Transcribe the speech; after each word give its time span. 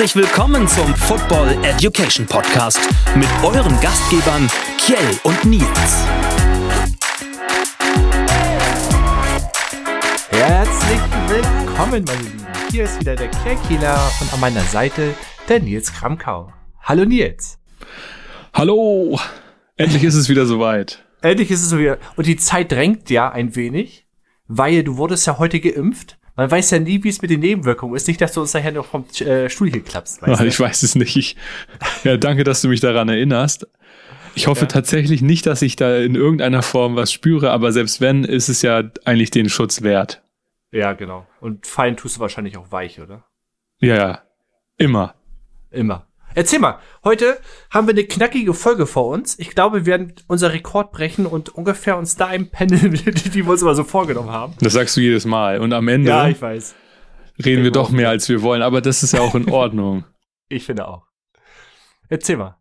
Herzlich 0.00 0.24
willkommen 0.24 0.66
zum 0.66 0.94
Football 0.94 1.58
Education 1.62 2.24
Podcast 2.24 2.80
mit 3.16 3.28
euren 3.42 3.78
Gastgebern 3.82 4.48
Kjell 4.78 4.96
und 5.24 5.44
Nils. 5.44 6.06
Herzlich 10.30 11.00
willkommen, 11.28 12.02
meine 12.06 12.22
Lieben. 12.22 12.46
Hier 12.70 12.84
ist 12.84 12.98
wieder 12.98 13.14
der 13.14 13.28
Kieler 13.68 14.10
und 14.22 14.32
an 14.32 14.40
meiner 14.40 14.62
Seite 14.62 15.14
der 15.50 15.60
Nils 15.60 15.92
Kramkau. 15.92 16.50
Hallo 16.80 17.04
Nils. 17.04 17.58
Hallo. 18.54 19.20
Endlich 19.76 20.04
ist 20.04 20.14
es 20.14 20.30
wieder 20.30 20.46
soweit. 20.46 21.04
Endlich 21.20 21.50
ist 21.50 21.62
es 21.62 21.68
so 21.68 21.78
wieder. 21.78 21.98
Und 22.16 22.26
die 22.26 22.38
Zeit 22.38 22.72
drängt 22.72 23.10
ja 23.10 23.30
ein 23.30 23.54
wenig, 23.54 24.06
weil 24.48 24.82
du 24.82 24.96
wurdest 24.96 25.26
ja 25.26 25.36
heute 25.36 25.60
geimpft. 25.60 26.16
Man 26.40 26.50
weiß 26.50 26.70
ja 26.70 26.78
nie, 26.78 27.04
wie 27.04 27.10
es 27.10 27.20
mit 27.20 27.30
den 27.30 27.40
Nebenwirkungen 27.40 27.94
ist. 27.94 28.08
Nicht, 28.08 28.18
dass 28.22 28.32
du 28.32 28.40
uns 28.40 28.52
daher 28.52 28.72
noch 28.72 28.86
vom 28.86 29.04
äh, 29.20 29.50
Stuhl 29.50 29.68
hier 29.70 29.82
klappst. 29.82 30.22
Weißt 30.22 30.40
ich 30.40 30.58
weiß 30.58 30.82
es 30.84 30.94
nicht. 30.94 31.14
Ich, 31.14 31.36
ja, 32.02 32.16
danke, 32.16 32.44
dass 32.44 32.62
du 32.62 32.68
mich 32.68 32.80
daran 32.80 33.10
erinnerst. 33.10 33.68
Ich 34.34 34.46
hoffe 34.46 34.62
ja. 34.62 34.68
tatsächlich 34.68 35.20
nicht, 35.20 35.44
dass 35.44 35.60
ich 35.60 35.76
da 35.76 35.98
in 35.98 36.14
irgendeiner 36.14 36.62
Form 36.62 36.96
was 36.96 37.12
spüre, 37.12 37.50
aber 37.50 37.72
selbst 37.72 38.00
wenn, 38.00 38.24
ist 38.24 38.48
es 38.48 38.62
ja 38.62 38.82
eigentlich 39.04 39.30
den 39.30 39.50
Schutz 39.50 39.82
wert. 39.82 40.22
Ja, 40.72 40.94
genau. 40.94 41.26
Und 41.42 41.66
fein 41.66 41.98
tust 41.98 42.16
du 42.16 42.20
wahrscheinlich 42.20 42.56
auch 42.56 42.72
weich, 42.72 43.02
oder? 43.02 43.26
Ja, 43.78 43.96
ja. 43.96 44.22
Immer. 44.78 45.16
Immer. 45.70 46.06
Erzähl 46.34 46.60
mal, 46.60 46.78
heute 47.02 47.38
haben 47.70 47.88
wir 47.88 47.94
eine 47.94 48.04
knackige 48.04 48.54
Folge 48.54 48.86
vor 48.86 49.06
uns. 49.08 49.38
Ich 49.38 49.50
glaube, 49.50 49.78
wir 49.80 49.86
werden 49.86 50.14
unser 50.28 50.52
Rekord 50.52 50.92
brechen 50.92 51.26
und 51.26 51.48
ungefähr 51.48 51.96
uns 51.96 52.14
da 52.14 52.26
einpendeln, 52.26 52.92
die 52.94 53.34
wir 53.34 53.48
uns 53.48 53.62
immer 53.62 53.74
so 53.74 53.82
vorgenommen 53.84 54.30
haben. 54.30 54.54
Das 54.60 54.74
sagst 54.74 54.96
du 54.96 55.00
jedes 55.00 55.24
Mal. 55.24 55.60
Und 55.60 55.72
am 55.72 55.88
Ende 55.88 56.10
ja, 56.10 56.28
ich 56.28 56.40
weiß. 56.40 56.74
reden 57.44 57.64
wir 57.64 57.72
doch 57.72 57.90
mehr, 57.90 58.08
als 58.08 58.28
wir 58.28 58.42
wollen. 58.42 58.62
Aber 58.62 58.80
das 58.80 59.02
ist 59.02 59.12
ja 59.12 59.20
auch 59.20 59.34
in 59.34 59.50
Ordnung. 59.50 60.04
ich 60.48 60.64
finde 60.64 60.86
auch. 60.86 61.02
Erzähl 62.08 62.36
mal. 62.36 62.56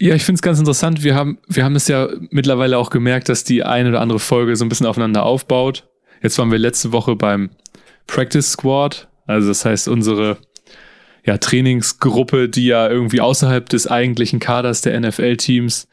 Ja, 0.00 0.14
ich 0.16 0.24
finde 0.24 0.38
es 0.38 0.42
ganz 0.42 0.58
interessant. 0.58 1.04
Wir 1.04 1.14
haben, 1.14 1.38
wir 1.46 1.64
haben 1.64 1.76
es 1.76 1.86
ja 1.86 2.08
mittlerweile 2.30 2.78
auch 2.78 2.90
gemerkt, 2.90 3.28
dass 3.28 3.44
die 3.44 3.62
eine 3.62 3.88
oder 3.90 4.00
andere 4.00 4.18
Folge 4.18 4.56
so 4.56 4.64
ein 4.64 4.68
bisschen 4.68 4.86
aufeinander 4.86 5.22
aufbaut. 5.22 5.88
Jetzt 6.22 6.38
waren 6.38 6.50
wir 6.50 6.58
letzte 6.58 6.90
Woche 6.90 7.14
beim 7.14 7.50
Practice 8.08 8.50
Squad. 8.50 9.08
Also 9.26 9.48
das 9.48 9.64
heißt, 9.64 9.86
unsere 9.88 10.38
ja, 11.24 11.38
Trainingsgruppe, 11.38 12.48
die 12.48 12.66
ja 12.66 12.88
irgendwie 12.88 13.20
außerhalb 13.20 13.68
des 13.68 13.86
eigentlichen 13.86 14.40
Kaders 14.40 14.82
der 14.82 14.98
NFL-Teams 15.00 15.88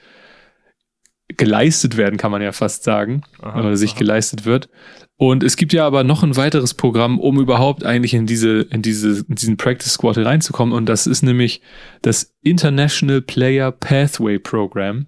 geleistet 1.38 1.96
werden, 1.96 2.18
kann 2.18 2.32
man 2.32 2.42
ja 2.42 2.52
fast 2.52 2.84
sagen, 2.84 3.24
aha, 3.42 3.60
oder 3.60 3.78
sich 3.78 3.92
aha. 3.92 4.00
geleistet 4.00 4.46
wird. 4.46 4.70
Und 5.16 5.44
es 5.44 5.56
gibt 5.56 5.72
ja 5.72 5.86
aber 5.86 6.04
noch 6.04 6.24
ein 6.24 6.36
weiteres 6.36 6.74
Programm, 6.74 7.20
um 7.20 7.40
überhaupt 7.40 7.86
eigentlich 7.86 8.14
in 8.14 8.26
diese, 8.26 8.62
in 8.62 8.82
diese, 8.82 9.24
in 9.28 9.36
diesen 9.36 9.56
Practice 9.56 9.94
Squad 9.94 10.18
reinzukommen. 10.18 10.74
Und 10.74 10.88
das 10.88 11.08
ist 11.08 11.22
nämlich 11.22 11.62
das 12.02 12.36
International 12.42 13.22
Player 13.22 13.72
Pathway 13.72 14.40
Program. 14.40 15.06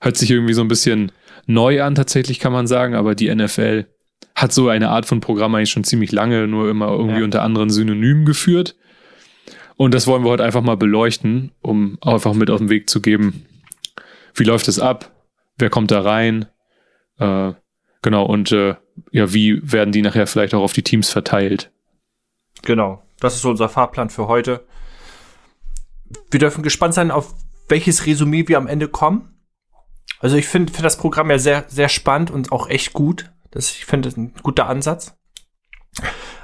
Hört 0.00 0.16
sich 0.16 0.30
irgendwie 0.30 0.54
so 0.54 0.62
ein 0.62 0.68
bisschen 0.68 1.12
neu 1.46 1.82
an, 1.82 1.94
tatsächlich 1.94 2.40
kann 2.40 2.52
man 2.52 2.66
sagen, 2.66 2.94
aber 2.94 3.14
die 3.14 3.32
NFL 3.32 3.86
hat 4.34 4.52
so 4.52 4.68
eine 4.68 4.88
Art 4.88 5.06
von 5.06 5.20
Programm 5.20 5.54
eigentlich 5.54 5.70
schon 5.70 5.84
ziemlich 5.84 6.10
lange, 6.10 6.48
nur 6.48 6.70
immer 6.70 6.88
irgendwie 6.88 7.18
ja. 7.18 7.24
unter 7.24 7.42
anderen 7.42 7.70
Synonymen 7.70 8.24
geführt. 8.24 8.76
Und 9.76 9.94
das 9.94 10.06
wollen 10.06 10.24
wir 10.24 10.30
heute 10.30 10.44
einfach 10.44 10.62
mal 10.62 10.76
beleuchten, 10.76 11.52
um 11.60 11.98
einfach 12.00 12.34
mit 12.34 12.50
auf 12.50 12.58
den 12.58 12.70
Weg 12.70 12.88
zu 12.88 13.00
geben, 13.02 13.46
wie 14.34 14.44
läuft 14.44 14.68
es 14.68 14.78
ab, 14.78 15.10
wer 15.58 15.70
kommt 15.70 15.90
da 15.90 16.00
rein, 16.00 16.46
äh, 17.18 17.52
genau, 18.02 18.24
und 18.24 18.52
äh, 18.52 18.76
ja, 19.10 19.32
wie 19.32 19.60
werden 19.72 19.92
die 19.92 20.02
nachher 20.02 20.26
vielleicht 20.26 20.54
auch 20.54 20.62
auf 20.62 20.72
die 20.72 20.82
Teams 20.82 21.10
verteilt. 21.10 21.72
Genau, 22.62 23.02
das 23.20 23.34
ist 23.34 23.44
unser 23.44 23.68
Fahrplan 23.68 24.10
für 24.10 24.28
heute. 24.28 24.66
Wir 26.30 26.40
dürfen 26.40 26.62
gespannt 26.62 26.94
sein, 26.94 27.10
auf 27.10 27.34
welches 27.68 28.06
Resümee 28.06 28.46
wir 28.46 28.58
am 28.58 28.66
Ende 28.66 28.88
kommen. 28.88 29.30
Also 30.20 30.36
ich 30.36 30.46
finde 30.46 30.72
find 30.72 30.84
das 30.84 30.96
Programm 30.96 31.30
ja 31.30 31.38
sehr, 31.38 31.64
sehr 31.68 31.88
spannend 31.88 32.30
und 32.30 32.52
auch 32.52 32.68
echt 32.68 32.92
gut. 32.92 33.32
Das, 33.50 33.70
ich 33.70 33.84
finde 33.84 34.08
das 34.08 34.16
ein 34.16 34.32
guter 34.42 34.68
Ansatz. 34.68 35.16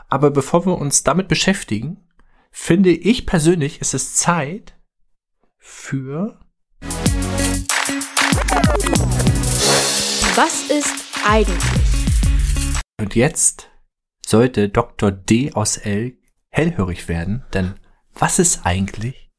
Aber 0.08 0.30
bevor 0.30 0.66
wir 0.66 0.76
uns 0.76 1.04
damit 1.04 1.28
beschäftigen, 1.28 1.98
finde 2.50 2.90
ich 2.90 3.26
persönlich, 3.26 3.80
ist 3.80 3.94
es 3.94 4.14
Zeit 4.14 4.74
für. 5.58 6.40
Was 10.34 10.70
ist 10.70 11.04
eigentlich? 11.24 11.58
Und 13.00 13.14
jetzt 13.14 13.70
sollte 14.26 14.68
Dr. 14.68 15.10
D 15.10 15.52
aus 15.52 15.76
L 15.76 16.16
hellhörig 16.48 17.08
werden, 17.08 17.44
denn 17.54 17.74
was 18.14 18.38
ist 18.38 18.64
eigentlich 18.64 19.30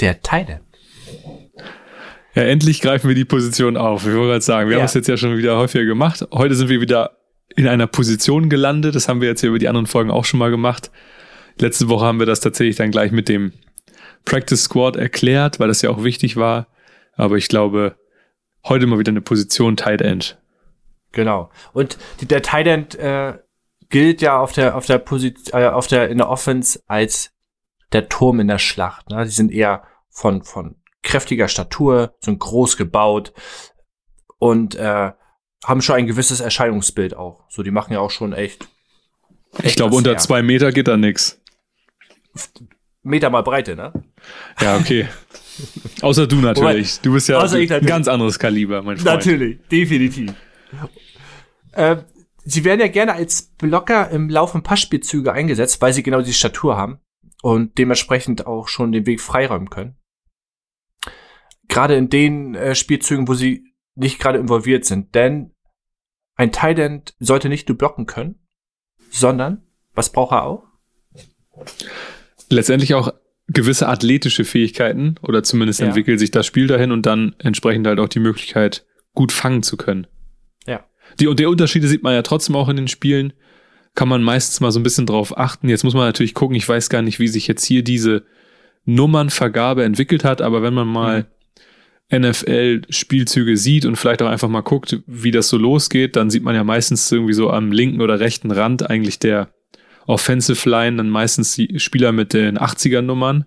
der 0.00 0.22
Teile? 0.22 0.60
Ja, 2.34 2.42
endlich 2.42 2.80
greifen 2.80 3.08
wir 3.08 3.14
die 3.14 3.24
Position 3.24 3.76
auf. 3.76 4.06
Ich 4.06 4.12
wollte 4.12 4.28
gerade 4.28 4.40
sagen, 4.40 4.68
wir 4.68 4.76
ja. 4.76 4.82
haben 4.82 4.86
es 4.86 4.94
jetzt 4.94 5.08
ja 5.08 5.16
schon 5.16 5.36
wieder 5.36 5.56
häufiger 5.56 5.84
gemacht. 5.84 6.26
Heute 6.32 6.54
sind 6.54 6.68
wir 6.68 6.80
wieder 6.80 7.18
in 7.54 7.68
einer 7.68 7.86
Position 7.86 8.48
gelandet. 8.48 8.96
Das 8.96 9.08
haben 9.08 9.20
wir 9.20 9.28
jetzt 9.28 9.40
hier 9.40 9.50
über 9.50 9.58
die 9.58 9.68
anderen 9.68 9.86
Folgen 9.86 10.10
auch 10.10 10.24
schon 10.24 10.38
mal 10.38 10.50
gemacht. 10.50 10.90
Letzte 11.58 11.88
Woche 11.88 12.04
haben 12.04 12.18
wir 12.18 12.26
das 12.26 12.40
tatsächlich 12.40 12.76
dann 12.76 12.90
gleich 12.90 13.12
mit 13.12 13.28
dem 13.28 13.52
Practice 14.24 14.64
Squad 14.64 14.96
erklärt, 14.96 15.60
weil 15.60 15.68
das 15.68 15.82
ja 15.82 15.90
auch 15.90 16.02
wichtig 16.02 16.36
war. 16.36 16.66
Aber 17.16 17.36
ich 17.36 17.48
glaube, 17.48 17.96
heute 18.64 18.86
mal 18.86 18.98
wieder 18.98 19.10
eine 19.10 19.20
Position 19.20 19.76
Tight 19.76 20.00
End. 20.00 20.38
Genau. 21.12 21.50
Und 21.72 21.98
die, 22.20 22.26
der 22.26 22.42
Tight 22.42 22.66
End 22.66 22.94
äh, 22.96 23.38
gilt 23.88 24.20
ja 24.20 24.38
auf 24.38 24.52
der 24.52 24.76
auf 24.76 24.86
der 24.86 24.98
Position 24.98 25.60
äh, 25.60 25.66
auf 25.66 25.86
der 25.86 26.08
in 26.08 26.18
der 26.18 26.28
Offense 26.28 26.80
als 26.86 27.30
der 27.92 28.08
Turm 28.08 28.40
in 28.40 28.48
der 28.48 28.58
Schlacht. 28.58 29.10
Ne? 29.10 29.24
Die 29.24 29.30
sind 29.30 29.52
eher 29.52 29.84
von 30.10 30.42
von 30.42 30.76
kräftiger 31.02 31.48
Statur, 31.48 32.14
sind 32.20 32.40
groß 32.40 32.76
gebaut 32.76 33.32
und 34.38 34.74
äh, 34.74 35.12
haben 35.64 35.82
schon 35.82 35.96
ein 35.96 36.06
gewisses 36.06 36.40
Erscheinungsbild 36.40 37.14
auch. 37.14 37.44
So, 37.48 37.62
die 37.62 37.70
machen 37.70 37.92
ja 37.92 38.00
auch 38.00 38.10
schon 38.10 38.32
echt. 38.32 38.68
echt 39.58 39.66
ich 39.66 39.76
glaube, 39.76 39.94
unter 39.94 40.10
her. 40.10 40.18
zwei 40.18 40.42
Meter 40.42 40.72
geht 40.72 40.88
da 40.88 40.96
nix. 40.96 41.40
Meter 43.02 43.30
mal 43.30 43.42
Breite, 43.42 43.76
ne? 43.76 43.92
Ja, 44.60 44.76
okay. 44.76 45.08
Außer 46.00 46.26
du 46.26 46.36
natürlich. 46.36 47.00
Du 47.00 47.12
bist 47.12 47.28
ja 47.28 47.40
ein 47.40 47.86
ganz 47.86 48.08
anderes 48.08 48.38
Kaliber, 48.38 48.82
mein 48.82 48.96
Freund. 48.96 49.04
Natürlich, 49.04 49.58
definitiv. 49.68 50.32
Äh, 51.72 51.98
sie 52.44 52.64
werden 52.64 52.80
ja 52.80 52.88
gerne 52.88 53.12
als 53.12 53.52
Blocker 53.58 54.10
im 54.10 54.28
Lauf- 54.28 54.54
und 54.54 54.62
Passspielzüge 54.62 55.32
eingesetzt, 55.32 55.80
weil 55.82 55.92
sie 55.92 56.02
genau 56.02 56.22
die 56.22 56.32
Statur 56.32 56.76
haben 56.76 56.98
und 57.42 57.78
dementsprechend 57.78 58.46
auch 58.46 58.68
schon 58.68 58.92
den 58.92 59.06
Weg 59.06 59.20
freiräumen 59.20 59.70
können. 59.70 59.96
Gerade 61.68 61.94
in 61.94 62.08
den 62.08 62.54
äh, 62.54 62.74
Spielzügen, 62.74 63.28
wo 63.28 63.34
sie 63.34 63.74
nicht 63.94 64.18
gerade 64.18 64.38
involviert 64.38 64.84
sind. 64.84 65.14
Denn 65.14 65.52
ein 66.36 66.52
Tight 66.52 67.14
sollte 67.18 67.48
nicht 67.48 67.68
nur 67.68 67.78
blocken 67.78 68.06
können, 68.06 68.46
sondern, 69.10 69.66
was 69.92 70.10
braucht 70.10 70.32
er 70.32 70.44
auch? 70.44 70.64
Letztendlich 72.54 72.94
auch 72.94 73.12
gewisse 73.48 73.88
athletische 73.88 74.44
Fähigkeiten 74.44 75.16
oder 75.22 75.42
zumindest 75.42 75.80
ja. 75.80 75.86
entwickelt 75.86 76.18
sich 76.18 76.30
das 76.30 76.46
Spiel 76.46 76.66
dahin 76.66 76.92
und 76.92 77.04
dann 77.04 77.34
entsprechend 77.38 77.86
halt 77.86 77.98
auch 77.98 78.08
die 78.08 78.20
Möglichkeit, 78.20 78.86
gut 79.12 79.32
fangen 79.32 79.62
zu 79.62 79.76
können. 79.76 80.06
Ja. 80.66 80.84
Die, 81.20 81.26
und 81.26 81.38
die 81.38 81.46
Unterschiede 81.46 81.88
sieht 81.88 82.02
man 82.02 82.14
ja 82.14 82.22
trotzdem 82.22 82.56
auch 82.56 82.68
in 82.68 82.76
den 82.76 82.88
Spielen. 82.88 83.32
Kann 83.94 84.08
man 84.08 84.22
meistens 84.22 84.60
mal 84.60 84.72
so 84.72 84.80
ein 84.80 84.82
bisschen 84.82 85.06
drauf 85.06 85.36
achten. 85.36 85.68
Jetzt 85.68 85.84
muss 85.84 85.94
man 85.94 86.06
natürlich 86.06 86.34
gucken, 86.34 86.56
ich 86.56 86.68
weiß 86.68 86.88
gar 86.88 87.02
nicht, 87.02 87.20
wie 87.20 87.28
sich 87.28 87.46
jetzt 87.46 87.64
hier 87.64 87.84
diese 87.84 88.24
Nummernvergabe 88.86 89.84
entwickelt 89.84 90.24
hat, 90.24 90.40
aber 90.40 90.62
wenn 90.62 90.74
man 90.74 90.88
mal 90.88 91.26
mhm. 92.10 92.20
NFL-Spielzüge 92.20 93.56
sieht 93.56 93.84
und 93.84 93.96
vielleicht 93.96 94.22
auch 94.22 94.28
einfach 94.28 94.48
mal 94.48 94.62
guckt, 94.62 95.00
wie 95.06 95.30
das 95.30 95.48
so 95.48 95.56
losgeht, 95.56 96.16
dann 96.16 96.30
sieht 96.30 96.42
man 96.42 96.54
ja 96.54 96.64
meistens 96.64 97.10
irgendwie 97.10 97.32
so 97.34 97.50
am 97.50 97.72
linken 97.72 98.00
oder 98.00 98.20
rechten 98.20 98.50
Rand 98.50 98.88
eigentlich 98.88 99.18
der 99.18 99.52
Offensive 100.06 100.68
Line 100.68 100.96
dann 100.96 101.10
meistens 101.10 101.54
die 101.54 101.78
Spieler 101.78 102.12
mit 102.12 102.32
den 102.32 102.58
80er 102.58 103.00
Nummern, 103.00 103.46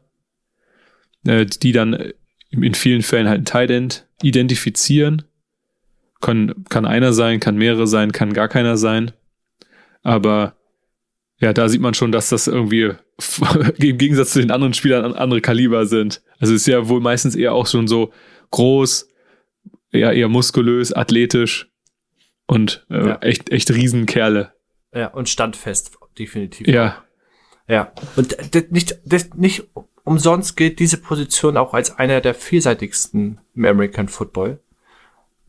äh, 1.26 1.46
die 1.46 1.72
dann 1.72 2.14
in 2.50 2.74
vielen 2.74 3.04
Fällen 3.04 3.28
halt 3.28 3.42
ein 3.42 3.46
Tight 3.46 3.70
End 3.70 4.08
identifizieren. 4.22 5.24
Kann, 6.20 6.66
kann 6.70 6.86
einer 6.86 7.14
sein, 7.14 7.40
kann 7.40 7.58
mehrere 7.58 7.86
sein, 7.86 8.12
kann 8.12 8.34
gar 8.34 8.48
keiner 8.48 8.78
sein. 8.78 9.12
Aber 10.02 10.56
ja, 11.40 11.54
da 11.54 11.70
sieht 11.70 11.82
man 11.82 11.94
schon, 11.94 12.12
dass 12.12 12.30
das 12.30 12.48
irgendwie 12.48 12.94
im 13.78 13.98
Gegensatz 13.98 14.32
zu 14.32 14.40
den 14.40 14.52
anderen 14.52 14.74
Spielern 14.74 15.14
andere 15.14 15.42
Kaliber 15.42 15.86
sind. 15.86 16.24
Also 16.40 16.54
ist 16.54 16.66
ja 16.66 16.88
wohl 16.90 17.02
meistens 17.02 17.36
eher 17.36 17.54
auch 17.54 17.68
schon 17.68 17.88
so 17.88 18.12
groß, 18.52 19.08
eher, 19.92 20.14
eher 20.14 20.30
muskulös, 20.30 20.94
athletisch 20.94 21.70
und 22.48 22.86
äh, 22.90 23.08
ja. 23.08 23.18
echt, 23.18 23.52
echt 23.52 23.70
Riesenkerle. 23.72 24.54
Ja, 24.94 25.08
und 25.08 25.30
standfest 25.30 25.97
definitiv. 26.20 26.68
Ja. 26.68 27.04
Ja. 27.68 27.92
Und 28.16 28.38
nicht, 28.72 29.00
das, 29.06 29.34
nicht 29.34 29.64
umsonst 30.04 30.56
gilt 30.56 30.80
diese 30.80 30.98
Position 30.98 31.58
auch 31.58 31.74
als 31.74 31.98
einer 31.98 32.22
der 32.22 32.34
vielseitigsten 32.34 33.40
im 33.56 33.66
American 33.66 34.08
Football. 34.08 34.60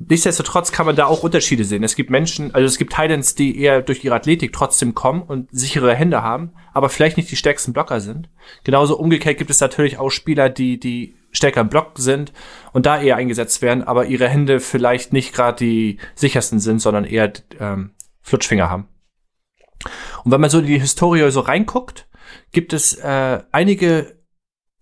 Nichtsdestotrotz 0.00 0.70
kann 0.70 0.86
man 0.86 0.94
da 0.94 1.06
auch 1.06 1.24
Unterschiede 1.24 1.64
sehen. 1.64 1.82
Es 1.82 1.96
gibt 1.96 2.10
Menschen, 2.10 2.54
also 2.54 2.66
es 2.66 2.78
gibt 2.78 2.92
Titans, 2.92 3.34
die 3.34 3.60
eher 3.60 3.82
durch 3.82 4.04
ihre 4.04 4.14
Athletik 4.14 4.52
trotzdem 4.52 4.94
kommen 4.94 5.22
und 5.22 5.48
sichere 5.50 5.92
Hände 5.92 6.22
haben, 6.22 6.52
aber 6.72 6.88
vielleicht 6.88 7.16
nicht 7.16 7.30
die 7.30 7.36
stärksten 7.36 7.72
Blocker 7.72 8.00
sind. 8.00 8.28
Genauso 8.62 8.96
umgekehrt 8.96 9.38
gibt 9.38 9.50
es 9.50 9.60
natürlich 9.60 9.98
auch 9.98 10.10
Spieler, 10.10 10.50
die, 10.50 10.78
die 10.78 11.16
stärker 11.32 11.62
im 11.62 11.68
Block 11.68 11.92
sind 11.96 12.32
und 12.72 12.86
da 12.86 13.00
eher 13.00 13.16
eingesetzt 13.16 13.60
werden, 13.60 13.82
aber 13.82 14.06
ihre 14.06 14.28
Hände 14.28 14.60
vielleicht 14.60 15.12
nicht 15.12 15.34
gerade 15.34 15.58
die 15.58 15.98
sichersten 16.14 16.60
sind, 16.60 16.80
sondern 16.80 17.04
eher 17.04 17.32
ähm, 17.58 17.90
Flutschfinger 18.22 18.70
haben. 18.70 18.86
Und 20.24 20.32
wenn 20.32 20.40
man 20.40 20.50
so 20.50 20.58
in 20.58 20.66
die 20.66 20.78
Historie 20.78 21.30
so 21.30 21.40
reinguckt, 21.40 22.08
gibt 22.52 22.72
es 22.72 22.94
äh, 22.94 23.42
einige 23.52 24.18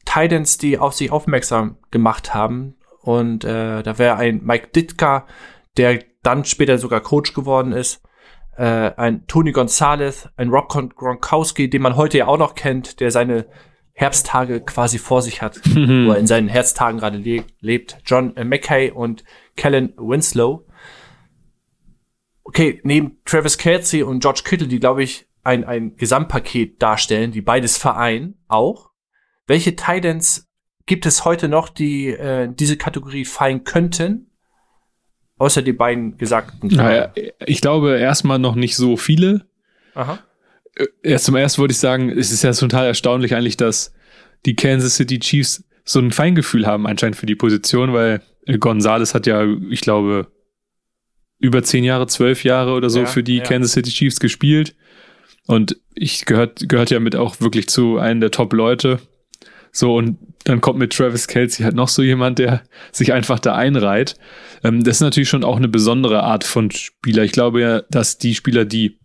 Titans, 0.04 0.58
die 0.58 0.78
auf 0.78 0.94
sich 0.94 1.10
aufmerksam 1.10 1.78
gemacht 1.90 2.34
haben, 2.34 2.76
und 3.06 3.44
äh, 3.44 3.84
da 3.84 3.98
wäre 3.98 4.16
ein 4.16 4.43
Mike 4.43 4.70
Ditka, 4.75 5.26
der 5.76 6.00
dann 6.25 6.44
später 6.44 6.76
sogar 6.76 7.00
Coach 7.00 7.34
geworden 7.34 7.70
ist. 7.70 8.02
Äh, 8.56 8.64
ein 8.96 9.28
Tony 9.28 9.52
Gonzalez, 9.52 10.28
ein 10.37 10.48
Rob 10.48 10.69
Gronkowski, 10.69 11.70
den 11.70 11.82
man 11.82 11.94
heute 11.94 12.19
ja 12.19 12.26
auch 12.26 12.38
noch 12.38 12.56
kennt, 12.56 12.98
der 12.98 13.12
seine 13.12 13.46
Herbsttage 13.93 14.60
quasi 14.60 14.98
vor 14.98 15.22
sich 15.22 15.40
hat, 15.40 15.60
wo 15.64 16.10
er 16.10 16.19
in 16.19 16.26
seinen 16.26 16.48
Herbsttagen 16.48 16.98
gerade 16.98 17.19
le 17.19 17.44
lebt. 17.60 17.98
John 18.04 18.37
äh, 18.37 18.44
McKay 18.44 18.90
und 18.90 19.22
Kellen 19.56 19.94
Winslow. 19.96 20.66
Okay, 22.48 22.81
neben 22.84 23.19
Travis 23.25 23.58
Kelsey 23.58 24.04
und 24.04 24.20
George 24.20 24.43
Kittle, 24.44 24.69
die, 24.69 24.78
glaube 24.78 25.02
ich, 25.02 25.26
ein, 25.43 25.64
ein 25.64 25.96
Gesamtpaket 25.96 26.81
darstellen, 26.81 27.32
die 27.32 27.40
beides 27.40 27.76
vereinen, 27.76 28.38
auch. 28.46 28.90
Welche 29.48 29.75
Titans 29.75 30.48
gibt 30.87 31.06
es 31.06 31.25
heute 31.25 31.48
noch, 31.48 31.69
die 31.69 32.08
äh, 32.08 32.48
diese 32.48 32.76
Kategorie 32.76 33.25
fallen 33.25 33.64
könnten? 33.64 34.31
Außer 35.38 35.60
die 35.60 35.72
beiden 35.72 36.16
gesagten. 36.19 36.69
Naja, 36.69 37.12
ich 37.44 37.60
glaube 37.60 37.98
erstmal 37.98 38.38
noch 38.38 38.54
nicht 38.54 38.76
so 38.76 38.96
viele. 38.96 39.48
Aha. 39.94 40.20
Äh, 40.76 40.87
erst 41.02 41.25
zum 41.25 41.34
ersten 41.34 41.60
wollte 41.60 41.72
ich 41.72 41.78
sagen, 41.78 42.10
es 42.10 42.31
ist 42.31 42.43
ja 42.43 42.52
total 42.52 42.87
erstaunlich 42.87 43.34
eigentlich, 43.34 43.56
dass 43.56 43.93
die 44.46 44.54
Kansas 44.54 44.94
City 44.94 45.19
Chiefs 45.19 45.64
so 45.84 45.98
ein 45.98 46.12
Feingefühl 46.12 46.64
haben 46.64 46.87
anscheinend 46.87 47.16
für 47.16 47.26
die 47.26 47.34
Position, 47.34 47.93
weil 47.93 48.22
Gonzales 48.60 49.14
hat 49.14 49.26
ja, 49.26 49.44
ich 49.69 49.81
glaube, 49.81 50.28
über 51.38 51.62
zehn 51.62 51.85
Jahre, 51.85 52.06
zwölf 52.06 52.44
Jahre 52.44 52.73
oder 52.73 52.91
so 52.91 53.00
Ja, 53.00 53.06
für 53.06 53.23
die 53.23 53.38
ja. 53.38 53.44
Kansas 53.44 53.73
City 53.73 53.91
Chiefs 53.91 54.21
gespielt. 54.21 54.75
Und 55.47 55.77
ich 55.94 56.25
gehört, 56.25 56.69
gehört 56.69 56.91
ja 56.91 56.99
mit 57.00 57.15
auch 57.17 57.41
wirklich 57.41 57.69
zu 57.69 57.99
einem 57.99 58.21
der 58.21 58.31
Top-Leute. 58.31 58.99
So, 59.71 59.94
und 59.94 60.19
dann 60.44 60.61
kommt 60.61 60.79
mit 60.79 60.93
Travis 60.94 61.29
Kelsey 61.29 61.62
halt 61.65 61.75
noch 61.75 61.88
so 61.88 62.03
jemand, 62.03 62.38
der 62.38 62.62
sich 62.93 63.12
einfach 63.12 63.38
da 63.38 63.55
einreiht. 63.55 64.15
Ähm, 64.65 64.83
das 64.83 64.97
ist 64.97 65.00
natürlich 65.03 65.29
schon 65.29 65.44
auch 65.44 65.56
eine 65.56 65.69
besondere 65.69 66.23
Art 66.23 66.44
von 66.44 66.71
Spieler. 66.71 67.25
Ich 67.25 67.33
glaube 67.33 67.61
ja, 67.61 67.82
dass 67.91 68.17
die 68.19 68.35
Spieler, 68.35 68.65
die 68.65 68.99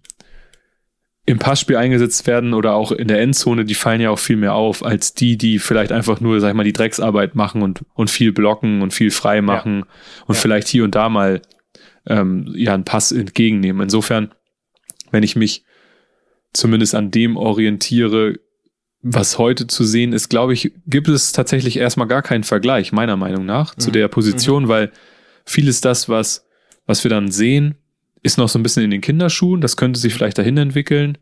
im 1.25 1.37
Passspiel 1.39 1.75
eingesetzt 1.77 2.25
werden 2.25 2.53
oder 2.53 2.73
auch 2.73 2.91
in 2.91 3.07
der 3.07 3.21
Endzone, 3.21 3.63
die 3.65 3.75
fallen 3.75 4.01
ja 4.01 4.09
auch 4.09 4.19
viel 4.19 4.37
mehr 4.37 4.53
auf, 4.55 4.83
als 4.83 5.13
die, 5.13 5.37
die 5.37 5.59
vielleicht 5.59 5.91
einfach 5.91 6.19
nur, 6.19 6.39
sag 6.39 6.49
ich 6.49 6.55
mal, 6.55 6.63
die 6.63 6.73
Drecksarbeit 6.73 7.35
machen 7.35 7.61
und, 7.61 7.81
und 7.93 8.09
viel 8.09 8.31
blocken 8.31 8.81
und 8.81 8.93
viel 8.93 9.11
frei 9.11 9.41
machen 9.41 9.83
und 10.25 10.35
Ja. 10.35 10.41
vielleicht 10.41 10.67
hier 10.67 10.83
und 10.83 10.95
da 10.95 11.09
mal 11.09 11.41
ähm, 12.07 12.51
ja 12.55 12.73
einen 12.73 12.85
Pass 12.85 13.11
entgegennehmen. 13.11 13.81
Insofern, 13.83 14.31
wenn 15.11 15.23
ich 15.23 15.35
mich 15.35 15.63
zumindest 16.53 16.95
an 16.95 17.11
dem 17.11 17.37
orientiere, 17.37 18.35
was 19.01 19.37
heute 19.37 19.67
zu 19.67 19.83
sehen 19.83 20.13
ist, 20.13 20.29
glaube 20.29 20.53
ich, 20.53 20.73
gibt 20.85 21.07
es 21.07 21.31
tatsächlich 21.31 21.77
erstmal 21.77 22.07
gar 22.07 22.21
keinen 22.21 22.43
Vergleich, 22.43 22.91
meiner 22.91 23.17
Meinung 23.17 23.45
nach, 23.45 23.73
zu 23.75 23.89
Mhm. 23.89 23.93
der 23.93 24.07
Position, 24.09 24.67
weil 24.67 24.91
vieles 25.45 25.81
das, 25.81 26.07
was, 26.07 26.45
was 26.85 27.03
wir 27.03 27.09
dann 27.09 27.31
sehen, 27.31 27.75
ist 28.21 28.37
noch 28.37 28.49
so 28.49 28.59
ein 28.59 28.63
bisschen 28.63 28.83
in 28.83 28.91
den 28.91 29.01
Kinderschuhen. 29.01 29.61
Das 29.61 29.77
könnte 29.77 29.99
sich 29.99 30.13
vielleicht 30.13 30.37
dahin 30.37 30.57
entwickeln. 30.57 31.17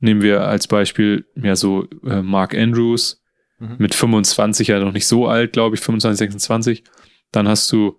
Nehmen 0.00 0.20
wir 0.20 0.42
als 0.46 0.68
Beispiel 0.68 1.24
ja 1.34 1.56
so 1.56 1.88
äh, 2.06 2.20
Mark 2.22 2.54
Andrews 2.54 3.20
Mhm. 3.60 3.76
mit 3.78 3.94
25, 3.94 4.66
ja 4.68 4.80
noch 4.80 4.92
nicht 4.92 5.06
so 5.06 5.28
alt, 5.28 5.52
glaube 5.52 5.76
ich, 5.76 5.80
25, 5.80 6.18
26. 6.18 6.82
Dann 7.30 7.46
hast 7.46 7.70
du 7.70 7.96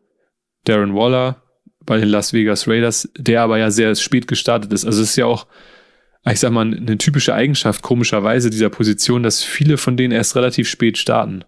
Darren 0.66 0.94
Waller 0.94 1.42
bei 1.86 1.98
den 1.98 2.10
Las 2.10 2.34
Vegas 2.34 2.68
Raiders, 2.68 3.10
der 3.18 3.42
aber 3.42 3.58
ja 3.58 3.72
sehr 3.72 3.96
spät 3.96 4.28
gestartet 4.28 4.74
ist. 4.74 4.86
Also 4.86 5.02
es 5.02 5.12
ist 5.12 5.16
ja 5.16 5.26
auch, 5.26 5.48
ich 6.30 6.40
sag 6.40 6.52
mal, 6.52 6.62
eine 6.62 6.98
typische 6.98 7.34
Eigenschaft 7.34 7.82
komischerweise 7.82 8.50
dieser 8.50 8.70
Position, 8.70 9.24
dass 9.24 9.44
viele 9.44 9.78
von 9.78 9.98
denen 9.98 10.12
erst 10.12 10.36
relativ 10.36 10.68
spät 10.68 10.98
starten. 10.98 11.44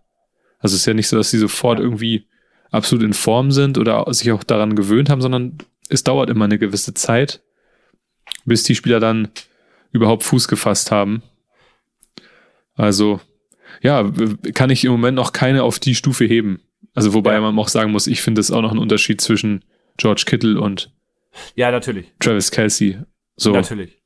Also 0.59 0.75
es 0.75 0.81
ist 0.81 0.85
ja 0.85 0.93
nicht 0.93 1.07
so, 1.07 1.17
dass 1.17 1.31
sie 1.31 1.39
sofort 1.39 1.79
irgendwie 1.79 2.27
absolut 2.71 3.03
in 3.03 3.13
Form 3.13 3.51
sind 3.51 3.77
oder 3.77 4.05
sich 4.13 4.31
auch 4.31 4.43
daran 4.43 4.75
gewöhnt 4.75 5.09
haben, 5.09 5.21
sondern 5.21 5.57
es 5.89 6.03
dauert 6.03 6.29
immer 6.29 6.45
eine 6.45 6.59
gewisse 6.59 6.93
Zeit, 6.93 7.41
bis 8.45 8.63
die 8.63 8.75
Spieler 8.75 8.99
dann 8.99 9.29
überhaupt 9.91 10.23
Fuß 10.23 10.47
gefasst 10.47 10.91
haben. 10.91 11.23
Also, 12.75 13.21
ja, 13.81 14.11
kann 14.53 14.69
ich 14.69 14.85
im 14.85 14.91
Moment 14.91 15.15
noch 15.15 15.33
keine 15.33 15.63
auf 15.63 15.79
die 15.79 15.95
Stufe 15.95 16.25
heben. 16.25 16.61
Also, 16.93 17.13
wobei 17.13 17.33
Ja. 17.33 17.41
man 17.41 17.57
auch 17.57 17.69
sagen 17.69 17.91
muss, 17.91 18.07
ich 18.07 18.21
finde 18.21 18.41
es 18.41 18.51
auch 18.51 18.61
noch 18.61 18.71
ein 18.71 18.77
Unterschied 18.77 19.21
zwischen 19.21 19.63
George 19.97 20.23
Kittle 20.25 20.59
und 20.59 20.91
Ja, 21.55 21.71
natürlich. 21.71 22.13
Travis 22.19 22.51
Kelsey. 22.51 22.99
So, 23.35 23.51
Natürlich. 23.51 24.01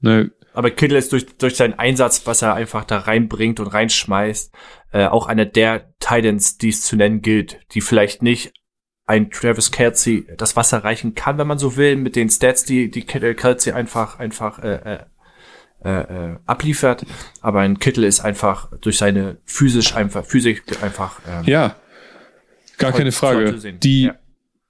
ne, 0.00 0.30
Aber 0.54 0.70
Kittle 0.70 0.98
ist 0.98 1.12
durch, 1.12 1.26
durch 1.38 1.56
seinen 1.56 1.74
Einsatz, 1.78 2.26
was 2.26 2.42
er 2.42 2.54
einfach 2.54 2.84
da 2.84 2.98
reinbringt 2.98 3.58
und 3.60 3.66
reinschmeißt, 3.68 4.52
äh, 4.92 5.06
auch 5.06 5.26
einer 5.26 5.44
der 5.46 5.92
Titans, 5.98 6.58
die 6.58 6.68
es 6.68 6.82
zu 6.82 6.96
nennen 6.96 7.20
gilt, 7.22 7.58
die 7.72 7.80
vielleicht 7.80 8.22
nicht 8.22 8.52
ein 9.06 9.30
Travis 9.30 9.70
Kelsey 9.72 10.26
das 10.36 10.54
Wasser 10.54 10.84
reichen 10.84 11.14
kann, 11.14 11.38
wenn 11.38 11.46
man 11.46 11.58
so 11.58 11.76
will, 11.76 11.96
mit 11.96 12.14
den 12.14 12.28
Stats, 12.30 12.64
die, 12.64 12.90
die 12.90 13.02
Kelsey 13.04 13.72
einfach, 13.72 14.18
einfach 14.18 14.58
äh, 14.58 14.74
äh, 14.74 14.98
äh, 15.84 16.32
äh, 16.32 16.36
abliefert. 16.46 17.06
Aber 17.40 17.60
ein 17.60 17.78
Kittle 17.78 18.06
ist 18.06 18.20
einfach 18.20 18.70
durch 18.80 18.98
seine 18.98 19.38
physisch 19.44 19.94
einfach, 19.94 20.24
Physik 20.26 20.82
einfach 20.82 21.20
ähm, 21.26 21.44
ja, 21.46 21.76
gar 22.76 22.90
toll- 22.90 22.98
keine 22.98 23.12
Frage. 23.12 23.54
Die, 23.78 24.02
Ja. 24.04 24.14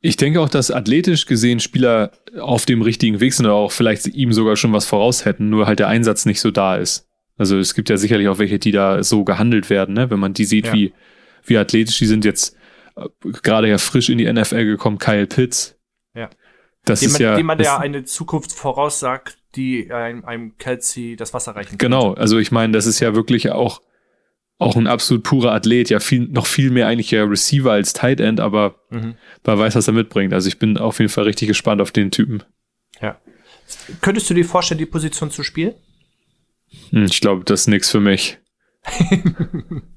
Ich 0.01 0.17
denke 0.17 0.41
auch, 0.41 0.49
dass 0.49 0.71
athletisch 0.71 1.27
gesehen 1.27 1.61
Spieler 1.61 2.13
auf 2.39 2.67
dem 2.67 2.83
richtigen 2.83 3.21
Weg 3.21 3.35
sind 3.35 3.47
oder 3.47 3.55
auch 3.55 3.73
vielleicht 3.73 4.07
ihm 4.07 4.33
sogar 4.33 4.57
schon 4.57 4.73
was 4.73 4.87
voraus 4.87 5.25
hätten, 5.25 5.51
nur 5.51 5.67
halt 5.67 5.81
der 5.81 5.89
Einsatz 5.89 6.25
nicht 6.25 6.41
so 6.41 6.51
da 6.51 6.77
ist. 6.77 7.09
Also 7.37 7.59
es 7.59 7.75
gibt 7.75 7.89
ja 7.89 7.97
sicherlich 7.97 8.29
auch 8.29 8.39
welche, 8.39 8.59
die 8.59 8.73
da 8.73 9.03
so 9.03 9.25
gehandelt 9.25 9.71
werden, 9.71 9.95
ne? 9.95 10.11
wenn 10.11 10.19
man 10.19 10.35
die 10.35 10.45
sieht, 10.45 10.67
Ja. 10.67 10.73
wie, 10.73 10.93
wie 11.45 11.57
athletisch 11.59 11.99
die 11.99 12.07
sind 12.07 12.25
jetzt 12.25 12.57
äh, 12.97 13.07
gerade 13.23 13.69
ja 13.69 13.79
frisch 13.79 14.09
in 14.09 14.19
die 14.19 14.33
NFL 14.33 14.65
gekommen, 14.65 14.99
Kyle 14.99 15.27
Pitts. 15.27 15.77
Ja. 16.15 16.31
Das 16.85 17.01
dem 17.01 17.09
ist 17.09 17.13
man, 17.15 17.23
ja. 17.23 17.37
dem 17.37 17.47
man 17.47 17.61
ja 17.61 17.79
eine 17.79 18.05
Zukunft 18.05 18.53
voraussagt, 18.53 19.39
die 19.55 19.91
einem, 19.93 20.25
einem 20.25 20.57
Kelsey 20.59 21.17
das 21.17 21.35
Wasser 21.35 21.55
reichen 21.57 21.71
kann. 21.71 21.79
Genau, 21.79 22.15
also 22.15 22.39
ich 22.39 22.51
meine, 22.51 22.73
das 22.73 22.87
ist 22.87 23.01
ja 23.01 23.15
wirklich 23.15 23.51
auch, 23.51 23.83
auch 24.59 24.75
ein 24.77 24.87
absolut 24.89 25.23
purer 25.23 25.53
Athlet, 25.53 25.89
ja 25.91 26.01
viel, 26.01 26.27
noch 26.29 26.47
viel 26.47 26.71
mehr 26.71 26.89
eigentlich 26.89 27.11
ja 27.13 27.23
Receiver 27.25 27.71
als 27.73 27.93
Tight 27.93 28.21
End, 28.21 28.41
aber 28.41 28.75
Mhm. 28.91 29.15
wer 29.45 29.59
weiß, 29.59 29.77
was 29.77 29.87
er 29.87 29.95
mitbringt. 29.95 30.33
Also 30.33 30.49
ich 30.49 30.59
bin 30.59 30.77
auf 30.79 30.99
jeden 30.99 31.11
Fall 31.11 31.25
richtig 31.25 31.49
gespannt 31.49 31.81
auf 31.81 31.93
den 31.93 32.11
Typen. 32.11 32.43
Ja. 33.01 33.19
Könntest 34.01 34.29
du 34.31 34.35
dir 34.35 34.45
vorstellen, 34.45 34.79
die 34.79 34.87
Position 34.87 35.31
zu 35.31 35.43
spielen? 35.45 35.75
Hm, 36.91 37.05
Ich 37.05 37.21
glaube, 37.21 37.45
das 37.45 37.61
ist 37.63 37.67
nix 37.69 37.91
für 37.91 38.01
mich. 38.01 38.39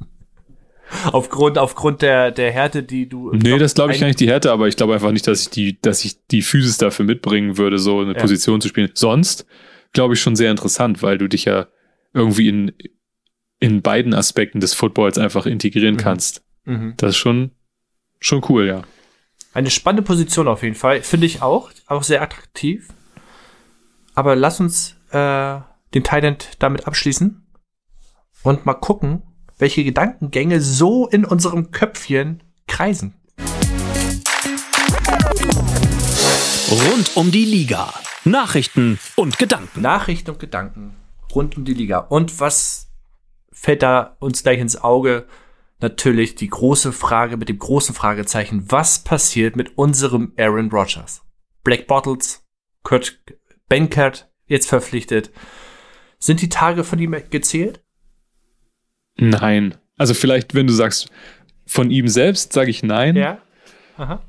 Aufgrund, 1.14 1.58
aufgrund 1.58 2.02
der, 2.02 2.32
der 2.32 2.52
Härte, 2.52 2.84
die 2.84 3.08
du. 3.08 3.32
Nee, 3.34 3.58
das 3.58 3.74
glaube 3.76 3.94
ich 3.94 4.00
gar 4.02 4.08
nicht 4.08 4.20
die 4.20 4.28
Härte, 4.28 4.52
aber 4.52 4.68
ich 4.68 4.76
glaube 4.76 4.94
einfach 4.94 5.14
nicht, 5.14 5.26
dass 5.26 5.44
ich 5.44 5.50
die, 5.50 5.80
dass 5.82 6.04
ich 6.04 6.18
die 6.28 6.42
Physis 6.42 6.78
dafür 6.78 7.06
mitbringen 7.06 7.58
würde, 7.58 7.80
so 7.80 8.02
eine 8.02 8.14
Ja. 8.14 8.20
Position 8.20 8.60
zu 8.60 8.68
spielen. 8.68 8.90
Sonst 8.94 9.46
glaube 9.94 10.16
ich 10.16 10.22
schon 10.22 10.36
sehr 10.36 10.52
interessant, 10.52 11.02
weil 11.02 11.18
du 11.18 11.30
dich 11.30 11.46
ja 11.46 11.68
irgendwie 12.14 12.50
in, 12.50 12.74
in 13.62 13.82
beiden 13.82 14.14
Aspekten 14.14 14.60
des 14.60 14.74
Footballs 14.74 15.18
einfach 15.18 15.46
integrieren 15.46 15.96
Mhm. 15.96 16.00
kannst. 16.00 16.44
Mhm. 16.66 16.96
Das 16.98 17.12
ist 17.12 17.18
schon, 17.18 17.52
schon 18.20 18.44
cool, 18.50 18.68
ja. 18.68 18.82
Eine 19.54 19.70
spannende 19.70 20.04
Position 20.04 20.48
auf 20.50 20.64
jeden 20.64 20.76
Fall. 20.76 21.02
Finde 21.04 21.28
ich 21.28 21.42
auch. 21.42 21.72
Auch 21.86 22.04
sehr 22.04 22.22
attraktiv. 22.22 22.90
Aber 24.16 24.36
lass 24.36 24.60
uns 24.60 24.98
äh, 25.12 25.60
den 25.94 26.04
Thailand 26.04 26.50
damit 26.60 26.88
abschließen 26.88 27.46
und 28.44 28.66
mal 28.66 28.74
gucken, 28.74 29.22
welche 29.58 29.84
Gedankengänge 29.84 30.60
so 30.60 31.08
in 31.08 31.24
unserem 31.24 31.72
Köpfchen 31.72 32.42
kreisen. 32.68 33.14
Rund 36.72 37.16
um 37.16 37.32
die 37.32 37.46
Liga. 37.46 37.94
Nachrichten 38.24 39.00
und 39.16 39.38
Gedanken. 39.38 39.82
Nachrichten 39.82 40.32
und 40.32 40.40
Gedanken 40.40 40.96
rund 41.36 41.58
um 41.58 41.66
die 41.66 41.74
Liga. 41.74 42.00
Und 42.00 42.40
was 42.40 42.91
fällt 43.62 43.84
da 43.84 44.18
uns 44.20 44.42
gleich 44.42 44.60
ins 44.60 44.82
Auge? 44.82 45.28
Natürlich 45.80 46.34
die 46.34 46.48
große 46.48 46.92
Frage 46.92 47.38
mit 47.38 47.48
dem 47.48 47.60
großen 47.60 47.94
Fragezeichen. 47.94 48.72
Was 48.72 49.04
passiert 49.04 49.56
mit 49.56 49.78
unserem 49.78 50.34
Aaron 50.38 50.72
Rodgers? 50.72 51.22
Black 51.64 51.86
Bottles, 51.86 52.44
Kurt 52.82 53.20
Benkert, 53.70 54.32
jetzt 54.48 54.68
verpflichtet. 54.68 55.32
Sind 56.18 56.42
die 56.42 56.50
Tage 56.50 56.84
von 56.84 56.98
ihm 56.98 57.16
gezählt? 57.30 57.84
Nein. 59.18 59.76
Also 59.98 60.16
vielleicht, 60.16 60.56
wenn 60.56 60.66
du 60.66 60.74
sagst, 60.74 61.12
von 61.68 61.92
ihm 61.92 62.08
selbst, 62.08 62.54
sage 62.54 62.72
ich 62.72 62.82
nein. 62.82 63.16
Ja. 63.16 63.42
Aha. 63.98 64.24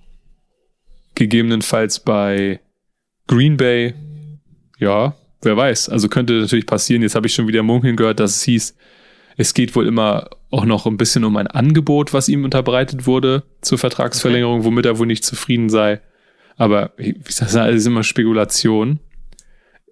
gegebenenfalls 1.14 2.00
bei 2.00 2.60
Green 3.26 3.56
Bay, 3.56 3.94
ja, 4.78 5.16
wer 5.40 5.56
weiß. 5.56 5.88
Also 5.88 6.08
könnte 6.08 6.34
natürlich 6.34 6.66
passieren. 6.66 7.00
Jetzt 7.02 7.14
habe 7.14 7.26
ich 7.26 7.34
schon 7.34 7.46
wieder 7.48 7.62
munkeln 7.62 7.96
gehört, 7.96 8.20
dass 8.20 8.36
es 8.36 8.42
hieß, 8.42 8.76
es 9.36 9.54
geht 9.54 9.74
wohl 9.74 9.86
immer 9.86 10.30
auch 10.50 10.64
noch 10.64 10.86
ein 10.86 10.96
bisschen 10.96 11.24
um 11.24 11.36
ein 11.36 11.46
Angebot, 11.46 12.12
was 12.12 12.28
ihm 12.28 12.44
unterbreitet 12.44 13.06
wurde 13.06 13.44
zur 13.62 13.78
Vertragsverlängerung, 13.78 14.58
okay. 14.58 14.64
womit 14.66 14.86
er 14.86 14.98
wohl 14.98 15.06
nicht 15.06 15.24
zufrieden 15.24 15.68
sei. 15.70 16.00
Aber 16.56 16.92
wie 16.96 17.14
gesagt, 17.14 17.54
das 17.54 17.74
ist 17.74 17.86
immer 17.86 18.04
Spekulation, 18.04 19.00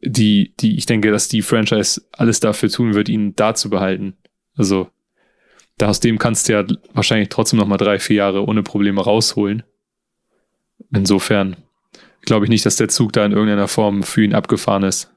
die, 0.02 0.54
die 0.60 0.76
ich 0.76 0.86
denke, 0.86 1.10
dass 1.10 1.28
die 1.28 1.42
Franchise 1.42 2.02
alles 2.12 2.40
dafür 2.40 2.68
tun 2.68 2.94
wird, 2.94 3.08
ihn 3.08 3.34
da 3.36 3.54
zu 3.54 3.70
behalten. 3.70 4.16
Also, 4.56 4.88
da 5.78 5.88
aus 5.88 6.00
dem 6.00 6.18
kannst 6.18 6.48
du 6.48 6.52
ja 6.52 6.64
wahrscheinlich 6.92 7.30
trotzdem 7.30 7.58
noch 7.58 7.66
mal 7.66 7.78
drei, 7.78 7.98
vier 7.98 8.16
Jahre 8.16 8.46
ohne 8.46 8.62
Probleme 8.62 9.02
rausholen. 9.02 9.62
Insofern 10.92 11.56
glaube 12.22 12.44
ich 12.44 12.50
nicht, 12.50 12.66
dass 12.66 12.76
der 12.76 12.88
Zug 12.88 13.12
da 13.12 13.24
in 13.24 13.32
irgendeiner 13.32 13.68
Form 13.68 14.02
für 14.02 14.22
ihn 14.22 14.34
abgefahren 14.34 14.82
ist. 14.82 15.10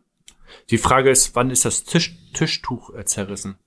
Die 0.70 0.78
Frage 0.78 1.10
ist, 1.10 1.36
wann 1.36 1.50
ist 1.50 1.66
das 1.66 1.84
Tisch, 1.84 2.16
Tischtuch 2.34 2.94
äh, 2.96 3.04
zerrissen? 3.04 3.58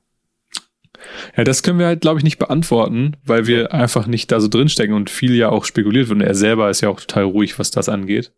Ja, 1.36 1.44
das 1.44 1.62
können 1.62 1.78
wir 1.78 1.86
halt, 1.86 2.00
glaube 2.00 2.18
ich, 2.18 2.24
nicht 2.24 2.38
beantworten, 2.38 3.16
weil 3.24 3.46
wir 3.46 3.72
einfach 3.72 4.06
nicht 4.06 4.32
da 4.32 4.40
so 4.40 4.48
drinstecken 4.48 4.94
und 4.94 5.10
viel 5.10 5.34
ja 5.34 5.48
auch 5.48 5.64
spekuliert 5.64 6.08
wird. 6.08 6.20
Und 6.20 6.26
er 6.26 6.34
selber 6.34 6.70
ist 6.70 6.80
ja 6.80 6.88
auch 6.88 7.00
total 7.00 7.24
ruhig, 7.24 7.58
was 7.58 7.70
das 7.70 7.88
angeht. 7.88 8.32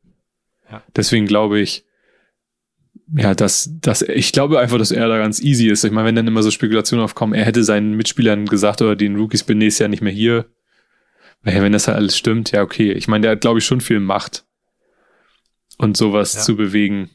Ja. 0.70 0.82
Deswegen 0.96 1.26
glaube 1.26 1.60
ich, 1.60 1.84
ja, 3.16 3.34
dass, 3.34 3.70
dass, 3.80 4.02
ich 4.02 4.32
glaube 4.32 4.58
einfach, 4.58 4.78
dass 4.78 4.90
er 4.90 5.08
da 5.08 5.16
ganz 5.16 5.40
easy 5.40 5.68
ist. 5.68 5.84
Ich 5.84 5.92
meine, 5.92 6.08
wenn 6.08 6.16
dann 6.16 6.26
immer 6.26 6.42
so 6.42 6.50
Spekulationen 6.50 7.04
aufkommen, 7.04 7.32
er 7.32 7.44
hätte 7.44 7.64
seinen 7.64 7.94
Mitspielern 7.94 8.46
gesagt 8.46 8.82
oder 8.82 8.96
den 8.96 9.16
Rookies 9.16 9.44
bin 9.44 9.58
nächstes 9.58 9.80
Jahr 9.80 9.88
nicht 9.88 10.02
mehr 10.02 10.12
hier. 10.12 10.46
Ja, 11.44 11.62
wenn 11.62 11.72
das 11.72 11.88
halt 11.88 11.96
alles 11.96 12.18
stimmt, 12.18 12.52
ja, 12.52 12.62
okay. 12.62 12.92
Ich 12.92 13.08
meine, 13.08 13.22
der 13.22 13.30
hat, 13.32 13.40
glaube 13.40 13.60
ich, 13.60 13.64
schon 13.64 13.80
viel 13.80 14.00
Macht. 14.00 14.44
Und 15.78 15.96
sowas 15.96 16.34
ja. 16.34 16.40
zu 16.40 16.56
bewegen. 16.56 17.10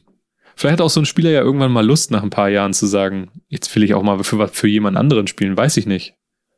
Vielleicht 0.56 0.74
hat 0.74 0.80
auch 0.80 0.90
so 0.90 1.00
ein 1.00 1.06
Spieler 1.06 1.30
ja 1.30 1.40
irgendwann 1.40 1.72
mal 1.72 1.84
Lust, 1.84 2.10
nach 2.10 2.22
ein 2.22 2.30
paar 2.30 2.48
Jahren 2.48 2.72
zu 2.72 2.86
sagen, 2.86 3.30
jetzt 3.48 3.74
will 3.74 3.82
ich 3.82 3.94
auch 3.94 4.02
mal 4.02 4.22
für, 4.22 4.48
für 4.48 4.68
jemand 4.68 4.96
anderen 4.96 5.26
spielen, 5.26 5.56
weiß 5.56 5.76
ich 5.76 5.86
nicht. 5.86 6.14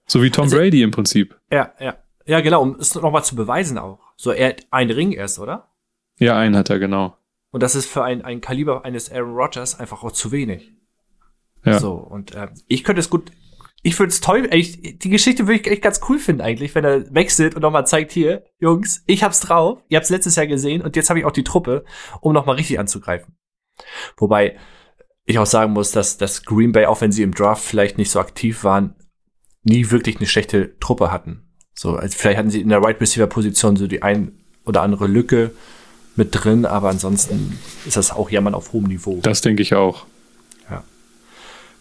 So 0.07 0.23
wie 0.23 0.31
Tom 0.31 0.45
also, 0.45 0.57
Brady 0.57 0.83
im 0.83 0.91
Prinzip. 0.91 1.37
Ja, 1.51 1.73
ja. 1.81 1.97
Ja, 2.27 2.41
genau, 2.41 2.63
um 2.63 2.77
es 2.81 2.95
nochmal 2.95 3.25
zu 3.25 3.37
beweisen 3.37 3.79
auch. 3.79 4.01
So, 4.17 4.33
er 4.33 4.49
hat 4.49 4.67
einen 4.71 4.91
Ring 4.91 5.13
erst, 5.13 5.39
oder? 5.39 5.71
Ja, 6.19 6.37
einen 6.37 6.57
hat 6.57 6.71
er, 6.71 6.79
genau. 6.79 7.17
Und 7.51 7.63
das 7.63 7.75
ist 7.75 7.87
für 7.87 8.03
ein, 8.03 8.23
ein 8.23 8.41
Kaliber 8.41 8.85
eines 8.85 9.11
Aaron 9.11 9.35
Rodgers 9.35 9.79
einfach 9.79 10.03
auch 10.03 10.13
zu 10.13 10.33
wenig. 10.33 10.73
Ja. 11.65 11.79
So, 11.79 11.93
und 11.95 12.35
äh, 12.35 12.49
ich 12.67 12.85
könnte 12.85 13.01
es 13.01 13.11
gut, 13.11 13.31
ich 13.83 13.99
würde 13.99 14.11
es 14.11 14.21
toll, 14.21 14.49
ich, 14.53 14.99
die 14.99 15.09
Geschichte 15.09 15.47
würde 15.47 15.61
ich 15.61 15.67
echt 15.67 15.83
ganz 15.83 16.01
cool 16.09 16.19
finden 16.19 16.43
eigentlich, 16.43 16.75
wenn 16.75 16.85
er 16.85 17.15
wechselt 17.15 17.55
und 17.55 17.63
nochmal 17.63 17.87
zeigt, 17.87 18.13
hier, 18.13 18.45
Jungs, 18.59 19.05
ich 19.07 19.23
hab's 19.23 19.41
drauf, 19.41 19.83
ihr 19.89 19.97
habt's 19.97 20.11
letztes 20.11 20.37
Jahr 20.37 20.47
gesehen 20.47 20.83
und 20.83 20.97
jetzt 20.97 21.09
habe 21.09 21.21
ich 21.21 21.25
auch 21.25 21.33
die 21.33 21.45
Truppe, 21.45 21.85
um 22.21 22.33
nochmal 22.33 22.57
richtig 22.57 22.81
anzugreifen. 22.81 23.37
Wobei 24.17 24.57
ich 25.25 25.39
auch 25.39 25.47
sagen 25.47 25.73
muss, 25.73 25.91
dass, 25.91 26.19
dass 26.19 26.45
Green 26.45 26.73
Bay, 26.73 26.87
auch 26.87 27.01
wenn 27.01 27.13
sie 27.13 27.23
im 27.23 27.35
Draft 27.35 27.65
vielleicht 27.65 27.99
nicht 27.99 28.11
so 28.11 28.21
aktiv 28.21 28.65
waren, 28.65 28.95
nie 29.65 29.91
wirklich 29.91 30.17
eine 30.17 30.27
schlechte 30.27 30.79
Truppe 30.79 31.11
hatten. 31.11 31.43
So, 31.75 31.97
also 31.97 32.17
vielleicht 32.17 32.39
hatten 32.39 32.51
sie 32.51 32.61
in 32.61 32.69
der 32.69 32.79
Wide 32.79 32.89
right 32.89 33.01
Receiver 33.01 33.27
Position 33.27 33.77
so 33.77 33.87
die 33.87 34.03
ein 34.03 34.39
oder 34.65 34.83
andere 34.83 35.07
Lücke 35.07 35.51
mit 36.15 36.31
drin, 36.33 36.65
aber 36.65 36.89
ansonsten 36.89 37.59
ist 37.85 37.97
das 37.97 38.11
auch 38.11 38.31
Jammern 38.31 38.55
auf 38.55 38.73
hohem 38.73 38.85
Niveau. 38.85 39.21
Das 39.23 39.43
denke 39.43 39.63
ich 39.63 39.75
auch. 39.75 40.07
Ja. 40.71 40.83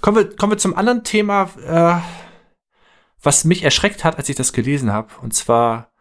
Kommen 0.01 0.17
wir, 0.17 0.35
kommen 0.35 0.51
wir 0.51 0.57
zum 0.57 0.75
anderen 0.75 1.03
Thema, 1.03 1.49
äh, 1.65 2.01
was 3.21 3.45
mich 3.45 3.63
erschreckt 3.63 4.03
hat, 4.03 4.17
als 4.17 4.27
ich 4.27 4.35
das 4.35 4.51
gelesen 4.51 4.91
habe. 4.91 5.09
Und 5.21 5.33
zwar 5.33 5.91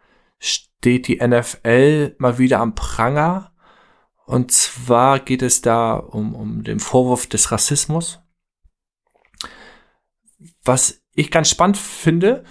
steht 0.40 1.06
die 1.06 1.24
NFL 1.24 2.16
mal 2.18 2.38
wieder 2.38 2.60
am 2.60 2.74
Pranger 2.74 3.52
und 4.26 4.52
zwar 4.52 5.19
geht 5.21 5.43
es 5.43 5.61
da 5.62 5.95
um, 5.95 6.35
um 6.35 6.64
den 6.64 6.81
Vorwurf 6.81 7.26
des 7.26 7.52
Rassismus. 7.52 8.21
Was 10.64 11.02
ich 11.14 11.31
ganz 11.31 11.50
spannend 11.50 11.76
finde, 11.76 12.45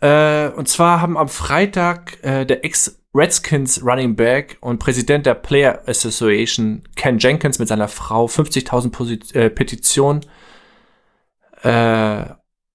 äh, 0.00 0.48
und 0.50 0.68
zwar 0.68 1.00
haben 1.00 1.16
am 1.16 1.28
Freitag 1.28 2.22
äh, 2.22 2.44
der 2.44 2.64
Ex-Redskins 2.64 3.82
Running 3.84 4.16
Back 4.16 4.58
und 4.60 4.78
Präsident 4.78 5.26
der 5.26 5.34
Player 5.34 5.82
Association 5.86 6.82
Ken 6.96 7.18
Jenkins 7.18 7.58
mit 7.58 7.68
seiner 7.68 7.88
Frau 7.88 8.26
50.000 8.26 9.34
äh, 9.34 9.50
Petitionen 9.50 10.26
äh, 11.62 12.24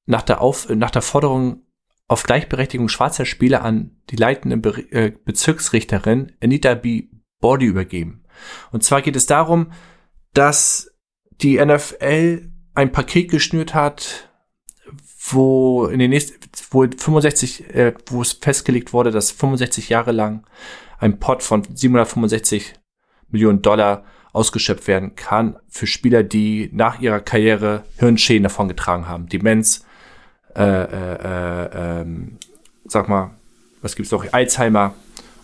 nach, 0.05 0.21
der 0.23 0.41
Auf 0.41 0.69
nach 0.69 0.91
der 0.91 1.01
Forderung 1.01 1.63
auf 2.07 2.23
Gleichberechtigung 2.23 2.89
schwarzer 2.89 3.25
Spieler 3.25 3.63
an 3.63 4.01
die 4.09 4.15
leitende 4.15 4.57
Be 4.57 4.91
äh, 4.91 5.11
Bezirksrichterin 5.23 6.31
Anita 6.41 6.73
B. 6.73 7.08
Body 7.39 7.65
übergeben. 7.65 8.23
Und 8.71 8.83
zwar 8.83 9.01
geht 9.01 9.15
es 9.15 9.25
darum, 9.25 9.71
dass 10.33 10.91
die 11.41 11.63
NFL 11.63 12.49
ein 12.73 12.91
Paket 12.91 13.29
geschnürt 13.29 13.73
hat, 13.73 14.29
wo 15.31 15.85
in 15.85 15.99
den 15.99 16.09
nächsten, 16.09 16.35
wo 16.71 16.85
65, 16.85 17.73
äh, 17.73 17.93
wo 18.07 18.21
es 18.21 18.33
festgelegt 18.33 18.93
wurde, 18.93 19.11
dass 19.11 19.31
65 19.31 19.89
Jahre 19.89 20.11
lang 20.11 20.45
ein 20.99 21.19
Pot 21.19 21.43
von 21.43 21.63
765 21.63 22.73
Millionen 23.29 23.61
Dollar 23.61 24.03
ausgeschöpft 24.31 24.87
werden 24.87 25.15
kann 25.15 25.57
für 25.67 25.87
Spieler, 25.87 26.23
die 26.23 26.69
nach 26.73 26.99
ihrer 26.99 27.19
Karriere 27.19 27.83
Hirnschäden 27.97 28.43
davongetragen 28.43 29.07
haben, 29.07 29.27
Demenz, 29.27 29.85
äh, 30.55 30.63
äh, 30.63 31.15
äh, 31.15 32.01
ähm, 32.01 32.37
sag 32.85 33.07
mal, 33.07 33.31
was 33.81 33.95
gibt's 33.95 34.11
noch, 34.11 34.25
Alzheimer 34.33 34.93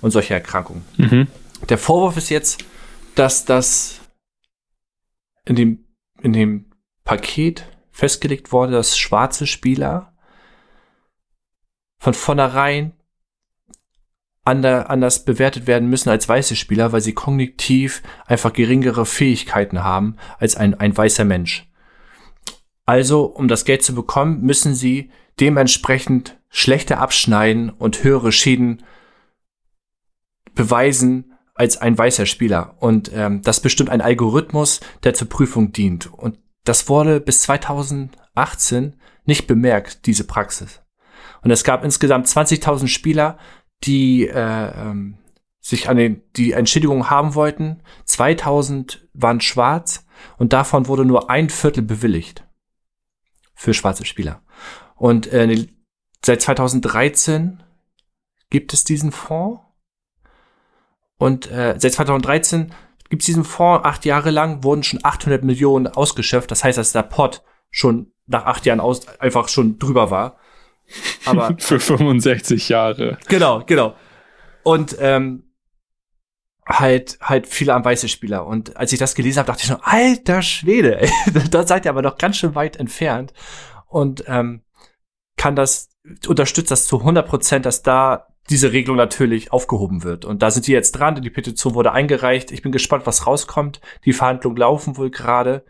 und 0.01 0.11
solche 0.11 0.33
Erkrankungen. 0.33 0.83
Mhm. 0.97 1.27
Der 1.69 1.77
Vorwurf 1.77 2.17
ist 2.17 2.29
jetzt, 2.29 2.63
dass 3.15 3.45
das 3.45 4.01
in 5.45 5.55
dem, 5.55 5.85
in 6.21 6.33
dem 6.33 6.71
Paket 7.03 7.65
festgelegt 7.91 8.51
wurde, 8.51 8.73
dass 8.73 8.97
schwarze 8.97 9.47
Spieler 9.47 10.13
von 11.97 12.13
vornherein 12.13 12.93
anders 14.43 15.25
bewertet 15.25 15.65
werden 15.65 15.89
müssen 15.89 16.09
als 16.09 16.29
weiße 16.29 16.55
Spieler, 16.55 16.91
weil 16.91 17.01
sie 17.01 17.13
kognitiv 17.13 18.03
einfach 18.27 18.53
geringere 18.53 19.07
Fähigkeiten 19.07 19.83
haben 19.83 20.17
als 20.37 20.55
ein, 20.55 20.75
ein 20.75 20.95
weißer 20.95 21.25
Mensch. 21.25 21.67
Also, 22.85 23.25
um 23.25 23.47
das 23.47 23.65
Geld 23.65 23.81
zu 23.83 23.95
bekommen, 23.95 24.41
müssen 24.41 24.75
sie 24.75 25.09
dementsprechend 25.39 26.39
schlechter 26.49 26.99
abschneiden 26.99 27.71
und 27.71 28.03
höhere 28.03 28.31
Schäden 28.31 28.83
beweisen 30.53 31.34
als 31.55 31.77
ein 31.77 31.97
weißer 31.97 32.25
Spieler. 32.25 32.75
Und 32.79 33.11
ähm, 33.13 33.41
das 33.41 33.61
bestimmt 33.61 33.89
ein 33.89 34.01
Algorithmus, 34.01 34.81
der 35.03 35.13
zur 35.13 35.29
Prüfung 35.29 35.71
dient. 35.71 36.13
Und 36.13 36.37
das 36.65 36.87
wurde 36.89 37.19
bis 37.19 37.41
2018 37.43 38.99
nicht 39.25 39.47
bemerkt, 39.47 40.05
diese 40.05 40.25
Praxis. 40.25 40.81
Und 41.41 41.51
es 41.51 41.63
gab 41.63 41.83
insgesamt 41.83 42.27
20.000 42.27 42.87
Spieler, 42.87 43.37
die 43.83 44.27
äh, 44.27 44.33
ähm, 44.35 45.17
sich 45.61 45.89
an 45.89 45.97
den, 45.97 46.21
die 46.35 46.51
Entschädigung 46.51 47.09
haben 47.09 47.35
wollten. 47.35 47.81
2000 48.03 49.07
waren 49.13 49.41
schwarz 49.41 50.05
und 50.37 50.53
davon 50.53 50.87
wurde 50.87 51.05
nur 51.05 51.29
ein 51.29 51.49
Viertel 51.49 51.83
bewilligt 51.83 52.45
für 53.53 53.73
schwarze 53.73 54.05
Spieler. 54.05 54.43
Und 54.95 55.27
äh, 55.27 55.67
seit 56.23 56.41
2013 56.41 57.63
gibt 58.49 58.73
es 58.73 58.83
diesen 58.83 59.11
Fonds 59.11 59.64
und 61.17 61.49
äh, 61.49 61.75
seit 61.77 61.93
2013 61.93 62.71
gibt 63.09 63.21
es 63.21 63.25
diesen 63.25 63.43
Fonds, 63.43 63.85
acht 63.85 64.05
Jahre 64.05 64.31
lang 64.31 64.63
wurden 64.63 64.83
schon 64.83 64.99
800 65.03 65.43
Millionen 65.43 65.87
ausgeschöpft. 65.87 66.51
Das 66.51 66.63
heißt, 66.63 66.77
dass 66.77 66.91
der 66.91 67.03
Pot 67.03 67.43
schon 67.69 68.11
nach 68.27 68.45
acht 68.45 68.65
Jahren 68.65 68.79
aus, 68.79 69.07
einfach 69.19 69.47
schon 69.47 69.79
drüber 69.79 70.11
war. 70.11 70.37
Aber 71.25 71.55
für 71.59 71.79
65 71.79 72.69
Jahre. 72.69 73.17
Genau, 73.27 73.63
genau. 73.65 73.95
Und 74.63 74.97
ähm, 74.99 75.43
halt 76.67 77.19
halt 77.21 77.45
viele 77.47 77.73
am 77.73 77.85
weiße 77.85 78.09
Spieler. 78.09 78.45
Und 78.47 78.75
als 78.75 78.91
ich 78.91 78.99
das 78.99 79.13
gelesen 79.13 79.39
habe, 79.39 79.47
dachte 79.47 79.61
ich 79.61 79.67
schon, 79.67 79.81
alter 79.81 80.41
Schwede, 80.41 80.99
ey, 80.99 81.09
da 81.51 81.65
seid 81.65 81.85
ihr 81.85 81.91
aber 81.91 82.01
noch 82.01 82.17
ganz 82.17 82.37
schön 82.37 82.55
weit 82.55 82.77
entfernt. 82.77 83.33
Und 83.87 84.23
ähm, 84.27 84.63
kann 85.37 85.55
das, 85.55 85.89
unterstützt 86.27 86.71
das 86.71 86.87
zu 86.87 86.99
100 86.99 87.27
Prozent, 87.27 87.65
dass 87.65 87.83
da 87.83 88.34
diese 88.49 88.71
Regelung 88.71 88.97
natürlich 88.97 89.51
aufgehoben 89.51 90.03
wird. 90.03 90.25
Und 90.25 90.41
da 90.41 90.51
sind 90.51 90.67
die 90.67 90.71
jetzt 90.71 90.93
dran, 90.93 91.19
die 91.21 91.29
Petition 91.29 91.73
wurde 91.73 91.91
eingereicht. 91.91 92.51
Ich 92.51 92.61
bin 92.61 92.71
gespannt, 92.71 93.05
was 93.05 93.25
rauskommt. 93.25 93.81
Die 94.05 94.13
Verhandlungen 94.13 94.57
laufen 94.57 94.97
wohl 94.97 95.09
gerade, 95.09 95.65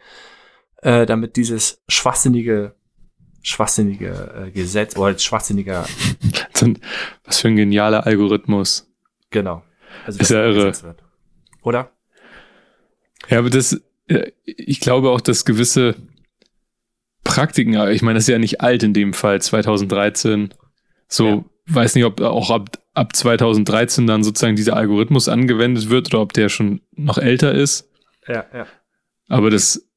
äh, 0.82 1.06
damit 1.06 1.38
dieses 1.38 1.82
schwachsinnige, 1.88 2.76
schwachsinnige 3.42 4.48
äh, 4.48 4.52
Gesetz 4.52 4.98
oder 4.98 5.18
schwachsinniger. 5.18 5.86
was 7.24 7.40
für 7.40 7.48
ein 7.48 7.56
genialer 7.56 8.06
Algorithmus. 8.06 8.92
Genau. 9.30 9.64
Also, 10.06 10.20
ist 10.20 10.32
ja 10.32 10.44
irre. 10.44 10.66
Wird. 10.66 11.04
Oder? 11.62 11.92
Ja, 13.30 13.40
aber 13.40 13.50
das, 13.50 13.82
ich 14.44 14.80
glaube 14.82 15.12
auch, 15.12 15.22
dass 15.22 15.46
gewisse 15.46 15.96
Praktiken, 17.24 17.74
ich 17.90 18.02
meine, 18.02 18.18
das 18.18 18.26
ist 18.26 18.30
ja 18.30 18.38
nicht 18.38 18.62
alt 18.62 18.84
in 18.84 18.94
dem 18.94 19.14
Fall, 19.14 19.42
2013, 19.42 20.54
so 21.08 21.28
ja 21.28 21.44
weiß 21.68 21.96
nicht, 21.96 22.06
ob 22.06 22.22
auch 22.22 22.52
ab, 22.52 22.78
ab 22.94 23.16
2013 23.16 24.08
dann 24.08 24.24
sozusagen 24.24 24.56
dieser 24.56 24.76
Algorithmus 24.76 25.28
angewendet 25.28 25.90
wird 25.90 26.14
oder 26.14 26.22
ob 26.22 26.34
der 26.34 26.50
schon 26.50 26.82
noch 26.92 27.18
älter 27.18 27.54
ist. 27.54 27.90
Ja, 28.28 28.46
ja. 28.54 28.68
Aber 29.28 29.50
das 29.50 29.88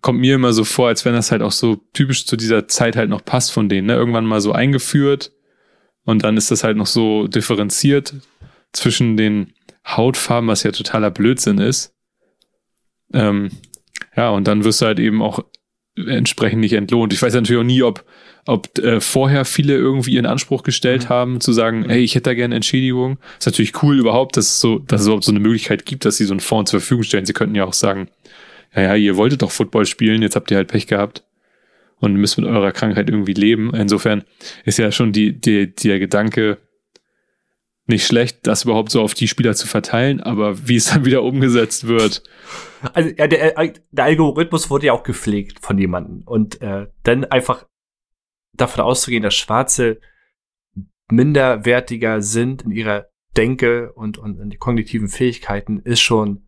kommt 0.00 0.20
mir 0.20 0.36
immer 0.36 0.52
so 0.52 0.64
vor, 0.64 0.88
als 0.88 1.04
wenn 1.04 1.14
das 1.14 1.30
halt 1.30 1.42
auch 1.42 1.52
so 1.52 1.76
typisch 1.92 2.26
zu 2.26 2.36
dieser 2.36 2.68
Zeit 2.68 2.96
halt 2.96 3.10
noch 3.10 3.24
passt 3.24 3.52
von 3.52 3.68
denen. 3.68 3.88
Ne? 3.88 3.94
Irgendwann 3.94 4.26
mal 4.26 4.40
so 4.40 4.52
eingeführt 4.52 5.32
und 6.04 6.24
dann 6.24 6.36
ist 6.36 6.50
das 6.50 6.64
halt 6.64 6.76
noch 6.76 6.86
so 6.86 7.26
differenziert 7.26 8.14
zwischen 8.72 9.16
den 9.16 9.52
Hautfarben, 9.86 10.48
was 10.48 10.62
ja 10.62 10.72
totaler 10.72 11.10
Blödsinn 11.10 11.58
ist. 11.58 11.94
Ähm, 13.12 13.50
ja, 14.16 14.30
und 14.30 14.46
dann 14.46 14.64
wirst 14.64 14.80
du 14.80 14.86
halt 14.86 14.98
eben 14.98 15.22
auch 15.22 15.44
entsprechend 15.96 16.60
nicht 16.60 16.72
entlohnt. 16.72 17.12
Ich 17.12 17.20
weiß 17.20 17.34
natürlich 17.34 17.60
auch 17.60 17.66
nie, 17.66 17.82
ob, 17.82 18.04
ob 18.46 18.78
äh, 18.78 19.00
vorher 19.00 19.44
viele 19.44 19.74
irgendwie 19.74 20.16
in 20.16 20.26
Anspruch 20.26 20.62
gestellt 20.62 21.04
Mhm. 21.04 21.08
haben, 21.08 21.40
zu 21.40 21.52
sagen, 21.52 21.84
hey, 21.88 22.02
ich 22.02 22.14
hätte 22.14 22.30
da 22.30 22.34
gerne 22.34 22.54
Entschädigung. 22.56 23.18
Ist 23.38 23.46
natürlich 23.46 23.82
cool 23.82 23.98
überhaupt, 23.98 24.36
dass 24.36 24.46
es 24.46 24.60
so, 24.60 24.78
dass 24.80 25.02
es 25.02 25.06
überhaupt 25.06 25.24
so 25.24 25.32
eine 25.32 25.40
Möglichkeit 25.40 25.86
gibt, 25.86 26.04
dass 26.04 26.16
sie 26.16 26.24
so 26.24 26.32
einen 26.34 26.40
Fonds 26.40 26.70
zur 26.70 26.80
Verfügung 26.80 27.04
stellen. 27.04 27.26
Sie 27.26 27.32
könnten 27.32 27.54
ja 27.54 27.64
auch 27.64 27.72
sagen, 27.72 28.08
ja, 28.74 28.82
ja, 28.82 28.94
ihr 28.96 29.16
wolltet 29.16 29.42
doch 29.42 29.50
Football 29.52 29.86
spielen, 29.86 30.22
jetzt 30.22 30.34
habt 30.36 30.50
ihr 30.50 30.56
halt 30.56 30.68
Pech 30.68 30.86
gehabt 30.86 31.24
und 32.00 32.14
müsst 32.14 32.36
mit 32.38 32.46
eurer 32.48 32.72
Krankheit 32.72 33.08
irgendwie 33.08 33.34
leben. 33.34 33.72
Insofern 33.74 34.24
ist 34.64 34.78
ja 34.78 34.90
schon 34.90 35.12
die, 35.12 35.38
die, 35.40 35.72
der 35.74 35.98
Gedanke 36.00 36.58
nicht 37.86 38.06
schlecht, 38.06 38.38
das 38.46 38.64
überhaupt 38.64 38.90
so 38.90 39.02
auf 39.02 39.12
die 39.14 39.28
Spieler 39.28 39.54
zu 39.54 39.66
verteilen, 39.66 40.20
aber 40.20 40.68
wie 40.68 40.76
es 40.76 40.86
dann 40.86 41.04
wieder 41.04 41.22
umgesetzt 41.22 41.86
wird, 41.86 42.22
Also 42.92 43.10
ja, 43.16 43.26
der, 43.28 43.72
der 43.90 44.04
Algorithmus 44.04 44.70
wurde 44.70 44.86
ja 44.86 44.92
auch 44.92 45.02
gepflegt 45.04 45.58
von 45.60 45.78
jemandem. 45.78 46.22
Und 46.24 46.60
äh, 46.62 46.86
dann 47.02 47.24
einfach 47.26 47.66
davon 48.56 48.84
auszugehen, 48.84 49.22
dass 49.22 49.34
Schwarze 49.34 50.00
minderwertiger 51.10 52.22
sind 52.22 52.62
in 52.62 52.70
ihrer 52.70 53.06
Denke 53.36 53.92
und, 53.92 54.18
und 54.18 54.38
in 54.38 54.58
kognitiven 54.58 55.08
Fähigkeiten, 55.08 55.80
ist 55.80 56.00
schon. 56.00 56.46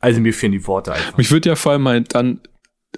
Also 0.00 0.20
mir 0.20 0.32
fehlen 0.32 0.52
die 0.52 0.66
Worte 0.66 0.92
einfach. 0.92 1.16
Mich 1.18 1.30
würde 1.30 1.48
ja 1.48 1.56
vor 1.56 1.72
allem 1.72 1.82
mal 1.82 2.02
dann, 2.02 2.40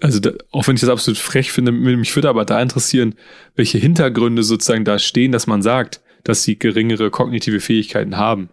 also 0.03 0.21
da, 0.21 0.33
auch 0.53 0.67
wenn 0.69 0.75
ich 0.75 0.83
das 0.83 0.91
absolut 0.91 1.19
frech 1.19 1.51
finde, 1.51 1.73
mich 1.73 2.15
würde 2.15 2.29
aber 2.29 2.45
da 2.45 2.61
interessieren, 2.61 3.15
welche 3.55 3.79
Hintergründe 3.79 4.43
sozusagen 4.43 4.85
da 4.85 4.99
stehen, 4.99 5.33
dass 5.33 5.47
man 5.47 5.63
sagt, 5.63 6.03
dass 6.25 6.43
sie 6.43 6.59
geringere 6.59 7.11
kognitive 7.11 7.61
Fähigkeiten 7.61 8.19
haben. 8.19 8.51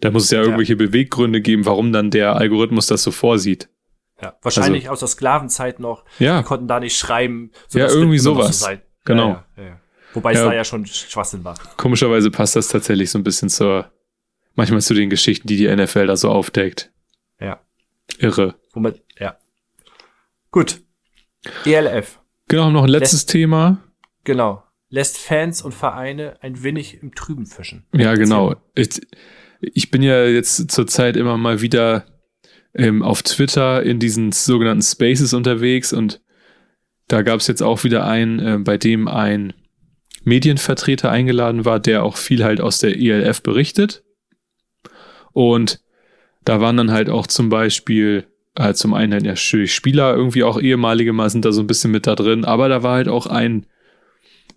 Da 0.00 0.10
muss 0.10 0.24
es 0.24 0.30
ja 0.30 0.38
Ja. 0.38 0.44
irgendwelche 0.44 0.76
Beweggründe 0.76 1.42
geben, 1.42 1.66
warum 1.66 1.92
dann 1.92 2.10
der 2.10 2.36
Algorithmus 2.36 2.86
das 2.86 3.02
so 3.02 3.10
vorsieht. 3.10 3.68
Ja, 4.22 4.36
wahrscheinlich 4.42 4.88
aus 4.88 5.00
der 5.00 5.08
Sklavenzeit 5.08 5.80
noch. 5.80 6.04
Ja. 6.18 6.38
Die 6.38 6.44
konnten 6.44 6.68
da 6.68 6.80
nicht 6.80 6.96
schreiben. 6.96 7.50
Ja, 7.72 7.84
das 7.84 7.94
irgendwie 7.94 8.18
sowas. 8.18 8.58
So 8.60 8.66
sein. 8.66 8.82
Genau. 9.04 9.28
Ja, 9.28 9.44
ja, 9.56 9.62
ja. 9.64 9.80
Wobei 10.14 10.32
es 10.32 10.38
Ja. 10.38 10.46
da 10.46 10.54
ja 10.54 10.64
schon 10.64 10.86
Schwachsinn 10.86 11.42
war. 11.44 11.56
Komischerweise 11.76 12.30
passt 12.30 12.54
das 12.56 12.68
tatsächlich 12.68 13.10
so 13.10 13.18
ein 13.18 13.24
bisschen 13.24 13.48
zur, 13.50 13.90
manchmal 14.54 14.80
zu 14.80 14.94
den 14.94 15.10
Geschichten, 15.10 15.48
die 15.48 15.56
die 15.56 15.74
NFL 15.74 16.06
da 16.06 16.16
so 16.16 16.30
aufdeckt. 16.30 16.92
Ja. 17.40 17.60
Irre. 18.18 18.54
Womit, 18.72 19.02
ja. 19.18 19.36
Gut. 20.52 20.80
ELF. 21.64 22.20
Genau, 22.48 22.70
noch 22.70 22.84
ein 22.84 22.88
letztes 22.88 23.26
Thema. 23.26 23.78
Genau. 24.22 24.62
Lässt 24.88 25.18
Fans 25.18 25.62
und 25.62 25.72
Vereine 25.74 26.36
ein 26.40 26.62
wenig 26.62 27.02
im 27.02 27.14
Trüben 27.14 27.46
fischen. 27.46 27.84
Ja, 27.92 28.14
genau. 28.14 28.54
Ich, 28.74 29.00
ich 29.60 29.90
bin 29.90 30.02
ja 30.02 30.24
jetzt 30.26 30.70
zurzeit 30.70 31.16
immer 31.16 31.36
mal 31.36 31.60
wieder 31.60 32.04
ähm, 32.74 33.02
auf 33.02 33.22
Twitter 33.22 33.82
in 33.82 33.98
diesen 33.98 34.32
sogenannten 34.32 34.82
Spaces 34.82 35.32
unterwegs 35.34 35.92
und 35.92 36.20
da 37.08 37.22
gab 37.22 37.40
es 37.40 37.46
jetzt 37.46 37.62
auch 37.62 37.84
wieder 37.84 38.06
einen, 38.06 38.38
äh, 38.38 38.58
bei 38.58 38.78
dem 38.78 39.08
ein 39.08 39.52
Medienvertreter 40.24 41.10
eingeladen 41.10 41.64
war, 41.64 41.80
der 41.80 42.02
auch 42.02 42.16
viel 42.16 42.44
halt 42.44 42.60
aus 42.60 42.78
der 42.78 42.98
ELF 42.98 43.42
berichtet. 43.42 44.02
Und 45.32 45.80
da 46.44 46.60
waren 46.60 46.78
dann 46.78 46.92
halt 46.92 47.10
auch 47.10 47.26
zum 47.26 47.50
Beispiel 47.50 48.26
äh, 48.54 48.72
zum 48.72 48.94
einen 48.94 49.12
halt 49.12 49.24
natürlich 49.24 49.74
Spieler, 49.74 50.14
irgendwie 50.14 50.44
auch 50.44 50.60
ehemalige 50.60 51.12
mal 51.12 51.28
sind 51.28 51.44
da 51.44 51.52
so 51.52 51.60
ein 51.60 51.66
bisschen 51.66 51.90
mit 51.90 52.06
da 52.06 52.14
drin, 52.14 52.44
aber 52.44 52.68
da 52.68 52.82
war 52.82 52.94
halt 52.94 53.08
auch 53.08 53.26
ein 53.26 53.66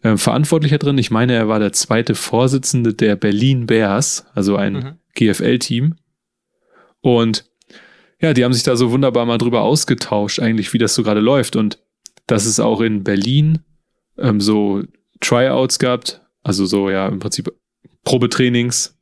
äh, 0.03 0.15
Verantwortlicher 0.17 0.77
drin. 0.77 0.97
Ich 0.97 1.11
meine, 1.11 1.33
er 1.33 1.47
war 1.47 1.59
der 1.59 1.73
zweite 1.73 2.15
Vorsitzende 2.15 2.93
der 2.93 3.15
Berlin 3.15 3.65
Bears, 3.65 4.25
also 4.35 4.55
ein 4.55 4.73
Mhm. 4.73 4.93
GFL-Team. 5.15 5.95
Und 7.01 7.46
ja, 8.19 8.33
die 8.33 8.43
haben 8.43 8.53
sich 8.53 8.63
da 8.63 8.75
so 8.75 8.91
wunderbar 8.91 9.25
mal 9.25 9.37
drüber 9.37 9.61
ausgetauscht, 9.61 10.39
eigentlich, 10.39 10.73
wie 10.73 10.79
das 10.79 10.95
so 10.95 11.03
gerade 11.03 11.19
läuft. 11.19 11.55
Und 11.55 11.79
dass 12.25 12.45
es 12.45 12.59
auch 12.59 12.81
in 12.81 13.03
Berlin 13.03 13.59
ähm, 14.17 14.41
so 14.41 14.83
Tryouts 15.19 15.79
gab, 15.79 16.03
also 16.43 16.65
so 16.65 16.89
ja 16.89 17.07
im 17.07 17.19
Prinzip 17.19 17.53
Probetrainings, 18.03 18.97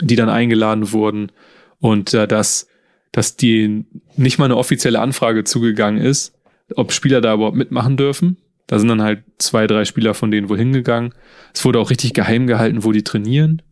die 0.00 0.16
dann 0.16 0.28
eingeladen 0.28 0.92
wurden. 0.92 1.32
Und 1.78 2.14
äh, 2.14 2.28
dass, 2.28 2.68
dass 3.12 3.36
die 3.36 3.86
nicht 4.16 4.38
mal 4.38 4.44
eine 4.44 4.56
offizielle 4.56 5.00
Anfrage 5.00 5.44
zugegangen 5.44 6.00
ist, 6.00 6.34
ob 6.76 6.92
Spieler 6.92 7.20
da 7.20 7.34
überhaupt 7.34 7.56
mitmachen 7.56 7.96
dürfen. 7.96 8.36
Da 8.66 8.78
sind 8.78 8.88
dann 8.88 9.02
halt 9.02 9.24
zwei, 9.38 9.66
drei 9.66 9.84
Spieler 9.84 10.14
von 10.14 10.30
denen 10.30 10.48
wohl 10.48 10.58
hingegangen. 10.58 11.12
Es 11.52 11.64
wurde 11.64 11.80
auch 11.80 11.90
richtig 11.90 12.14
geheim 12.14 12.46
gehalten, 12.46 12.84
wo 12.84 12.92
die 12.92 13.02
trainieren. 13.02 13.62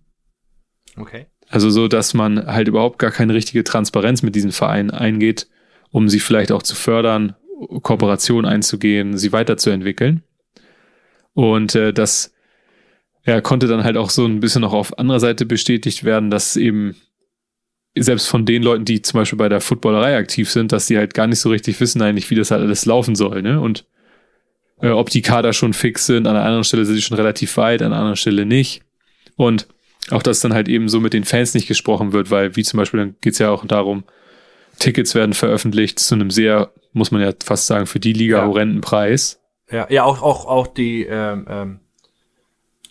Okay. 0.97 1.27
Also 1.49 1.71
so, 1.71 1.89
dass 1.89 2.15
man 2.15 2.47
halt 2.47 2.69
überhaupt 2.69 2.99
gar 2.99 3.11
keine 3.11 3.35
richtige 3.35 3.65
Transparenz 3.65 4.23
mit 4.23 4.35
diesen 4.35 4.53
Vereinen 4.53 4.91
eingeht, 4.91 5.49
um 5.91 6.09
sie 6.09 6.21
vielleicht 6.21 6.53
auch 6.53 6.63
zu 6.63 6.75
fördern, 6.75 7.35
Kooperation 7.83 8.45
einzugehen, 8.45 9.17
sie 9.17 9.33
weiterzuentwickeln. 9.33 10.23
Und 11.35 11.75
äh, 11.75 11.93
das 11.93 12.35
ja, 13.25 13.41
konnte 13.41 13.67
dann 13.67 13.85
halt 13.85 13.97
auch 13.97 14.11
so 14.11 14.25
ein 14.25 14.41
bisschen 14.41 14.65
auch 14.65 14.73
auf 14.73 14.99
anderer 14.99 15.21
Seite 15.21 15.47
bestätigt 15.47 16.05
werden, 16.05 16.31
dass 16.31 16.57
eben 16.57 16.97
selbst 17.97 18.29
von 18.29 18.47
den 18.47 18.63
Leuten, 18.63 18.85
die 18.85 19.03
zum 19.03 19.19
Beispiel 19.19 19.39
bei 19.39 19.49
der 19.49 19.61
Footballerei 19.61 20.17
aktiv 20.17 20.51
sind, 20.51 20.73
dass 20.73 20.87
die 20.87 20.97
halt 20.97 21.15
gar 21.15 21.27
nicht 21.27 21.41
so 21.41 21.51
richtig 21.51 21.81
wissen 21.81 22.01
eigentlich, 22.01 22.31
wie 22.31 22.35
das 22.35 22.51
halt 22.51 22.63
alles 22.63 22.87
laufen 22.87 23.17
soll, 23.17 23.43
ne? 23.43 23.61
Und 23.61 23.87
äh, 24.81 24.91
ob 24.91 25.11
die 25.11 25.23
Kader 25.23 25.53
schon 25.53 25.73
fix 25.73 26.07
sind, 26.07 26.27
an 26.27 26.37
einer 26.37 26.45
anderen 26.45 26.65
Stelle 26.65 26.85
sind 26.85 26.97
sie 26.97 27.03
schon 27.03 27.17
relativ 27.17 27.57
weit, 27.57 27.83
an 27.83 27.89
einer 27.93 28.01
anderen 28.01 28.17
Stelle 28.17 28.47
nicht. 28.47 28.83
Und 29.37 29.67
auch, 30.11 30.23
dass 30.23 30.41
dann 30.41 30.55
halt 30.55 30.69
eben 30.69 30.89
so 30.89 31.01
mit 31.01 31.13
den 31.13 31.25
Fans 31.25 31.55
nicht 31.55 31.69
gesprochen 31.69 32.13
wird, 32.13 32.31
weil 32.31 32.57
wie 32.57 32.63
zum 32.65 32.79
Beispiel, 32.79 33.01
dann 33.01 33.17
geht's 33.21 33.39
ja 33.39 33.51
auch 33.51 33.65
darum, 33.67 34.05
Tickets 34.79 35.15
werden 35.15 35.33
veröffentlicht 35.35 35.99
zu 35.99 36.15
einem 36.15 36.31
sehr, 36.31 36.73
muss 36.93 37.11
man 37.11 37.21
ja 37.21 37.33
fast 37.45 37.67
sagen, 37.67 37.87
für 37.87 38.01
die 38.01 38.13
Liga 38.13 38.39
Ja. 38.39 38.47
horrenden 38.47 38.81
Preis. 38.81 39.41
Ja, 39.71 39.87
ja, 39.91 40.05
auch, 40.05 40.23
auch, 40.23 40.47
auch 40.47 40.67
die, 40.67 41.03
ähm, 41.05 41.47
ähm, 41.49 41.81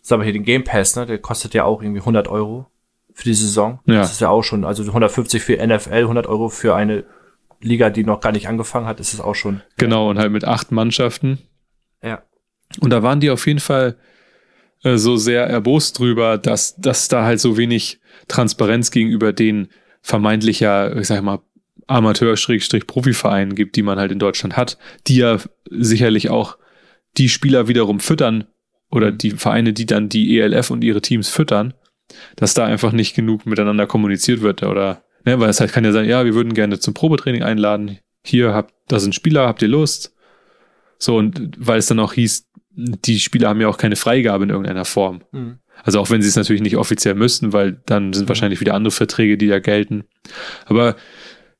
sagen 0.01 0.21
wir 0.21 0.25
hier, 0.25 0.33
den 0.33 0.43
Game 0.43 0.63
Pass, 0.63 0.95
ne, 0.95 1.05
der 1.05 1.17
kostet 1.17 1.53
ja 1.53 1.63
auch 1.63 1.81
irgendwie 1.81 2.01
100 2.01 2.27
Euro 2.27 2.67
für 3.13 3.23
die 3.23 3.33
Saison. 3.33 3.79
Ja. 3.85 3.95
Das 4.01 4.11
ist 4.11 4.21
ja 4.21 4.29
auch 4.29 4.43
schon, 4.43 4.63
also 4.63 4.83
150 4.83 5.41
für 5.41 5.57
NFL, 5.65 5.93
100 5.93 6.27
Euro 6.27 6.49
für 6.49 6.75
eine 6.75 7.03
Liga, 7.61 7.89
die 7.89 8.03
noch 8.03 8.19
gar 8.19 8.31
nicht 8.31 8.47
angefangen 8.47 8.85
hat, 8.85 8.99
ist 8.99 9.13
es 9.13 9.21
auch 9.21 9.33
schon. 9.33 9.61
Genau, 9.77 10.09
und 10.09 10.19
halt 10.19 10.31
mit 10.31 10.45
acht 10.45 10.71
Mannschaften. 10.71 11.39
Ja. 12.03 12.21
Und 12.79 12.91
da 12.91 13.01
waren 13.01 13.19
die 13.19 13.31
auf 13.31 13.47
jeden 13.47 13.59
Fall 13.59 13.95
äh, 14.83 14.97
so 14.97 15.17
sehr 15.17 15.47
erbost 15.47 15.99
drüber, 15.99 16.37
dass, 16.37 16.75
dass 16.77 17.07
da 17.07 17.23
halt 17.23 17.39
so 17.39 17.57
wenig 17.57 17.99
Transparenz 18.27 18.91
gegenüber 18.91 19.33
den 19.33 19.69
vermeintlicher, 20.01 20.95
ich 20.97 21.07
sag 21.07 21.21
mal, 21.23 21.39
Amateur-Profivereinen 21.87 23.55
gibt, 23.55 23.75
die 23.75 23.83
man 23.83 23.97
halt 23.97 24.11
in 24.11 24.19
Deutschland 24.19 24.57
hat, 24.57 24.77
die 25.07 25.17
ja 25.17 25.37
sicherlich 25.69 26.29
auch 26.29 26.57
die 27.17 27.29
Spieler 27.29 27.67
wiederum 27.67 27.99
füttern 27.99 28.45
oder 28.91 29.11
die 29.11 29.31
Vereine, 29.31 29.73
die 29.73 29.85
dann 29.85 30.09
die 30.09 30.37
ELF 30.39 30.69
und 30.69 30.83
ihre 30.83 31.01
Teams 31.01 31.29
füttern, 31.29 31.73
dass 32.35 32.53
da 32.53 32.65
einfach 32.65 32.91
nicht 32.91 33.15
genug 33.15 33.45
miteinander 33.45 33.87
kommuniziert 33.87 34.41
wird 34.41 34.63
oder, 34.63 35.03
ne, 35.25 35.39
weil 35.39 35.49
es 35.49 35.59
halt 35.59 35.71
kann 35.71 35.85
ja 35.85 35.91
sein, 35.91 36.07
ja, 36.07 36.25
wir 36.25 36.35
würden 36.35 36.53
gerne 36.53 36.79
zum 36.79 36.93
Probetraining 36.93 37.43
einladen, 37.43 37.99
hier 38.23 38.53
habt, 38.53 38.73
da 38.87 38.99
sind 38.99 39.15
Spieler, 39.15 39.47
habt 39.47 39.61
ihr 39.61 39.67
Lust? 39.67 40.13
So, 40.99 41.17
und 41.17 41.51
weil 41.57 41.79
es 41.79 41.87
dann 41.87 41.99
auch 41.99 42.13
hieß, 42.13 42.47
die 42.77 43.19
Spieler 43.19 43.49
haben 43.49 43.59
ja 43.59 43.67
auch 43.67 43.77
keine 43.77 43.95
Freigabe 43.95 44.43
in 44.43 44.49
irgendeiner 44.51 44.85
Form. 44.85 45.21
Mhm. 45.31 45.57
Also 45.83 45.99
auch 45.99 46.09
wenn 46.09 46.21
sie 46.21 46.27
es 46.27 46.35
natürlich 46.35 46.61
nicht 46.61 46.77
offiziell 46.77 47.15
müssten, 47.15 47.53
weil 47.53 47.81
dann 47.85 48.13
sind 48.13 48.29
wahrscheinlich 48.29 48.61
wieder 48.61 48.73
andere 48.73 48.91
Verträge, 48.91 49.37
die 49.37 49.47
da 49.47 49.59
gelten. 49.59 50.05
Aber 50.65 50.95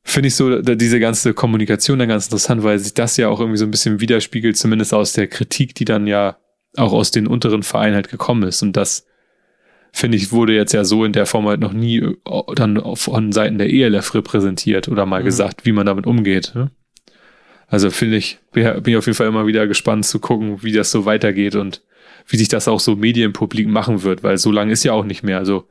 finde 0.03 0.27
ich 0.27 0.35
so, 0.35 0.61
da, 0.61 0.75
diese 0.75 0.99
ganze 0.99 1.33
Kommunikation 1.33 1.99
dann 1.99 2.07
ganz 2.07 2.25
interessant, 2.27 2.63
weil 2.63 2.79
sich 2.79 2.93
das 2.93 3.17
ja 3.17 3.29
auch 3.29 3.39
irgendwie 3.39 3.57
so 3.57 3.65
ein 3.65 3.71
bisschen 3.71 3.99
widerspiegelt, 3.99 4.57
zumindest 4.57 4.93
aus 4.93 5.13
der 5.13 5.27
Kritik, 5.27 5.75
die 5.75 5.85
dann 5.85 6.07
ja 6.07 6.37
auch 6.77 6.93
aus 6.93 7.11
den 7.11 7.27
unteren 7.27 7.63
Vereinen 7.63 7.95
halt 7.95 8.09
gekommen 8.09 8.43
ist. 8.43 8.61
Und 8.61 8.77
das, 8.77 9.05
finde 9.91 10.17
ich, 10.17 10.31
wurde 10.31 10.53
jetzt 10.53 10.73
ja 10.73 10.83
so 10.83 11.03
in 11.05 11.13
der 11.13 11.25
Form 11.25 11.47
halt 11.47 11.59
noch 11.59 11.73
nie 11.73 11.97
äh, 11.99 12.15
dann 12.55 12.81
von 12.95 13.31
Seiten 13.31 13.57
der 13.57 13.71
ELF 13.71 14.13
repräsentiert 14.13 14.87
oder 14.87 15.05
mal 15.05 15.21
Mhm. 15.21 15.25
gesagt, 15.25 15.65
wie 15.65 15.71
man 15.71 15.85
damit 15.85 16.05
umgeht. 16.05 16.53
Ne? 16.55 16.71
Also 17.67 17.89
finde 17.91 18.17
ich, 18.17 18.39
bin 18.53 18.63
bin 18.81 18.93
ich 18.93 18.97
auf 18.97 19.05
jeden 19.05 19.15
Fall 19.15 19.27
immer 19.27 19.45
wieder 19.45 19.67
gespannt 19.67 20.05
zu 20.05 20.19
gucken, 20.19 20.63
wie 20.63 20.71
das 20.71 20.89
so 20.91 21.05
weitergeht 21.05 21.55
und 21.55 21.83
wie 22.27 22.37
sich 22.37 22.47
das 22.47 22.67
auch 22.67 22.79
so 22.79 22.95
medienpublik 22.95 23.67
machen 23.67 24.03
wird, 24.03 24.23
weil 24.23 24.37
so 24.37 24.51
lange 24.51 24.71
ist 24.71 24.83
ja 24.83 24.93
auch 24.93 25.03
nicht 25.05 25.23
mehr. 25.23 25.37
Also 25.37 25.67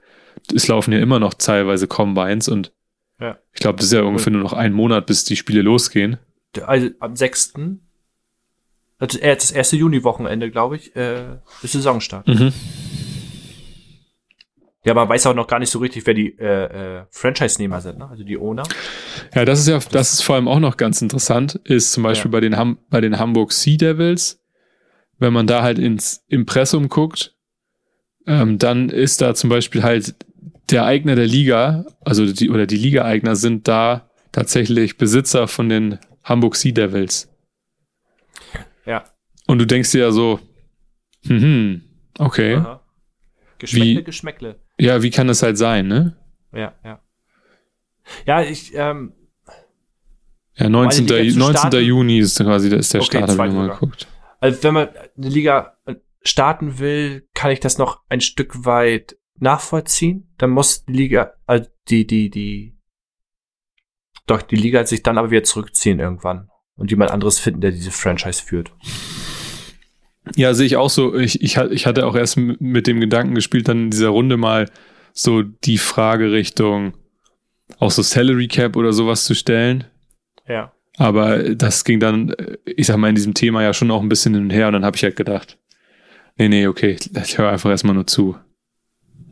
es 0.55 0.69
laufen 0.69 0.93
ja 0.93 0.99
immer 0.99 1.19
noch 1.19 1.35
teilweise 1.35 1.87
Combines 1.87 2.49
und 2.49 2.73
Ja. 3.21 3.39
ich 3.55 3.61
glaube, 3.61 3.77
das 3.79 3.87
ist 3.87 3.93
ja 3.93 4.03
ungefähr 4.03 4.33
nur 4.33 4.43
noch 4.43 4.53
ein 4.53 4.73
Monat, 4.73 5.07
bis 5.07 5.25
die 5.25 5.37
Spiele 5.37 5.63
losgehen. 5.63 6.19
Also 6.65 6.91
am 7.01 7.17
6. 7.17 7.55
Das, 8.99 9.15
äh, 9.17 9.35
das 9.35 9.51
erste 9.51 9.77
Juni-Wochenende, 9.77 10.51
glaube 10.51 10.77
ich, 10.77 10.95
äh, 10.97 11.37
ist 11.63 11.73
Saisonstart. 11.73 12.27
Mhm. 12.29 12.53
Ja, 14.87 14.95
man 14.95 15.09
weiß 15.09 15.27
auch 15.27 15.35
noch 15.35 15.49
gar 15.49 15.59
nicht 15.59 15.71
so 15.71 15.81
richtig, 15.81 16.07
wer 16.07 16.15
die 16.15 16.39
äh, 16.39 17.01
äh, 17.01 17.05
Franchise-Nehmer 17.11 17.81
sind, 17.81 17.99
ne? 17.99 18.09
also 18.09 18.23
die 18.23 18.39
Owner. 18.39 18.63
Ja, 19.35 19.45
das 19.45 19.59
ist 19.59 19.67
ja, 19.69 19.79
das 19.91 20.13
ist 20.13 20.23
vor 20.23 20.37
allem 20.37 20.47
auch 20.47 20.61
noch 20.61 20.77
ganz 20.77 21.03
interessant, 21.03 21.57
ist 21.65 21.93
zum 21.93 22.05
Beispiel 22.05 22.31
Ja. 22.31 22.33
bei, 22.33 22.41
den 22.41 22.57
Ham 22.57 22.79
bei 22.89 23.01
den 23.01 23.19
Hamburg 23.19 23.53
Sea 23.53 23.77
Devils, 23.77 24.41
wenn 25.19 25.33
man 25.33 25.47
da 25.49 25.63
halt 25.63 25.79
ins 25.81 26.25
Impressum 26.29 26.89
guckt, 26.89 27.35
ähm, 28.29 28.59
dann 28.59 28.89
ist 28.89 29.21
da 29.21 29.35
zum 29.35 29.51
Beispiel 29.51 29.83
halt 29.83 30.15
der 30.71 30.85
Eigner 30.85 31.17
der 31.17 31.27
Liga, 31.27 31.85
also 32.05 32.33
die, 32.33 32.51
oder 32.51 32.67
die 32.67 32.77
Liga-Eigner 32.77 33.35
sind 33.37 33.67
da 33.69 34.09
tatsächlich 34.33 34.99
Besitzer 34.99 35.49
von 35.49 35.69
den 35.69 35.99
Hamburg 36.23 36.55
Sea 36.57 36.73
Devils. 36.73 37.29
Ja. 38.85 39.05
Und 39.49 39.59
du 39.59 39.67
denkst 39.67 39.91
dir 39.93 40.01
ja 40.03 40.11
so, 40.13 40.39
hm, 41.27 41.83
okay, 42.19 42.55
Aha. 42.57 42.83
Geschmäckle, 43.59 44.01
Wie- 44.01 44.05
Geschmäckle. 44.05 44.61
Ja, 44.79 45.03
wie 45.03 45.11
kann 45.11 45.27
das 45.29 45.43
halt 45.43 45.59
sein, 45.59 45.89
ne? 45.89 46.17
Ja, 46.53 46.75
ja. 46.85 47.01
Ja, 48.27 48.43
ich, 48.43 48.73
ähm, 48.75 49.13
Ja, 50.55 50.69
19. 50.69 51.07
Liga 51.07 51.33
zu 51.33 51.39
19. 51.39 51.57
starten? 51.59 51.85
Juni 51.85 52.19
ist 52.19 52.39
quasi 52.39 52.69
der, 52.71 52.79
ist 52.79 52.95
der 52.95 53.01
Okay, 53.03 53.19
Start, 53.19 53.31
habe 53.39 53.49
ich 53.49 53.53
sogar. 53.55 53.69
geguckt. 53.71 54.07
also 54.41 54.63
wenn 54.63 54.75
man 54.75 54.89
eine 55.17 55.29
Liga 55.29 55.77
äh, 55.87 55.97
starten 56.23 56.79
will, 56.79 57.29
kann 57.35 57.51
ich 57.51 57.61
das 57.61 57.79
noch 57.79 58.03
ein 58.09 58.21
Stück 58.21 58.65
weit 58.65 59.17
nachvollziehen. 59.39 60.33
Dann 60.39 60.51
muss 60.51 60.85
die 60.85 60.93
Liga, 60.93 61.33
also 61.47 61.69
die, 61.89 62.07
die, 62.07 62.31
die, 62.31 62.79
doch, 64.27 64.43
die 64.43 64.57
Liga 64.57 64.85
sich 64.87 65.03
dann 65.03 65.19
aber 65.19 65.31
wieder 65.31 65.43
zurückziehen 65.45 66.01
irgendwann 66.01 66.49
und 66.77 66.91
jemand 66.91 67.11
anderes 67.11 67.39
finden, 67.39 67.61
der 67.61 67.71
diese 67.73 67.91
Franchise 67.91 68.43
führt. 68.43 68.73
Ja, 70.35 70.55
sehe 70.55 70.67
ich 70.67 70.77
auch 70.77 70.91
so. 70.91 71.15
Ich, 71.15 71.41
ich, 71.41 71.57
ich 71.57 71.87
hatte 71.87 72.07
auch 72.07 72.17
erst 72.17 72.37
mit 72.37 72.87
dem 72.87 73.01
Gedanken 73.01 73.35
gespielt, 73.35 73.69
dann 73.69 73.85
in 73.85 73.91
dieser 73.91 74.09
Runde 74.09 74.37
mal 74.37 74.69
so 75.13 75.43
die 75.43 75.79
Frage 75.79 76.33
Richtung 76.33 76.95
auch 77.79 77.91
so 77.91 78.03
Salary 78.03 78.49
Cap 78.49 78.77
oder 78.77 78.93
sowas 78.93 79.25
zu 79.25 79.35
stellen. 79.35 79.85
Ja. 80.49 80.73
Aber 80.99 81.55
das 81.55 81.85
ging 81.85 82.01
dann, 82.01 82.31
äh, 82.31 82.57
ich 82.65 82.87
sag 82.87 82.97
mal, 82.97 83.09
in 83.09 83.15
diesem 83.15 83.35
Thema 83.35 83.63
ja 83.63 83.75
schon 83.75 83.91
auch 83.91 84.03
ein 84.03 84.09
bisschen 84.09 84.35
hin 84.35 84.45
und 84.45 84.51
her 84.51 84.67
und 84.67 84.73
dann 84.73 84.85
habe 84.85 84.97
ich 84.97 85.05
halt 85.05 85.17
gedacht, 85.17 85.59
nee, 86.37 86.49
nee, 86.49 86.67
okay, 86.67 86.97
ich 87.23 87.39
höre 87.39 87.51
einfach 87.51 87.71
erstmal 87.71 87.95
nur 87.95 88.07
zu. 88.07 88.37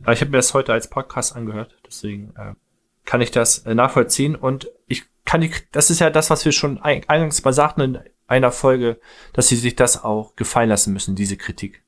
Aber 0.03 0.13
ich 0.13 0.21
habe 0.21 0.31
mir 0.31 0.37
das 0.37 0.53
heute 0.53 0.73
als 0.73 0.89
Podcast 0.89 1.35
angehört, 1.35 1.75
deswegen 1.85 2.33
äh, 2.37 2.53
kann 3.05 3.21
ich 3.21 3.31
das 3.31 3.59
äh, 3.59 3.73
nachvollziehen 3.73 4.35
und 4.35 4.69
ich 4.87 5.03
kann 5.25 5.41
die, 5.41 5.51
das 5.71 5.89
ist 5.89 5.99
ja 5.99 6.11
das, 6.11 6.29
was 6.29 6.45
wir 6.45 6.51
schon 6.51 6.79
ein, 6.79 7.03
eingangs 7.07 7.43
mal 7.43 7.53
sagten 7.53 7.97
einer 8.27 8.51
Folge, 8.51 8.99
dass 9.33 9.47
sie 9.47 9.55
sich 9.55 9.75
das 9.75 10.03
auch 10.03 10.35
gefallen 10.35 10.69
lassen 10.69 10.93
müssen, 10.93 11.15
diese 11.15 11.37
Kritik. 11.37 11.83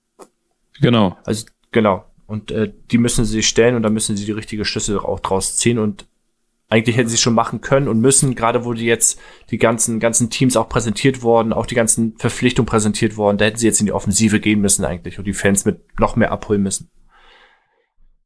Genau. 0.82 1.17
Also 1.23 1.45
genau. 1.71 2.06
Und 2.28 2.52
äh, 2.52 2.71
die 2.91 2.97
müssen 2.97 3.26
sie 3.26 3.34
sich 3.34 3.47
stellen 3.47 3.76
und 3.76 3.84
da 3.84 3.89
müssen 3.89 4.17
sie 4.17 4.26
die 4.26 4.32
richtige 4.34 4.65
Schlüssel 4.65 5.00
auch 5.00 5.19
draus 5.19 5.56
ziehen 5.56 5.80
und 5.80 6.06
eigentlich 6.69 6.97
hätten 6.97 7.08
sie 7.08 7.17
schon 7.17 7.34
machen 7.34 7.62
können 7.62 7.88
und 7.88 8.02
müssen, 8.02 8.36
gerade 8.36 8.65
wo 8.65 8.73
die 8.73 8.86
jetzt 8.86 9.19
die 9.52 9.58
ganzen 9.58 10.02
ganzen 10.02 10.30
Teams 10.30 10.58
auch 10.58 10.67
präsentiert 10.67 11.21
worden, 11.23 11.54
auch 11.54 11.65
die 11.65 11.76
ganzen 11.76 12.17
Verpflichtungen 12.17 12.65
präsentiert 12.65 13.15
worden, 13.15 13.38
da 13.38 13.45
hätten 13.45 13.58
sie 13.58 13.67
jetzt 13.67 13.80
in 13.80 13.86
die 13.86 13.93
Offensive 13.93 14.41
gehen 14.41 14.60
müssen 14.60 14.84
eigentlich 14.84 15.17
und 15.17 15.26
die 15.26 15.34
Fans 15.34 15.63
mit 15.63 15.80
noch 16.00 16.17
mehr 16.17 16.32
abholen 16.32 16.62
müssen. 16.62 16.89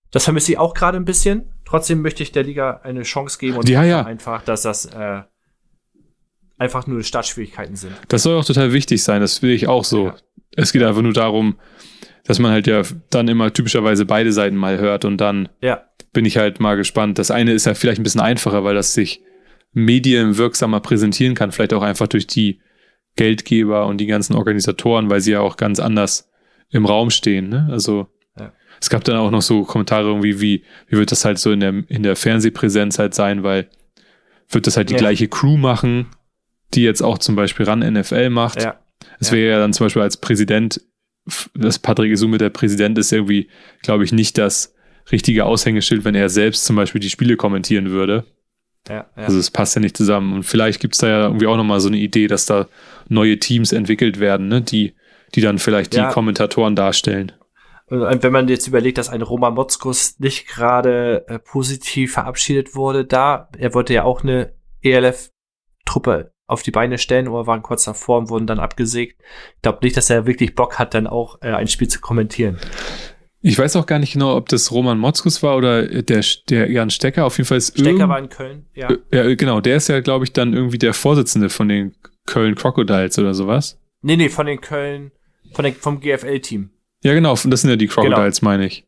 Das 0.10 0.24
vermisse 0.24 0.54
ich 0.54 0.58
auch 0.58 0.74
gerade 0.74 0.98
ein 0.98 1.06
bisschen. 1.06 1.54
Trotzdem 1.66 2.02
möchte 2.02 2.24
ich 2.24 2.32
der 2.32 2.44
Liga 2.44 2.82
eine 2.84 3.04
Chance 3.04 3.38
geben 3.38 3.58
und 3.58 3.70
Ja, 3.70 3.84
ja. 3.84 4.04
einfach, 4.04 4.44
dass 4.44 4.64
das 4.64 4.86
äh, 4.86 5.22
einfach 6.62 6.88
nur 6.88 7.04
Startschwierigkeiten 7.04 7.76
sind. 7.76 7.94
Das 8.08 8.24
soll 8.24 8.38
auch 8.38 8.46
total 8.46 8.72
wichtig 8.72 9.04
sein, 9.04 9.20
das 9.22 9.42
will 9.42 9.52
ich 9.52 9.68
auch 9.68 9.84
so. 9.84 10.08
Ja. 10.08 10.16
Es 10.56 10.72
geht 10.72 10.84
einfach 10.84 11.02
nur 11.02 11.14
darum, 11.14 11.58
dass 12.26 12.40
man 12.40 12.52
halt 12.52 12.68
ja 12.68 12.84
dann 13.10 13.28
immer 13.28 13.52
typischerweise 13.52 14.06
beide 14.06 14.32
Seiten 14.32 14.56
mal 14.56 14.78
hört 14.78 15.04
und 15.06 15.18
dann 15.18 15.50
Ja, 15.62 15.84
bin 16.14 16.26
ich 16.26 16.38
halt 16.38 16.60
mal 16.60 16.76
gespannt. 16.78 17.18
Das 17.20 17.32
eine 17.32 17.52
ist 17.54 17.66
ja 17.66 17.74
vielleicht 17.74 18.00
ein 18.00 18.04
bisschen 18.04 18.22
einfacher, 18.22 18.64
weil 18.64 18.76
das 18.76 18.94
sich 18.94 19.22
medienwirksamer 19.74 20.80
präsentieren 20.82 21.36
kann, 21.36 21.52
vielleicht 21.52 21.74
auch 21.74 21.82
einfach 21.82 22.08
durch 22.08 22.28
die 22.28 22.62
Geldgeber 23.16 23.88
und 23.88 23.98
die 23.98 24.06
ganzen 24.06 24.36
Organisatoren, 24.36 25.10
weil 25.10 25.22
sie 25.22 25.32
ja 25.32 25.42
auch 25.42 25.58
ganz 25.58 25.80
anders 25.80 26.30
im 26.70 26.86
Raum 26.86 27.10
stehen. 27.10 27.50
Ne? 27.50 27.68
Also 27.72 28.08
Ja. 28.40 28.54
es 28.80 28.90
gab 28.90 29.04
dann 29.04 29.18
auch 29.18 29.32
noch 29.32 29.42
so 29.42 29.64
Kommentare 29.64 30.08
irgendwie, 30.08 30.40
wie, 30.42 30.64
wie 30.88 30.98
wird 30.98 31.12
das 31.12 31.26
halt 31.26 31.40
so 31.40 31.52
in 31.52 31.60
der, 31.60 31.84
in 31.90 32.04
der 32.04 32.16
Fernsehpräsenz 32.16 33.00
halt 33.00 33.14
sein, 33.14 33.44
weil 33.44 33.70
wird 34.50 34.68
das 34.68 34.78
halt 34.78 34.90
die 34.90 34.94
Ja. 34.94 35.00
gleiche 35.00 35.28
Crew 35.28 35.58
machen, 35.58 36.08
die 36.74 36.84
jetzt 36.84 37.02
auch 37.02 37.18
zum 37.18 37.36
Beispiel 37.36 37.66
ran 37.66 37.80
NFL 37.80 38.30
macht. 38.30 38.62
ja, 38.62 38.80
Es 39.20 39.32
wäre 39.32 39.52
ja 39.52 39.60
dann 39.60 39.74
zum 39.74 39.86
Beispiel 39.86 40.02
als 40.02 40.18
Präsident, 40.18 40.82
dass 41.54 41.80
Patrick 41.80 42.12
Isume 42.12 42.38
der 42.38 42.50
Präsident 42.50 42.98
ist, 42.98 43.12
irgendwie, 43.12 43.50
glaube 43.84 44.04
ich, 44.04 44.12
nicht 44.12 44.38
das 44.38 44.74
richtige 45.12 45.46
Aushängeschild, 45.46 46.04
wenn 46.06 46.16
er 46.16 46.30
selbst 46.30 46.66
zum 46.66 46.76
Beispiel 46.76 47.02
die 47.02 47.10
Spiele 47.10 47.36
kommentieren 47.36 47.90
würde. 47.92 48.26
ja, 48.88 48.96
ja. 48.96 49.08
Also 49.16 49.38
es 49.38 49.52
passt 49.52 49.76
ja 49.76 49.82
nicht 49.82 49.98
zusammen. 49.98 50.34
Und 50.34 50.44
vielleicht 50.44 50.80
gibt 50.80 50.96
es 50.96 51.00
da 51.02 51.08
ja 51.08 51.24
irgendwie 51.26 51.48
auch 51.48 51.58
nochmal 51.58 51.80
so 51.80 51.88
eine 51.90 51.98
Idee, 51.98 52.28
dass 52.28 52.46
da 52.46 52.68
neue 53.10 53.38
Teams 53.40 53.72
entwickelt 53.72 54.20
werden, 54.20 54.48
ne? 54.48 54.62
die, 54.62 54.96
die 55.36 55.42
dann 55.42 55.60
vielleicht 55.60 55.94
Ja. 55.94 56.08
die 56.08 56.14
Kommentatoren 56.14 56.76
darstellen. 56.76 57.32
Und 57.88 58.24
wenn 58.24 58.32
man 58.32 58.48
jetzt 58.48 58.68
überlegt, 58.68 58.98
dass 58.98 59.10
ein 59.10 59.22
Roman 59.22 59.54
Motzkus 59.54 60.18
nicht 60.20 60.48
gerade 60.48 61.26
äh, 61.28 61.40
positiv 61.40 62.14
verabschiedet 62.14 62.74
wurde, 62.74 63.04
da, 63.06 63.50
er 63.58 63.74
wollte 63.74 63.94
ja 63.94 64.04
auch 64.04 64.24
eine 64.24 64.54
ELF-Truppe 64.82 66.32
auf 66.52 66.64
die 66.64 66.72
Beine 66.72 66.98
stellen, 66.98 67.28
oder 67.28 67.48
waren 67.48 67.62
kurz 67.62 67.86
davor 67.86 68.20
und 68.20 68.30
wurden 68.30 68.48
dann 68.48 68.60
abgesägt. 68.60 69.22
Ich 69.56 69.62
glaube 69.62 69.80
nicht, 69.82 69.98
dass 69.98 70.10
er 70.10 70.26
wirklich 70.28 70.56
Bock 70.56 70.80
hat, 70.80 70.94
dann 70.94 71.08
auch 71.08 71.42
äh, 71.42 71.52
ein 71.52 71.68
Spiel 71.68 71.88
zu 71.88 72.00
kommentieren. 72.02 72.58
Ich 73.44 73.58
weiß 73.58 73.76
auch 73.76 73.88
gar 73.88 73.98
nicht 73.98 74.14
genau, 74.14 74.36
ob 74.36 74.50
das 74.50 74.72
Roman 74.72 75.00
Motzkus 75.00 75.42
war 75.42 75.58
oder 75.58 75.88
der, 75.88 76.24
der 76.50 76.70
Jan 76.70 76.92
Stecker. 76.92 77.26
Auf 77.26 77.38
jeden 77.38 77.48
Fall 77.48 77.58
ist 77.58 77.80
Stecker 77.80 78.08
war 78.08 78.20
in 78.20 78.30
Köln, 78.30 78.66
ja. 78.76 78.90
Äh, 78.90 78.98
Ja, 79.12 79.36
genau. 79.36 79.62
Der 79.62 79.78
ist 79.78 79.88
ja, 79.88 80.00
glaube 80.00 80.26
ich, 80.26 80.34
dann 80.34 80.54
irgendwie 80.54 80.78
der 80.78 80.94
Vorsitzende 80.94 81.50
von 81.50 81.68
den 81.68 81.96
Köln 82.28 82.54
Crocodiles 82.54 83.18
oder 83.18 83.34
sowas. 83.34 83.80
Nee, 84.04 84.16
nee, 84.16 84.30
von 84.30 84.46
den 84.46 84.62
Köln, 84.62 85.12
von 85.54 85.66
den, 85.66 85.74
vom 85.74 86.00
GFL-Team. 86.02 86.70
Ja, 87.04 87.14
genau. 87.14 87.32
Das 87.32 87.62
sind 87.62 87.70
ja 87.70 87.76
die 87.76 87.88
Crocodiles, 87.88 88.44
meine 88.44 88.68
ich. 88.68 88.86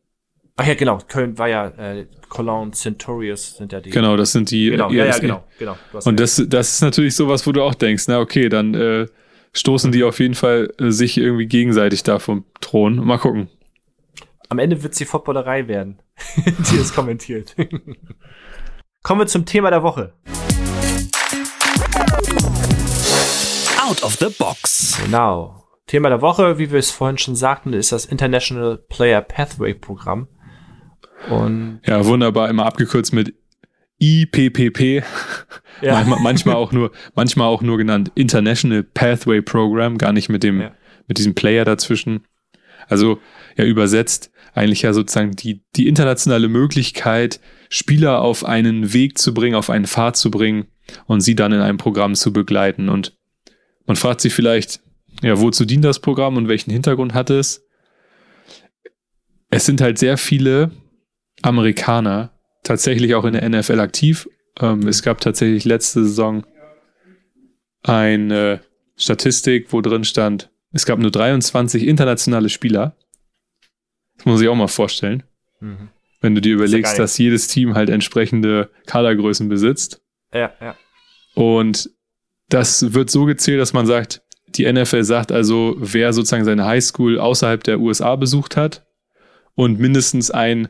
Ach 0.56 0.66
ja, 0.66 0.74
genau, 0.74 0.98
Köln 1.08 1.36
war 1.36 1.48
ja, 1.48 1.66
äh, 1.66 2.06
Cologne 2.28 2.70
Centurions 2.70 3.56
sind 3.56 3.72
ja 3.72 3.80
die. 3.80 3.90
Genau, 3.90 4.16
das 4.16 4.30
sind 4.30 4.52
die. 4.52 4.70
Genau, 4.70 4.88
ja, 4.90 5.06
ja, 5.06 5.18
genau, 5.18 5.42
genau. 5.58 5.76
Und 6.04 6.20
das, 6.20 6.40
das 6.46 6.74
ist 6.74 6.80
natürlich 6.80 7.16
sowas, 7.16 7.44
wo 7.46 7.50
du 7.50 7.62
auch 7.62 7.74
denkst, 7.74 8.04
na 8.06 8.20
okay, 8.20 8.48
dann 8.48 8.74
äh, 8.74 9.06
stoßen 9.52 9.90
die 9.90 10.04
auf 10.04 10.20
jeden 10.20 10.34
Fall 10.34 10.72
äh, 10.78 10.90
sich 10.90 11.18
irgendwie 11.18 11.46
gegenseitig 11.46 12.04
da 12.04 12.20
vom 12.20 12.44
Thron. 12.60 13.04
Mal 13.04 13.18
gucken. 13.18 13.48
Am 14.48 14.60
Ende 14.60 14.80
wird 14.84 14.98
die 15.00 15.04
Footballerei 15.04 15.66
werden, 15.66 15.98
die 16.70 16.76
es 16.76 16.94
kommentiert. 16.94 17.56
Kommen 19.02 19.20
wir 19.22 19.26
zum 19.26 19.46
Thema 19.46 19.70
der 19.70 19.82
Woche. 19.82 20.12
Out 23.84 24.04
of 24.04 24.16
the 24.20 24.28
Box. 24.38 25.00
Genau. 25.04 25.64
Thema 25.88 26.10
der 26.10 26.22
Woche, 26.22 26.58
wie 26.58 26.70
wir 26.70 26.78
es 26.78 26.92
vorhin 26.92 27.18
schon 27.18 27.34
sagten, 27.34 27.72
ist 27.72 27.90
das 27.90 28.06
International 28.06 28.78
Player 28.88 29.20
Pathway 29.20 29.74
Programm. 29.74 30.28
Und 31.30 31.80
Ja, 31.86 32.04
wunderbar, 32.04 32.48
immer 32.50 32.66
abgekürzt 32.66 33.12
mit 33.12 33.34
IPPP. 33.98 35.02
ja, 35.82 36.04
Manchmal, 36.22 36.56
auch 36.56 36.72
nur, 36.72 36.90
manchmal 37.14 37.46
auch 37.46 37.62
nur 37.62 37.78
genannt 37.78 38.10
International 38.14 38.82
Pathway 38.82 39.40
Program, 39.40 39.98
gar 39.98 40.12
nicht 40.12 40.28
mit 40.28 40.42
dem, 40.42 40.60
Ja. 40.60 40.72
mit 41.06 41.18
diesem 41.18 41.34
Player 41.34 41.64
dazwischen. 41.64 42.24
Also 42.88 43.18
ja 43.56 43.64
übersetzt 43.64 44.30
eigentlich 44.52 44.82
ja 44.82 44.92
sozusagen 44.92 45.32
die, 45.32 45.62
die 45.74 45.88
internationale 45.88 46.48
Möglichkeit, 46.48 47.40
Spieler 47.70 48.20
auf 48.20 48.44
einen 48.44 48.92
Weg 48.92 49.18
zu 49.18 49.34
bringen, 49.34 49.56
auf 49.56 49.68
einen 49.70 49.86
Pfad 49.86 50.16
zu 50.16 50.30
bringen 50.30 50.66
und 51.06 51.22
sie 51.22 51.34
dann 51.34 51.52
in 51.52 51.60
einem 51.60 51.78
Programm 51.78 52.14
zu 52.14 52.32
begleiten. 52.32 52.88
Und 52.88 53.16
man 53.86 53.96
fragt 53.96 54.20
sich 54.20 54.32
vielleicht, 54.34 54.80
ja, 55.22 55.40
wozu 55.40 55.64
dient 55.64 55.84
das 55.84 55.98
Programm 56.00 56.36
und 56.36 56.46
welchen 56.48 56.70
Hintergrund 56.70 57.14
hat 57.14 57.30
es? 57.30 57.66
Es 59.50 59.66
sind 59.66 59.80
halt 59.80 59.98
sehr 59.98 60.18
viele 60.18 60.70
Amerikaner 61.44 62.30
tatsächlich 62.62 63.14
auch 63.14 63.24
in 63.24 63.34
der 63.34 63.48
NFL 63.48 63.80
aktiv. 63.80 64.28
Ähm, 64.60 64.88
es 64.88 65.02
gab 65.02 65.20
tatsächlich 65.20 65.64
letzte 65.64 66.04
Saison 66.04 66.46
eine 67.82 68.60
Statistik, 68.96 69.72
wo 69.72 69.80
drin 69.80 70.04
stand, 70.04 70.50
es 70.72 70.86
gab 70.86 70.98
nur 70.98 71.10
23 71.10 71.86
internationale 71.86 72.48
Spieler. 72.48 72.96
Das 74.16 74.26
muss 74.26 74.40
ich 74.40 74.48
auch 74.48 74.54
mal 74.54 74.68
vorstellen. 74.68 75.22
Mhm. 75.60 75.90
Wenn 76.20 76.34
du 76.34 76.40
dir 76.40 76.50
ja 76.50 76.54
überlegst, 76.56 76.92
geil. 76.92 76.98
dass 76.98 77.18
jedes 77.18 77.46
Team 77.48 77.74
halt 77.74 77.90
entsprechende 77.90 78.70
Kadergrößen 78.86 79.48
besitzt. 79.48 80.00
ja, 80.32 80.52
ja, 80.60 80.76
Und 81.34 81.90
das 82.48 82.94
wird 82.94 83.10
so 83.10 83.24
gezählt, 83.26 83.60
dass 83.60 83.72
man 83.72 83.86
sagt, 83.86 84.22
die 84.48 84.70
NFL 84.70 85.04
sagt 85.04 85.30
also, 85.30 85.76
wer 85.78 86.12
sozusagen 86.12 86.44
seine 86.44 86.64
Highschool 86.64 87.18
außerhalb 87.18 87.62
der 87.62 87.80
USA 87.80 88.16
besucht 88.16 88.56
hat 88.56 88.86
und 89.54 89.78
mindestens 89.78 90.30
ein 90.30 90.68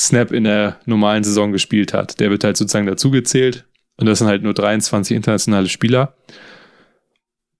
Snap 0.00 0.32
in 0.32 0.44
der 0.44 0.80
normalen 0.86 1.24
Saison 1.24 1.52
gespielt 1.52 1.92
hat, 1.92 2.20
der 2.20 2.30
wird 2.30 2.42
halt 2.42 2.56
sozusagen 2.56 2.86
dazugezählt. 2.86 3.66
Und 3.98 4.06
das 4.06 4.18
sind 4.18 4.28
halt 4.28 4.42
nur 4.42 4.54
23 4.54 5.14
internationale 5.14 5.68
Spieler. 5.68 6.16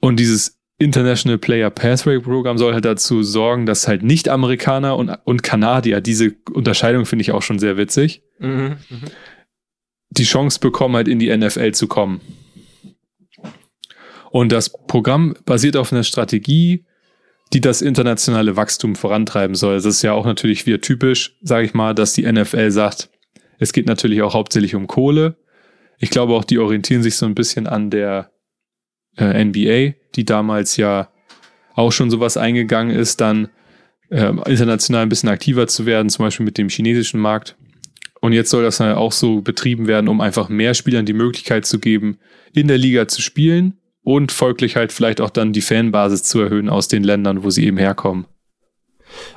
Und 0.00 0.18
dieses 0.18 0.58
International 0.78 1.36
Player 1.36 1.68
Pathway 1.68 2.18
Program 2.18 2.56
soll 2.56 2.72
halt 2.72 2.86
dazu 2.86 3.22
sorgen, 3.22 3.66
dass 3.66 3.86
halt 3.86 4.02
Nicht-Amerikaner 4.02 4.96
und, 4.96 5.10
und 5.24 5.42
Kanadier, 5.42 6.00
diese 6.00 6.34
Unterscheidung 6.50 7.04
finde 7.04 7.20
ich 7.22 7.32
auch 7.32 7.42
schon 7.42 7.58
sehr 7.58 7.76
witzig, 7.76 8.22
Mhm. 8.38 8.78
Mhm. 8.88 9.00
die 10.08 10.24
Chance 10.24 10.58
bekommen, 10.60 10.96
halt 10.96 11.08
in 11.08 11.18
die 11.18 11.36
NFL 11.36 11.72
zu 11.72 11.86
kommen. 11.86 12.22
Und 14.30 14.50
das 14.52 14.70
Programm 14.70 15.36
basiert 15.44 15.76
auf 15.76 15.92
einer 15.92 16.04
Strategie, 16.04 16.86
die 17.52 17.60
das 17.60 17.82
internationale 17.82 18.56
Wachstum 18.56 18.94
vorantreiben 18.94 19.56
soll. 19.56 19.74
Das 19.74 19.84
ist 19.84 20.02
ja 20.02 20.12
auch 20.12 20.24
natürlich 20.24 20.66
wieder 20.66 20.80
typisch, 20.80 21.36
sage 21.42 21.66
ich 21.66 21.74
mal, 21.74 21.94
dass 21.94 22.12
die 22.12 22.30
NFL 22.30 22.70
sagt, 22.70 23.10
es 23.58 23.72
geht 23.72 23.86
natürlich 23.86 24.22
auch 24.22 24.34
hauptsächlich 24.34 24.74
um 24.74 24.86
Kohle. 24.86 25.36
Ich 25.98 26.10
glaube 26.10 26.34
auch, 26.34 26.44
die 26.44 26.58
orientieren 26.58 27.02
sich 27.02 27.16
so 27.16 27.26
ein 27.26 27.34
bisschen 27.34 27.66
an 27.66 27.90
der 27.90 28.30
äh, 29.16 29.44
NBA, 29.44 29.96
die 30.14 30.24
damals 30.24 30.76
ja 30.76 31.10
auch 31.74 31.92
schon 31.92 32.10
sowas 32.10 32.36
eingegangen 32.36 32.96
ist, 32.96 33.20
dann 33.20 33.48
ähm, 34.10 34.42
international 34.46 35.02
ein 35.02 35.08
bisschen 35.08 35.28
aktiver 35.28 35.66
zu 35.66 35.86
werden, 35.86 36.08
zum 36.08 36.24
Beispiel 36.24 36.46
mit 36.46 36.56
dem 36.56 36.68
chinesischen 36.68 37.20
Markt. 37.20 37.56
Und 38.20 38.32
jetzt 38.32 38.50
soll 38.50 38.62
das 38.62 38.78
dann 38.78 38.94
auch 38.94 39.12
so 39.12 39.40
betrieben 39.40 39.86
werden, 39.86 40.08
um 40.08 40.20
einfach 40.20 40.48
mehr 40.48 40.74
Spielern 40.74 41.06
die 41.06 41.12
Möglichkeit 41.12 41.66
zu 41.66 41.78
geben, 41.78 42.18
in 42.52 42.68
der 42.68 42.78
Liga 42.78 43.08
zu 43.08 43.22
spielen 43.22 43.79
und 44.02 44.32
folglich 44.32 44.76
halt 44.76 44.92
vielleicht 44.92 45.20
auch 45.20 45.30
dann 45.30 45.52
die 45.52 45.60
Fanbasis 45.60 46.22
zu 46.22 46.40
erhöhen 46.40 46.68
aus 46.68 46.88
den 46.88 47.04
Ländern, 47.04 47.42
wo 47.44 47.50
sie 47.50 47.64
eben 47.66 47.76
herkommen. 47.78 48.26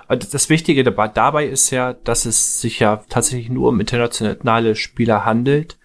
Also 0.07 0.27
Das 0.31 0.49
Wichtige 0.49 0.83
dabei, 0.83 1.45
ist 1.47 1.71
ja, 1.71 1.93
dass 1.93 2.25
es 2.25 2.61
sich 2.61 2.79
ja 2.79 3.03
tatsächlich 3.09 3.49
nur 3.49 3.69
um 3.69 3.79
internationale 3.79 4.75
Spieler 4.75 5.25
handelt, 5.25 5.77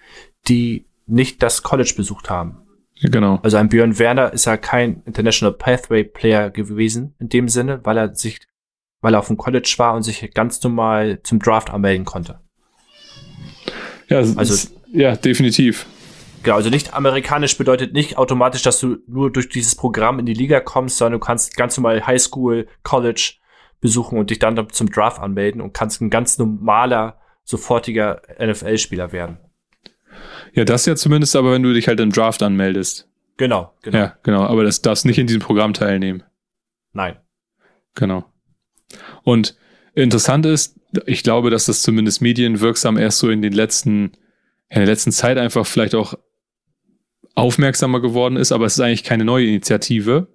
die 0.46 0.84
nicht 1.06 1.42
das 1.42 1.62
College 1.62 1.94
besucht 1.96 2.28
haben. 2.28 2.58
Genau. 3.00 3.38
Also 3.42 3.56
ein 3.56 3.68
Björn 3.68 3.98
Werner 3.98 4.32
ist 4.32 4.44
ja 4.44 4.56
kein 4.56 5.02
International 5.04 5.52
Pathway 5.54 6.04
Player 6.04 6.50
gewesen 6.50 7.14
in 7.18 7.28
dem 7.28 7.48
Sinne, 7.48 7.80
weil 7.84 7.96
er 7.96 8.14
sich, 8.14 8.40
weil 9.00 9.14
er 9.14 9.20
auf 9.20 9.28
dem 9.28 9.36
College 9.36 9.72
war 9.78 9.94
und 9.94 10.02
sich 10.02 10.28
ganz 10.34 10.62
normal 10.62 11.20
zum 11.22 11.38
Draft 11.38 11.70
anmelden 11.70 12.04
konnte. 12.04 12.40
Ja, 14.08 14.18
Also- 14.18 14.40
ist, 14.54 14.74
ja, 14.92 15.16
definitiv. 15.16 15.86
Genau, 16.42 16.56
also 16.56 16.70
nicht 16.70 16.94
amerikanisch 16.94 17.58
bedeutet 17.58 17.92
nicht 17.92 18.16
automatisch, 18.16 18.62
dass 18.62 18.80
du 18.80 18.98
nur 19.06 19.32
durch 19.32 19.48
dieses 19.48 19.74
Programm 19.74 20.18
in 20.18 20.26
die 20.26 20.34
Liga 20.34 20.60
kommst, 20.60 20.98
sondern 20.98 21.20
du 21.20 21.24
kannst 21.24 21.56
ganz 21.56 21.76
normal 21.76 22.06
Highschool, 22.06 22.68
College 22.82 23.34
besuchen 23.80 24.18
und 24.18 24.30
dich 24.30 24.38
dann 24.38 24.68
zum 24.70 24.90
Draft 24.90 25.20
anmelden 25.20 25.60
und 25.60 25.72
kannst 25.72 26.00
ein 26.00 26.10
ganz 26.10 26.38
normaler, 26.38 27.20
sofortiger 27.44 28.22
NFL-Spieler 28.38 29.12
werden. 29.12 29.38
Ja, 30.52 30.64
das 30.64 30.86
ja 30.86 30.96
zumindest, 30.96 31.34
aber 31.36 31.52
wenn 31.52 31.62
du 31.62 31.72
dich 31.72 31.88
halt 31.88 32.00
im 32.00 32.12
Draft 32.12 32.42
anmeldest. 32.42 33.08
Genau, 33.36 33.72
genau. 33.82 33.98
Ja, 33.98 34.16
genau. 34.22 34.42
Aber 34.42 34.64
das 34.64 34.82
darfst 34.82 35.06
nicht 35.06 35.18
in 35.18 35.26
diesem 35.26 35.40
Programm 35.40 35.72
teilnehmen. 35.72 36.24
Nein. 36.92 37.16
Genau. 37.94 38.24
Und 39.22 39.56
interessant 39.94 40.44
ist, 40.44 40.78
ich 41.06 41.22
glaube, 41.22 41.50
dass 41.50 41.66
das 41.66 41.82
zumindest 41.82 42.20
medienwirksam 42.20 42.96
erst 42.96 43.18
so 43.18 43.30
in 43.30 43.42
den 43.42 43.52
letzten, 43.52 44.12
in 44.68 44.80
der 44.80 44.86
letzten 44.86 45.12
Zeit 45.12 45.38
einfach 45.38 45.66
vielleicht 45.66 45.94
auch 45.94 46.14
aufmerksamer 47.38 48.00
geworden 48.00 48.36
ist, 48.36 48.52
aber 48.52 48.66
es 48.66 48.74
ist 48.74 48.80
eigentlich 48.80 49.04
keine 49.04 49.24
neue 49.24 49.46
Initiative. 49.46 50.28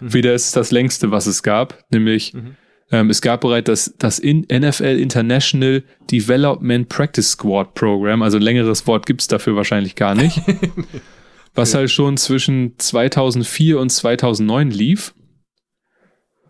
Mhm. 0.00 0.12
Weder 0.14 0.34
ist 0.34 0.46
es 0.46 0.52
das 0.52 0.70
längste, 0.70 1.10
was 1.10 1.26
es 1.26 1.42
gab, 1.42 1.84
nämlich 1.90 2.34
Mhm. 2.34 2.56
ähm, 2.90 3.10
es 3.10 3.22
gab 3.22 3.40
bereits 3.42 3.66
das, 3.66 3.94
das 3.98 4.18
in 4.18 4.46
NFL 4.50 4.98
International 4.98 5.82
Development 6.10 6.88
Practice 6.88 7.30
Squad 7.32 7.74
Program, 7.74 8.22
also 8.22 8.36
ein 8.38 8.42
längeres 8.42 8.86
Wort 8.86 9.06
gibt's 9.06 9.28
dafür 9.28 9.56
wahrscheinlich 9.56 9.94
gar 9.94 10.14
nicht, 10.14 10.40
was 11.54 11.74
halt 11.74 11.90
schon 11.90 12.16
zwischen 12.16 12.78
2004 12.78 13.78
und 13.78 13.90
2009 13.90 14.70
lief. 14.70 15.14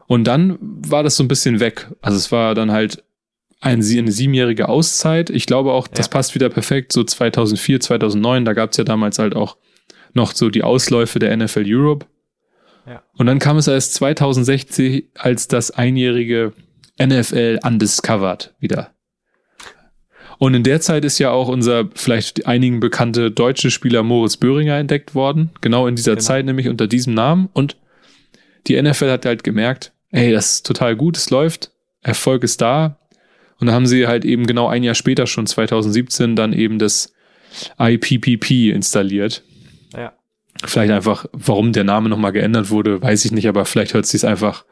Und 0.06 0.24
dann 0.24 0.58
war 0.60 1.02
das 1.02 1.16
so 1.16 1.24
ein 1.24 1.28
bisschen 1.28 1.58
weg. 1.60 1.90
Also 2.02 2.16
es 2.18 2.30
war 2.32 2.54
dann 2.54 2.70
halt 2.70 3.02
eine 3.60 3.82
siebenjährige 3.82 4.68
Auszeit. 4.68 5.30
Ich 5.30 5.46
glaube 5.46 5.72
auch, 5.72 5.86
das 5.86 6.06
Ja. 6.06 6.10
passt 6.12 6.34
wieder 6.34 6.48
perfekt. 6.50 6.92
So 6.92 7.04
2004, 7.04 7.80
2009, 7.80 8.44
da 8.44 8.52
gab 8.54 8.72
es 8.72 8.76
ja 8.76 8.84
damals 8.84 9.18
halt 9.20 9.36
auch 9.36 9.56
noch 10.14 10.32
so 10.34 10.50
die 10.50 10.62
Ausläufe 10.62 11.18
der 11.18 11.36
NFL 11.36 11.64
Europe. 11.66 12.06
Ja. 12.86 13.02
Und 13.14 13.26
dann 13.26 13.38
kam 13.38 13.56
es 13.56 13.68
erst 13.68 13.94
2060 13.94 15.06
als 15.14 15.48
das 15.48 15.70
einjährige 15.70 16.52
NFL 17.00 17.60
Undiscovered 17.64 18.54
wieder. 18.58 18.90
Und 20.38 20.54
in 20.54 20.64
der 20.64 20.80
Zeit 20.80 21.04
ist 21.04 21.20
ja 21.20 21.30
auch 21.30 21.46
unser 21.46 21.88
vielleicht 21.94 22.46
einigen 22.46 22.80
bekannte 22.80 23.30
deutsche 23.30 23.70
Spieler 23.70 24.02
Moritz 24.02 24.36
Böhringer 24.36 24.76
entdeckt 24.76 25.14
worden. 25.14 25.50
Genau 25.60 25.86
in 25.86 25.94
dieser 25.94 26.16
Genau. 26.16 26.24
Zeit, 26.24 26.44
nämlich 26.46 26.68
unter 26.68 26.88
diesem 26.88 27.14
Namen. 27.14 27.48
Und 27.52 27.76
die 28.66 28.80
NFL 28.80 29.10
hat 29.10 29.24
halt 29.24 29.44
gemerkt, 29.44 29.92
ey, 30.10 30.32
das 30.32 30.54
ist 30.54 30.66
total 30.66 30.96
gut, 30.96 31.16
es 31.16 31.30
läuft, 31.30 31.70
Erfolg 32.00 32.42
ist 32.42 32.60
da. 32.60 32.98
Und 33.60 33.68
dann 33.68 33.74
haben 33.76 33.86
sie 33.86 34.08
halt 34.08 34.24
eben 34.24 34.46
genau 34.48 34.66
ein 34.66 34.82
Jahr 34.82 34.96
später, 34.96 35.28
schon 35.28 35.46
2017, 35.46 36.34
dann 36.34 36.52
eben 36.52 36.80
das 36.80 37.12
IPPP 37.78 38.72
installiert. 38.72 39.44
Vielleicht 40.64 40.92
einfach, 40.92 41.26
warum 41.32 41.72
der 41.72 41.84
Name 41.84 42.08
nochmal 42.08 42.32
geändert 42.32 42.70
wurde, 42.70 43.02
weiß 43.02 43.24
ich 43.24 43.32
nicht, 43.32 43.48
aber 43.48 43.64
vielleicht 43.64 43.94
hört 43.94 44.06
sich 44.06 44.26
einfach 44.26 44.64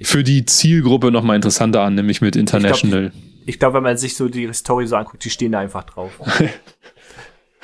für 0.00 0.24
die 0.24 0.44
Zielgruppe 0.44 1.10
nochmal 1.10 1.36
interessanter 1.36 1.82
an, 1.82 1.94
nämlich 1.94 2.20
mit 2.20 2.36
International. 2.36 3.12
Ich 3.46 3.58
glaube, 3.58 3.76
wenn 3.76 3.82
man 3.82 3.96
sich 3.96 4.16
so 4.16 4.28
die 4.28 4.52
Story 4.52 4.86
so 4.86 4.96
anguckt, 4.96 5.24
die 5.24 5.30
stehen 5.30 5.52
da 5.52 5.58
einfach 5.60 5.84
drauf. 5.84 6.12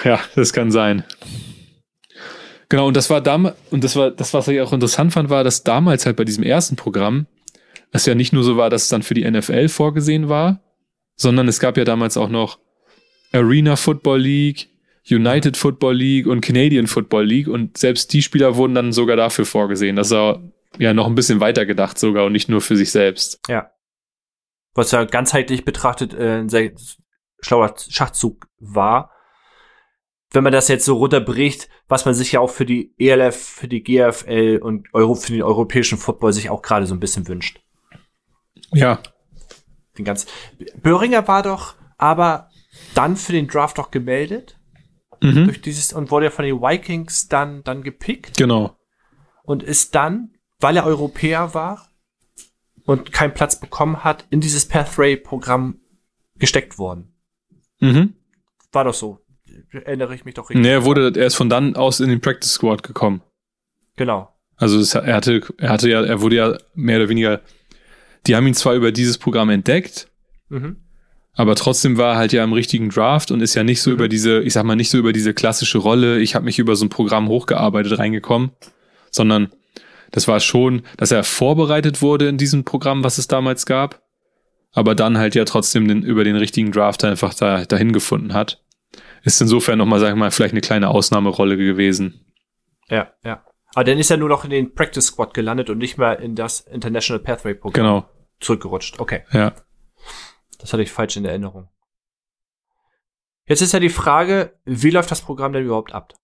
Ja, 0.04 0.20
das 0.34 0.52
kann 0.52 0.70
sein. 0.70 1.04
Genau, 2.68 2.86
und 2.86 2.96
das 2.96 3.10
war 3.10 3.20
damals, 3.20 3.56
und 3.70 3.82
das 3.84 3.96
war, 3.96 4.10
das, 4.10 4.32
was 4.32 4.48
ich 4.48 4.60
auch 4.60 4.72
interessant 4.72 5.12
fand, 5.12 5.28
war, 5.28 5.44
dass 5.44 5.64
damals 5.64 6.06
halt 6.06 6.16
bei 6.16 6.24
diesem 6.24 6.44
ersten 6.44 6.76
Programm 6.76 7.26
es 7.92 8.06
ja 8.06 8.14
nicht 8.14 8.32
nur 8.32 8.44
so 8.44 8.56
war, 8.56 8.70
dass 8.70 8.84
es 8.84 8.88
dann 8.88 9.02
für 9.02 9.14
die 9.14 9.28
NFL 9.28 9.68
vorgesehen 9.68 10.28
war, 10.28 10.60
sondern 11.16 11.48
es 11.48 11.58
gab 11.58 11.76
ja 11.76 11.84
damals 11.84 12.16
auch 12.16 12.28
noch 12.28 12.58
Arena 13.32 13.76
Football 13.76 14.20
League, 14.20 14.68
United 15.08 15.56
Football 15.56 15.94
League 15.94 16.26
und 16.26 16.40
Canadian 16.40 16.86
Football 16.86 17.24
League 17.24 17.48
und 17.48 17.78
selbst 17.78 18.12
die 18.12 18.22
Spieler 18.22 18.56
wurden 18.56 18.74
dann 18.74 18.92
sogar 18.92 19.16
dafür 19.16 19.46
vorgesehen. 19.46 19.96
Das 19.96 20.10
war 20.10 20.42
ja 20.78 20.94
noch 20.94 21.06
ein 21.06 21.14
bisschen 21.14 21.40
weiter 21.40 21.66
gedacht 21.66 21.98
sogar 21.98 22.26
und 22.26 22.32
nicht 22.32 22.48
nur 22.48 22.60
für 22.60 22.76
sich 22.76 22.92
selbst. 22.92 23.40
Ja. 23.48 23.70
Was 24.74 24.92
ja 24.92 25.04
ganzheitlich 25.04 25.64
betrachtet 25.64 26.14
äh, 26.14 26.40
ein 26.40 26.48
sehr 26.48 26.72
schlauer 27.40 27.74
Schachzug 27.88 28.46
war. 28.58 29.10
Wenn 30.32 30.44
man 30.44 30.52
das 30.52 30.68
jetzt 30.68 30.84
so 30.84 30.96
runterbricht, 30.96 31.68
was 31.88 32.04
man 32.04 32.14
sich 32.14 32.32
ja 32.32 32.40
auch 32.40 32.50
für 32.50 32.66
die 32.66 32.94
ELF, 32.98 33.36
für 33.36 33.66
die 33.66 33.82
GFL 33.82 34.60
und 34.62 34.86
Euro, 34.92 35.16
für 35.16 35.32
den 35.32 35.42
europäischen 35.42 35.98
Football 35.98 36.32
sich 36.32 36.50
auch 36.50 36.62
gerade 36.62 36.86
so 36.86 36.94
ein 36.94 37.00
bisschen 37.00 37.26
wünscht. 37.26 37.60
Ja, 38.72 39.00
Den 39.98 40.04
ganz 40.04 40.26
Böhringer 40.82 41.26
war 41.26 41.42
doch 41.42 41.74
aber 41.98 42.48
dann 42.94 43.16
für 43.16 43.32
den 43.32 43.48
Draft 43.48 43.78
doch 43.78 43.90
gemeldet 43.90 44.59
mhm. 45.22 45.44
durch 45.44 45.60
dieses 45.60 45.92
und 45.92 46.10
wurde 46.10 46.26
ja 46.26 46.30
von 46.30 46.44
den 46.44 46.60
Vikings 46.60 47.28
dann 47.28 47.62
dann 47.64 47.82
gepickt 47.82 48.36
genau. 48.36 48.76
und 49.42 49.62
ist 49.62 49.94
dann, 49.94 50.34
weil 50.58 50.76
er 50.76 50.86
Europäer 50.86 51.54
war 51.54 51.88
und 52.84 53.12
keinen 53.12 53.34
Platz 53.34 53.58
bekommen 53.58 54.04
hat, 54.04 54.26
in 54.30 54.40
dieses 54.40 54.66
Pathway-Programm 54.66 55.80
gesteckt 56.36 56.78
worden. 56.78 57.14
Mhm. 57.80 58.14
War 58.72 58.84
doch 58.84 58.94
so. 58.94 59.20
Erinnere 59.72 60.14
ich 60.14 60.24
mich 60.24 60.34
doch 60.34 60.48
richtig. 60.48 60.62
Nee, 60.62 60.72
er 60.72 60.84
wurde, 60.84 61.12
er 61.14 61.26
ist 61.26 61.34
von 61.34 61.48
dann 61.48 61.76
aus 61.76 62.00
in 62.00 62.08
den 62.08 62.20
Practice 62.20 62.52
Squad 62.52 62.82
gekommen. 62.82 63.22
Genau. 63.96 64.34
Also 64.56 64.78
es, 64.78 64.94
er 64.94 65.14
hatte, 65.14 65.42
er 65.58 65.70
hatte 65.70 65.88
ja, 65.88 66.02
er 66.02 66.20
wurde 66.20 66.36
ja 66.36 66.58
mehr 66.74 66.98
oder 66.98 67.08
weniger, 67.08 67.40
die 68.26 68.36
haben 68.36 68.46
ihn 68.46 68.54
zwar 68.54 68.74
über 68.74 68.92
dieses 68.92 69.18
Programm 69.18 69.50
entdeckt, 69.50 70.10
Mhm. 70.50 70.79
Aber 71.34 71.54
trotzdem 71.54 71.96
war 71.96 72.12
er 72.14 72.18
halt 72.18 72.32
ja 72.32 72.44
im 72.44 72.52
richtigen 72.52 72.90
Draft 72.90 73.30
und 73.30 73.40
ist 73.40 73.54
ja 73.54 73.62
nicht 73.62 73.80
so 73.82 73.90
Mhm. 73.90 73.96
über 73.96 74.08
diese, 74.08 74.40
ich 74.40 74.52
sag 74.52 74.64
mal, 74.64 74.76
nicht 74.76 74.90
so 74.90 74.98
über 74.98 75.12
diese 75.12 75.34
klassische 75.34 75.78
Rolle, 75.78 76.18
ich 76.20 76.34
habe 76.34 76.44
mich 76.44 76.58
über 76.58 76.76
so 76.76 76.84
ein 76.84 76.90
Programm 76.90 77.28
hochgearbeitet 77.28 77.98
reingekommen, 77.98 78.50
sondern 79.10 79.50
das 80.10 80.26
war 80.28 80.40
schon, 80.40 80.82
dass 80.96 81.12
er 81.12 81.22
vorbereitet 81.24 82.02
wurde 82.02 82.28
in 82.28 82.36
diesem 82.36 82.64
Programm, 82.64 83.04
was 83.04 83.18
es 83.18 83.28
damals 83.28 83.64
gab, 83.66 84.02
aber 84.72 84.94
dann 84.94 85.18
halt 85.18 85.34
ja 85.34 85.44
trotzdem 85.44 85.86
den, 85.88 86.02
über 86.02 86.24
den 86.24 86.36
richtigen 86.36 86.72
Draft 86.72 87.04
einfach 87.04 87.32
da, 87.34 87.64
dahin 87.64 87.92
gefunden 87.92 88.34
hat. 88.34 88.62
Ist 89.22 89.40
insofern 89.40 89.78
nochmal, 89.78 90.00
sag 90.00 90.10
ich 90.10 90.16
mal, 90.16 90.30
vielleicht 90.30 90.54
eine 90.54 90.60
kleine 90.62 90.88
Ausnahmerolle 90.88 91.56
gewesen. 91.56 92.24
Ja, 92.88 93.12
ja. 93.24 93.44
Aber 93.74 93.84
dann 93.84 93.98
ist 93.98 94.10
er 94.10 94.16
nur 94.16 94.28
noch 94.28 94.44
in 94.44 94.50
den 94.50 94.74
Practice 94.74 95.06
Squad 95.06 95.32
gelandet 95.32 95.70
und 95.70 95.78
nicht 95.78 95.96
mehr 95.96 96.18
in 96.18 96.34
das 96.34 96.60
International 96.60 97.22
Pathway 97.22 97.54
Programm 97.54 97.84
Genau, 97.84 98.08
zurückgerutscht. 98.40 98.98
Okay. 98.98 99.20
ja. 99.32 99.52
Das 100.60 100.72
hatte 100.72 100.82
ich 100.82 100.90
falsch 100.92 101.16
in 101.16 101.24
Erinnerung. 101.24 101.68
Jetzt 103.46 103.62
ist 103.62 103.72
ja 103.72 103.80
die 103.80 103.88
Frage, 103.88 104.54
wie 104.64 104.90
läuft 104.90 105.10
das 105.10 105.22
Programm 105.22 105.52
denn 105.52 105.64
überhaupt 105.64 105.92
ab? 105.92 106.14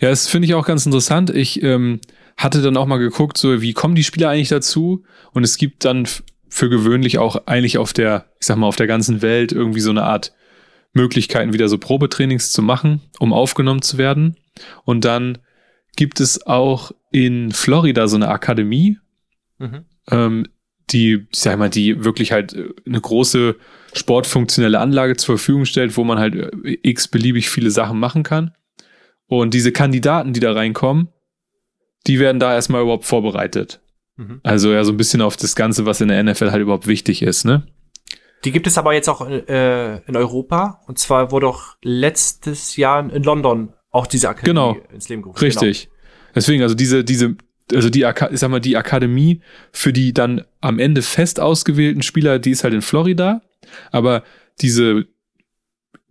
Ja, 0.00 0.08
das 0.08 0.28
finde 0.28 0.46
ich 0.46 0.54
auch 0.54 0.66
ganz 0.66 0.86
interessant. 0.86 1.30
Ich 1.30 1.62
ähm, 1.62 2.00
hatte 2.36 2.62
dann 2.62 2.76
auch 2.76 2.86
mal 2.86 2.98
geguckt, 2.98 3.36
so 3.36 3.60
wie 3.60 3.72
kommen 3.72 3.94
die 3.94 4.04
Spieler 4.04 4.30
eigentlich 4.30 4.48
dazu? 4.48 5.04
Und 5.32 5.44
es 5.44 5.58
gibt 5.58 5.84
dann 5.84 6.06
für 6.48 6.68
gewöhnlich 6.68 7.18
auch 7.18 7.46
eigentlich 7.46 7.78
auf 7.78 7.92
der, 7.92 8.26
ich 8.40 8.46
sag 8.46 8.56
mal, 8.56 8.66
auf 8.66 8.76
der 8.76 8.86
ganzen 8.86 9.22
Welt 9.22 9.52
irgendwie 9.52 9.80
so 9.80 9.90
eine 9.90 10.04
Art 10.04 10.32
Möglichkeiten, 10.92 11.52
wieder 11.52 11.68
so 11.68 11.78
Probetrainings 11.78 12.50
zu 12.52 12.62
machen, 12.62 13.00
um 13.18 13.32
aufgenommen 13.32 13.82
zu 13.82 13.98
werden. 13.98 14.36
Und 14.84 15.04
dann 15.04 15.38
gibt 15.96 16.20
es 16.20 16.46
auch 16.46 16.92
in 17.12 17.52
Florida 17.52 18.08
so 18.08 18.16
eine 18.16 18.28
Akademie, 18.28 18.98
Mhm. 19.58 19.84
ähm, 20.10 20.46
die, 20.92 21.26
ich 21.32 21.40
sag 21.40 21.58
mal, 21.58 21.70
die 21.70 22.04
wirklich 22.04 22.32
halt 22.32 22.52
äh, 22.52 22.68
eine 22.86 23.00
große 23.00 23.56
sportfunktionelle 23.92 24.78
Anlage 24.78 25.16
zur 25.16 25.36
Verfügung 25.36 25.64
stellt, 25.64 25.96
wo 25.96 26.04
man 26.04 26.18
halt 26.18 26.34
äh, 26.34 26.78
x 26.82 27.08
beliebig 27.08 27.48
viele 27.50 27.70
Sachen 27.70 27.98
machen 27.98 28.22
kann. 28.22 28.52
Und 29.26 29.54
diese 29.54 29.72
Kandidaten, 29.72 30.32
die 30.32 30.40
da 30.40 30.52
reinkommen, 30.52 31.08
die 32.06 32.18
werden 32.18 32.40
da 32.40 32.54
erstmal 32.54 32.82
überhaupt 32.82 33.04
vorbereitet. 33.04 33.80
Mhm. 34.16 34.40
Also 34.42 34.72
ja, 34.72 34.84
so 34.84 34.92
ein 34.92 34.96
bisschen 34.96 35.22
auf 35.22 35.36
das 35.36 35.54
Ganze, 35.54 35.86
was 35.86 36.00
in 36.00 36.08
der 36.08 36.22
NFL 36.22 36.50
halt 36.50 36.62
überhaupt 36.62 36.86
wichtig 36.86 37.22
ist, 37.22 37.44
ne? 37.44 37.66
Die 38.44 38.52
gibt 38.52 38.66
es 38.66 38.78
aber 38.78 38.94
jetzt 38.94 39.08
auch 39.08 39.28
äh, 39.28 39.98
in 40.06 40.16
Europa. 40.16 40.80
Und 40.86 40.98
zwar 40.98 41.30
wurde 41.30 41.46
auch 41.46 41.76
letztes 41.82 42.76
Jahr 42.76 43.12
in 43.12 43.22
London 43.22 43.74
auch 43.90 44.06
diese 44.06 44.30
Akademie 44.30 44.48
Genau. 44.48 44.76
ins 44.92 45.08
Leben 45.10 45.22
gerufen. 45.22 45.40
Richtig. 45.40 45.90
Deswegen, 46.34 46.62
also 46.62 46.74
diese, 46.74 47.04
diese, 47.04 47.36
also 47.74 47.90
die, 47.90 48.00
ich 48.02 48.40
sag 48.40 48.50
mal, 48.50 48.60
die 48.60 48.76
Akademie 48.76 49.40
für 49.72 49.92
die 49.92 50.12
dann 50.12 50.42
am 50.60 50.78
Ende 50.78 51.02
fest 51.02 51.40
ausgewählten 51.40 52.02
Spieler, 52.02 52.38
die 52.38 52.50
ist 52.50 52.64
halt 52.64 52.74
in 52.74 52.82
Florida. 52.82 53.42
Aber 53.90 54.22
diese 54.60 55.06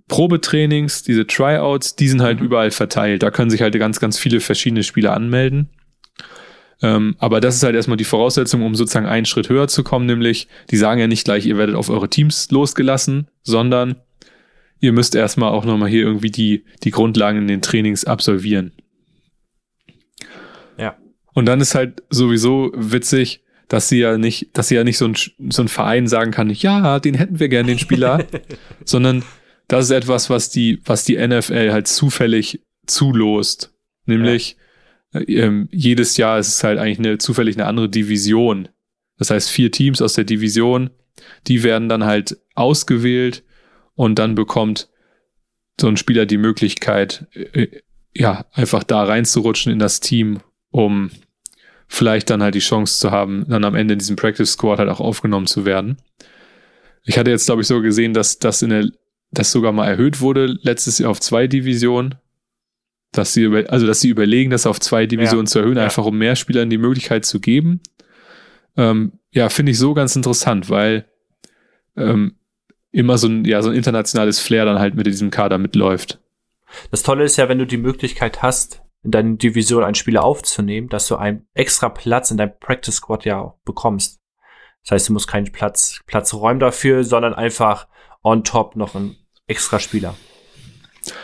Probetrainings, 0.08 1.04
diese 1.04 1.28
Tryouts, 1.28 1.96
die 1.96 2.08
sind 2.08 2.22
halt 2.22 2.40
Mhm. 2.40 2.46
überall 2.46 2.72
verteilt. 2.72 3.24
Da 3.24 3.32
können 3.32 3.52
sich 3.52 3.62
halt 3.62 3.78
ganz, 3.78 4.00
ganz 4.00 4.18
viele 4.18 4.40
verschiedene 4.40 4.84
Spieler 4.84 5.14
anmelden. 5.14 5.70
Ähm, 6.82 7.16
aber 7.20 7.42
das 7.42 7.56
ist 7.56 7.64
halt 7.64 7.76
erstmal 7.76 7.98
die 7.98 8.06
Voraussetzung, 8.06 8.64
um 8.64 8.74
sozusagen 8.74 9.06
einen 9.06 9.26
Schritt 9.26 9.50
höher 9.50 9.68
zu 9.68 9.84
kommen, 9.84 10.06
nämlich, 10.06 10.48
die 10.72 10.78
sagen 10.78 11.00
ja 11.00 11.08
nicht 11.08 11.26
gleich, 11.26 11.46
ihr 11.46 11.58
werdet 11.58 11.76
auf 11.76 11.90
eure 11.90 12.10
Teams 12.10 12.50
losgelassen, 12.52 13.28
sondern 13.44 13.98
ihr 14.80 14.94
müsst 14.94 15.14
erstmal 15.14 15.52
auch 15.52 15.66
nochmal 15.66 15.90
hier 15.90 16.04
irgendwie 16.04 16.32
die, 16.32 16.64
die 16.84 16.92
Grundlagen 16.92 17.40
in 17.40 17.48
den 17.48 17.62
Trainings 17.62 18.06
absolvieren. 18.06 18.72
Ja. 21.40 21.42
Und 21.42 21.46
dann 21.46 21.62
ist 21.62 21.76
halt 21.76 22.04
sowieso 22.10 22.72
witzig, 22.76 23.44
dass 23.70 23.88
sie 23.88 24.00
ja 24.00 24.18
nicht, 24.18 24.50
dass 24.58 24.68
sie 24.68 24.76
ja 24.76 24.84
nicht 24.84 24.98
so 24.98 25.06
ein, 25.06 25.16
so 25.50 25.62
ein 25.62 25.68
Verein 25.68 26.08
sagen 26.08 26.32
kann, 26.32 26.50
ja, 26.50 27.00
den 27.00 27.14
hätten 27.14 27.40
wir 27.40 27.50
gern, 27.50 27.68
den 27.68 27.80
Spieler, 27.80 28.26
sondern 28.86 29.24
das 29.68 29.86
ist 29.86 29.92
etwas, 29.92 30.30
was 30.30 30.50
die, 30.50 30.82
was 30.84 31.06
die 31.06 31.16
NFL 31.16 31.72
halt 31.72 31.88
zufällig 31.88 32.62
zulost. 32.88 33.74
Nämlich, 34.06 34.58
äh, 35.14 35.20
ähm, 35.20 35.70
jedes 35.72 36.18
Jahr 36.18 36.40
ist 36.40 36.48
es 36.48 36.64
halt 36.64 36.80
eigentlich 36.80 37.00
eine, 37.00 37.18
zufällig 37.20 37.56
eine 37.56 37.68
andere 37.68 37.90
Division. 37.90 38.70
Das 39.18 39.30
heißt, 39.30 39.50
vier 39.50 39.72
Teams 39.72 40.02
aus 40.02 40.14
der 40.14 40.24
Division, 40.24 40.90
die 41.48 41.64
werden 41.64 41.90
dann 41.90 42.06
halt 42.06 42.38
ausgewählt 42.56 43.44
und 43.94 44.18
dann 44.18 44.34
bekommt 44.34 44.90
so 45.80 45.88
ein 45.88 45.98
Spieler 45.98 46.26
die 46.26 46.38
Möglichkeit, 46.38 47.28
äh, 47.34 47.68
ja, 48.16 48.46
einfach 48.54 48.84
da 48.84 49.04
reinzurutschen 49.04 49.72
in 49.72 49.80
das 49.80 50.00
Team, 50.00 50.40
um 50.72 51.12
vielleicht 51.90 52.30
dann 52.30 52.42
halt 52.42 52.56
die 52.56 52.60
Chance 52.60 53.00
zu 53.00 53.12
haben, 53.12 53.46
dann 53.50 53.66
am 53.66 53.76
Ende 53.76 53.94
in 53.94 54.00
diesem 54.00 54.16
Practice 54.16 54.54
Squad 54.54 54.78
halt 54.80 54.90
auch 54.90 55.02
aufgenommen 55.02 55.48
zu 55.48 55.66
werden. 55.66 55.98
Ich 57.04 57.18
hatte 57.18 57.32
jetzt, 57.32 57.48
glaube 57.48 57.62
ich, 57.62 57.68
so 57.68 57.82
gesehen, 57.82 58.14
dass 58.14 58.38
das 58.38 58.62
in 58.62 58.70
der, 58.70 58.88
das 59.32 59.52
sogar 59.52 59.72
mal 59.72 59.88
erhöht 59.88 60.22
wurde, 60.22 60.46
letztes 60.62 61.00
Jahr 61.00 61.10
auf 61.10 61.20
zwei 61.20 61.48
Divisionen. 61.48 62.16
Dass 63.12 63.34
sie 63.34 63.42
über, 63.42 63.64
also 63.70 63.88
dass 63.88 64.02
sie 64.02 64.10
überlegen, 64.10 64.52
das 64.52 64.68
auf 64.68 64.80
zwei 64.80 65.08
Divisionen 65.08 65.48
Ja, 65.48 65.52
zu 65.52 65.60
erhöhen, 65.60 65.78
ja. 65.78 65.84
einfach 65.84 66.06
um 66.06 66.16
mehr 66.16 66.36
Spielern 66.36 66.70
die 66.70 66.78
Möglichkeit 66.78 67.26
zu 67.26 67.40
geben. 67.40 67.82
Ähm, 68.78 69.14
ja, 69.32 69.50
finde 69.50 69.72
ich 69.72 69.80
so 69.80 69.96
ganz 69.96 70.16
interessant, 70.16 70.70
weil 70.70 71.06
ähm, 71.98 72.36
immer 72.92 73.18
so 73.18 73.28
ein, 73.28 73.46
ja, 73.46 73.64
so 73.64 73.70
ein 73.70 73.76
internationales 73.76 74.40
Flair 74.40 74.66
dann 74.66 74.78
halt 74.78 74.94
mit 74.94 75.08
diesem 75.08 75.32
Kader 75.32 75.58
mitläuft. 75.58 76.20
Das 76.92 77.02
Tolle 77.02 77.24
ist 77.24 77.38
ja, 77.38 77.50
wenn 77.50 77.58
du 77.58 77.66
die 77.66 77.78
Möglichkeit 77.78 78.44
hast, 78.44 78.84
in 79.04 79.12
deiner 79.12 79.36
Division 79.36 79.84
einen 79.84 79.96
Spieler 79.96 80.24
aufzunehmen, 80.24 80.90
dass 80.90 81.08
du 81.08 81.16
einen 81.16 81.48
extra 81.54 81.90
Platz 81.90 82.32
in 82.32 82.38
deinem 82.38 82.58
Practice 82.60 82.96
Squad 82.96 83.26
ja 83.26 83.40
auch 83.40 83.56
bekommst. 83.64 84.20
Das 84.84 84.92
heißt, 84.92 85.10
du 85.10 85.14
musst 85.14 85.28
keinen 85.28 85.52
Platz, 85.52 86.00
Platz 86.06 86.34
räumen 86.34 86.60
dafür, 86.60 87.04
sondern 87.04 87.34
einfach 87.34 87.88
on 88.24 88.44
top 88.44 88.76
noch 88.76 88.96
ein 88.96 89.16
extra 89.48 89.80
Spieler. 89.80 90.16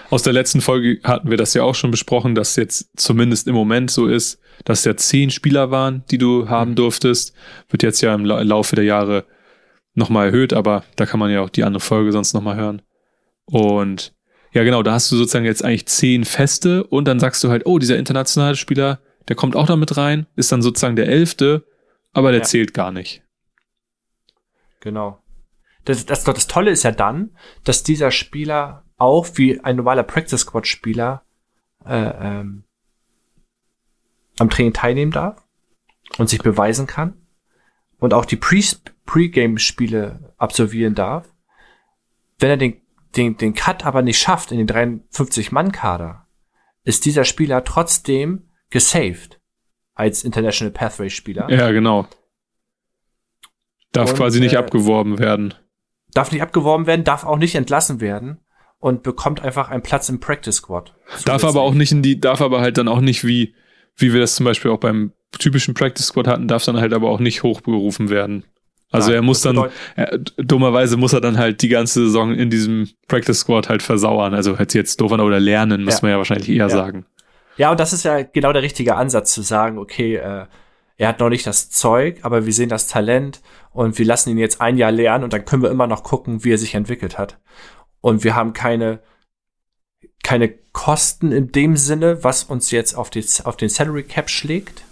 Aus 0.10 0.24
der 0.24 0.34
letzten 0.34 0.62
Folge 0.62 1.00
hatten 1.04 1.30
wir 1.30 1.38
das 1.38 1.54
ja 1.54 1.64
auch 1.64 1.76
schon 1.76 1.92
besprochen, 1.92 2.36
dass 2.36 2.56
jetzt 2.56 2.90
zumindest 2.96 3.48
im 3.48 3.56
Moment 3.56 3.92
so 3.92 4.08
ist, 4.08 4.40
dass 4.64 4.86
ja 4.86 4.96
zehn 4.96 5.30
Spieler 5.30 5.70
waren, 5.72 6.04
die 6.12 6.18
du 6.18 6.48
haben 6.48 6.76
durftest. 6.76 7.34
Wird 7.70 7.84
jetzt 7.84 8.02
ja 8.02 8.14
im 8.16 8.24
La 8.24 8.42
Laufe 8.42 8.76
der 8.76 8.86
Jahre 8.86 9.26
nochmal 9.94 10.28
erhöht, 10.28 10.54
aber 10.54 10.84
da 10.96 11.06
kann 11.06 11.20
man 11.20 11.32
ja 11.32 11.42
auch 11.42 11.50
die 11.50 11.64
andere 11.64 11.82
Folge 11.82 12.12
sonst 12.12 12.34
nochmal 12.34 12.56
hören. 12.56 12.82
Und 13.46 14.14
ja, 14.56 14.64
genau, 14.64 14.82
da 14.84 14.94
hast 14.94 15.12
du 15.12 15.18
sozusagen 15.18 15.46
jetzt 15.46 15.64
eigentlich 15.64 15.86
zehn 15.86 16.24
Feste 16.24 16.86
und 16.86 17.06
dann 17.08 17.20
sagst 17.20 17.44
du 17.44 17.50
halt, 17.50 17.66
oh, 17.66 17.78
dieser 17.78 17.98
internationale 17.98 18.56
Spieler, 18.56 19.02
der 19.28 19.36
kommt 19.36 19.56
auch 19.56 19.68
da 19.68 19.76
mit 19.76 19.98
rein, 19.98 20.28
ist 20.38 20.52
dann 20.52 20.62
sozusagen 20.62 20.96
der 20.96 21.10
Elfte, 21.10 21.66
aber 22.14 22.32
der 22.32 22.40
Ja. 22.40 22.46
zählt 22.46 22.74
gar 22.74 22.92
nicht. 22.92 23.22
Genau. 24.80 25.22
Das, 25.84 26.06
das, 26.06 26.24
das 26.24 26.48
Tolle 26.48 26.72
ist 26.72 26.84
ja 26.84 26.92
dann, 26.92 27.36
dass 27.66 27.84
dieser 27.84 28.12
Spieler 28.12 28.86
auch 28.98 29.28
wie 29.34 29.60
ein 29.60 29.76
normaler 29.76 30.04
Practice 30.04 30.40
Squad 30.42 30.68
Spieler 30.68 31.24
äh, 31.86 32.14
ähm, 32.20 32.64
am 34.40 34.50
Training 34.50 34.74
teilnehmen 34.74 35.12
darf 35.12 35.44
und 36.18 36.30
sich 36.30 36.42
beweisen 36.42 36.88
kann 36.88 37.28
und 38.00 38.14
auch 38.14 38.26
die 38.26 38.38
Pre- 38.38 38.80
Pre-Game-Spiele 39.06 40.34
absolvieren 40.38 40.96
darf. 40.96 41.28
Wenn 42.40 42.50
er 42.52 42.58
den, 42.58 42.82
den, 43.16 43.38
den 43.38 43.54
Cut 43.54 43.86
aber 43.86 44.02
nicht 44.02 44.20
schafft 44.20 44.52
in 44.52 44.58
den 44.58 44.68
53-Mann-Kader, 44.68 46.28
ist 46.84 47.06
dieser 47.06 47.24
Spieler 47.24 47.64
trotzdem 47.64 48.50
gesaved 48.70 49.40
als 49.94 50.24
International 50.24 50.72
Pathway-Spieler. 50.72 51.50
Ja, 51.50 51.72
genau. 51.72 52.08
Darf 53.92 54.12
Und, 54.12 54.18
quasi 54.18 54.40
nicht 54.40 54.54
äh, 54.54 54.58
abgeworben 54.58 55.20
werden. 55.20 55.54
darf 56.14 56.32
nicht 56.32 56.42
abgeworben 56.42 56.86
werden, 56.86 57.04
darf 57.06 57.24
auch 57.26 57.38
nicht 57.38 57.56
entlassen 57.56 58.02
werden 58.02 58.40
und 58.80 59.04
bekommt 59.04 59.42
einfach 59.42 59.70
einen 59.70 59.84
Platz 59.84 60.10
im 60.10 60.20
Practice 60.20 60.58
Squad. 60.58 60.94
Darf 61.24 61.44
aber 61.44 61.62
auch 61.62 61.74
nicht 61.74 61.92
in 61.92 62.02
die, 62.02 62.20
darf 62.20 62.42
aber 62.42 62.60
halt 62.62 62.78
dann 62.78 62.88
auch 62.88 63.00
nicht 63.00 63.26
wie, 63.26 63.56
wie 63.96 64.14
wir 64.14 64.20
das 64.20 64.36
zum 64.36 64.46
Beispiel 64.46 64.72
auch 64.72 64.80
beim 64.80 65.14
typischen 65.40 65.74
Practice 65.74 66.08
Squad 66.08 66.28
hatten, 66.28 66.48
darf 66.48 66.66
dann 66.66 66.78
halt 66.78 66.94
aber 66.94 67.10
auch 67.10 67.20
nicht 67.20 67.44
hochberufen 67.44 68.10
werden. 68.10 68.46
Also 68.92 69.08
Nein, 69.10 69.16
er 69.18 69.22
muss 69.24 69.42
dann, 69.42 69.70
er, 69.96 70.18
dummerweise 70.38 70.96
muss 70.96 71.12
er 71.14 71.22
dann 71.22 71.38
halt 71.38 71.62
die 71.62 71.68
ganze 71.70 72.06
Saison 72.06 72.34
in 72.34 72.50
diesem 72.50 72.88
Practice 73.08 73.40
Squad 73.40 73.68
halt 73.68 73.84
versauern. 73.84 74.34
Also 74.34 74.58
hört 74.58 74.72
sich 74.72 74.80
jetzt 74.80 75.02
doof 75.02 75.12
an 75.12 75.20
oder 75.22 75.40
lernen, 75.40 75.84
muss 75.84 75.96
Ja. 75.96 76.00
man 76.04 76.12
ja 76.12 76.18
wahrscheinlich 76.18 76.50
eher 76.50 76.56
Ja. 76.56 76.70
sagen. 76.70 77.06
Ja, 77.58 77.72
und 77.72 77.80
das 77.80 77.94
ist 77.94 78.04
ja 78.04 78.22
genau 78.22 78.54
der 78.54 78.62
richtige 78.62 78.96
Ansatz 78.96 79.34
zu 79.34 79.42
sagen, 79.42 79.78
okay, 79.78 80.16
äh, 80.16 80.46
er 80.98 81.08
hat 81.10 81.20
noch 81.20 81.30
nicht 81.30 81.46
das 81.48 81.70
Zeug, 81.70 82.20
aber 82.22 82.46
wir 82.46 82.54
sehen 82.54 82.70
das 82.70 82.88
Talent 82.88 83.42
und 83.72 83.98
wir 83.98 84.06
lassen 84.06 84.30
ihn 84.30 84.38
jetzt 84.38 84.62
ein 84.62 84.78
Jahr 84.78 84.92
lernen 84.92 85.24
und 85.26 85.34
dann 85.34 85.44
können 85.46 85.62
wir 85.64 85.72
immer 85.72 85.88
noch 85.88 86.04
gucken, 86.04 86.44
wie 86.46 86.52
er 86.54 86.58
sich 86.58 86.74
entwickelt 86.76 87.18
hat. 87.18 87.38
Und 88.02 88.24
wir 88.24 88.36
haben 88.36 88.54
keine, 88.54 89.00
keine 90.24 90.50
Kosten 90.72 91.32
in 91.32 91.52
dem 91.52 91.76
Sinne, 91.76 92.24
was 92.24 92.44
uns 92.44 92.72
jetzt 92.72 92.96
auf, 92.96 93.10
die, 93.10 93.26
auf 93.44 93.58
den 93.58 93.70
Salary 93.70 94.04
Cap 94.04 94.30
schlägt. 94.30 94.84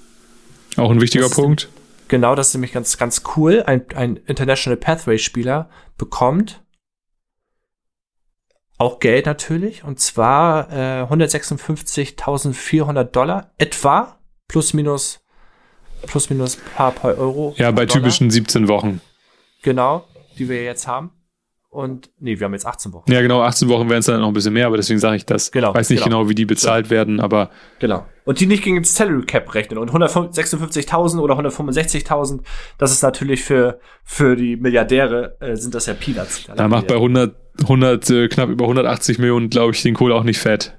Auch 0.78 0.92
ein 0.92 1.00
wichtiger 1.02 1.24
Das 1.24 1.32
ist 1.32 1.38
Punkt. 1.38 1.70
Genau, 2.08 2.36
das 2.36 2.50
ist 2.50 2.54
nämlich 2.56 2.74
ganz, 2.74 2.98
ganz 2.98 3.24
cool. 3.36 3.64
Ein, 3.66 3.86
ein 3.96 4.18
International 4.18 4.78
Pathway-Spieler 4.78 5.70
bekommt 5.98 6.64
auch 8.78 9.00
Geld 9.00 9.26
natürlich, 9.26 9.84
und 9.84 10.00
zwar 10.00 10.72
äh, 10.72 11.04
156.400 11.04 13.04
Dollar 13.06 13.52
etwa, 13.58 14.20
plus 14.48 14.74
minus, 14.74 15.22
plus 16.06 16.30
minus 16.30 16.58
paar, 16.58 16.92
paar 16.92 17.18
Euro. 17.18 17.56
Ja, 17.58 17.72
bei 17.72 17.86
Dollar, 17.86 18.02
typischen 18.02 18.30
17 18.30 18.68
Wochen. 18.68 19.02
Genau, 19.62 20.06
die 20.38 20.50
wir 20.50 20.64
jetzt 20.64 20.88
haben. 20.88 21.12
Und, 21.74 22.12
nee, 22.20 22.40
wir 22.40 22.46
haben 22.46 22.54
jetzt 22.54 22.68
18 22.68 22.94
Wochen. 22.94 23.12
Ja, 23.12 23.22
genau, 23.22 23.42
18 23.42 23.68
Wochen 23.68 23.90
wären 23.90 24.02
es 24.02 24.06
dann 24.06 24.22
noch 24.22 24.28
ein 24.28 24.34
bisschen 24.34 24.54
mehr, 24.54 24.68
aber 24.68 24.78
deswegen 24.78 25.00
sage 25.00 25.16
ich 25.16 25.26
das. 25.26 25.52
Genau, 25.52 25.74
Weiß 25.74 25.90
nicht 25.90 26.04
genau. 26.04 26.20
genau, 26.20 26.30
wie 26.30 26.36
die 26.36 26.46
bezahlt 26.46 26.92
werden, 26.92 27.20
aber 27.20 27.50
Genau. 27.80 28.06
Und 28.26 28.40
die 28.40 28.46
nicht 28.46 28.64
gegen 28.64 28.76
den 28.76 28.84
Salary 28.84 29.24
Cap 29.24 29.54
rechnen. 29.56 29.80
Und 29.80 29.92
156.000 29.92 31.20
oder 31.20 31.34
165.000, 31.38 32.42
das 32.78 32.92
ist 32.92 33.02
natürlich 33.02 33.44
für, 33.44 33.80
für 34.04 34.36
die 34.36 34.56
Milliardäre, 34.56 35.36
äh, 35.40 35.56
sind 35.56 35.74
das 35.74 35.88
ja 35.88 35.96
Peanuts. 35.96 36.46
da 36.56 36.68
macht 36.68 36.88
bei 36.88 36.96
100, 36.96 37.36
100 37.64 38.10
äh, 38.12 38.28
knapp 38.28 38.50
über 38.50 38.66
180 38.66 39.18
Millionen, 39.18 39.50
glaube 39.50 39.74
ich, 39.74 39.82
den 39.82 39.96
Kohl 39.96 40.14
auch 40.14 40.24
nicht 40.24 40.40
fett. 40.40 40.78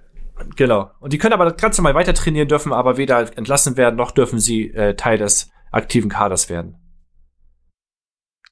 Genau. 0.54 0.90
Und 1.00 1.12
die 1.12 1.18
können 1.18 1.32
aber 1.32 1.44
das 1.44 1.56
ganz 1.56 1.76
normal 1.76 1.94
weiter 1.94 2.14
trainieren, 2.14 2.46
dürfen 2.46 2.72
aber 2.72 2.96
weder 2.96 3.36
entlassen 3.36 3.76
werden, 3.76 3.96
noch 3.96 4.12
dürfen 4.12 4.38
sie 4.38 4.70
äh, 4.70 4.94
Teil 4.94 5.18
des 5.18 5.50
aktiven 5.72 6.08
Kaders 6.08 6.48
werden. 6.48 6.76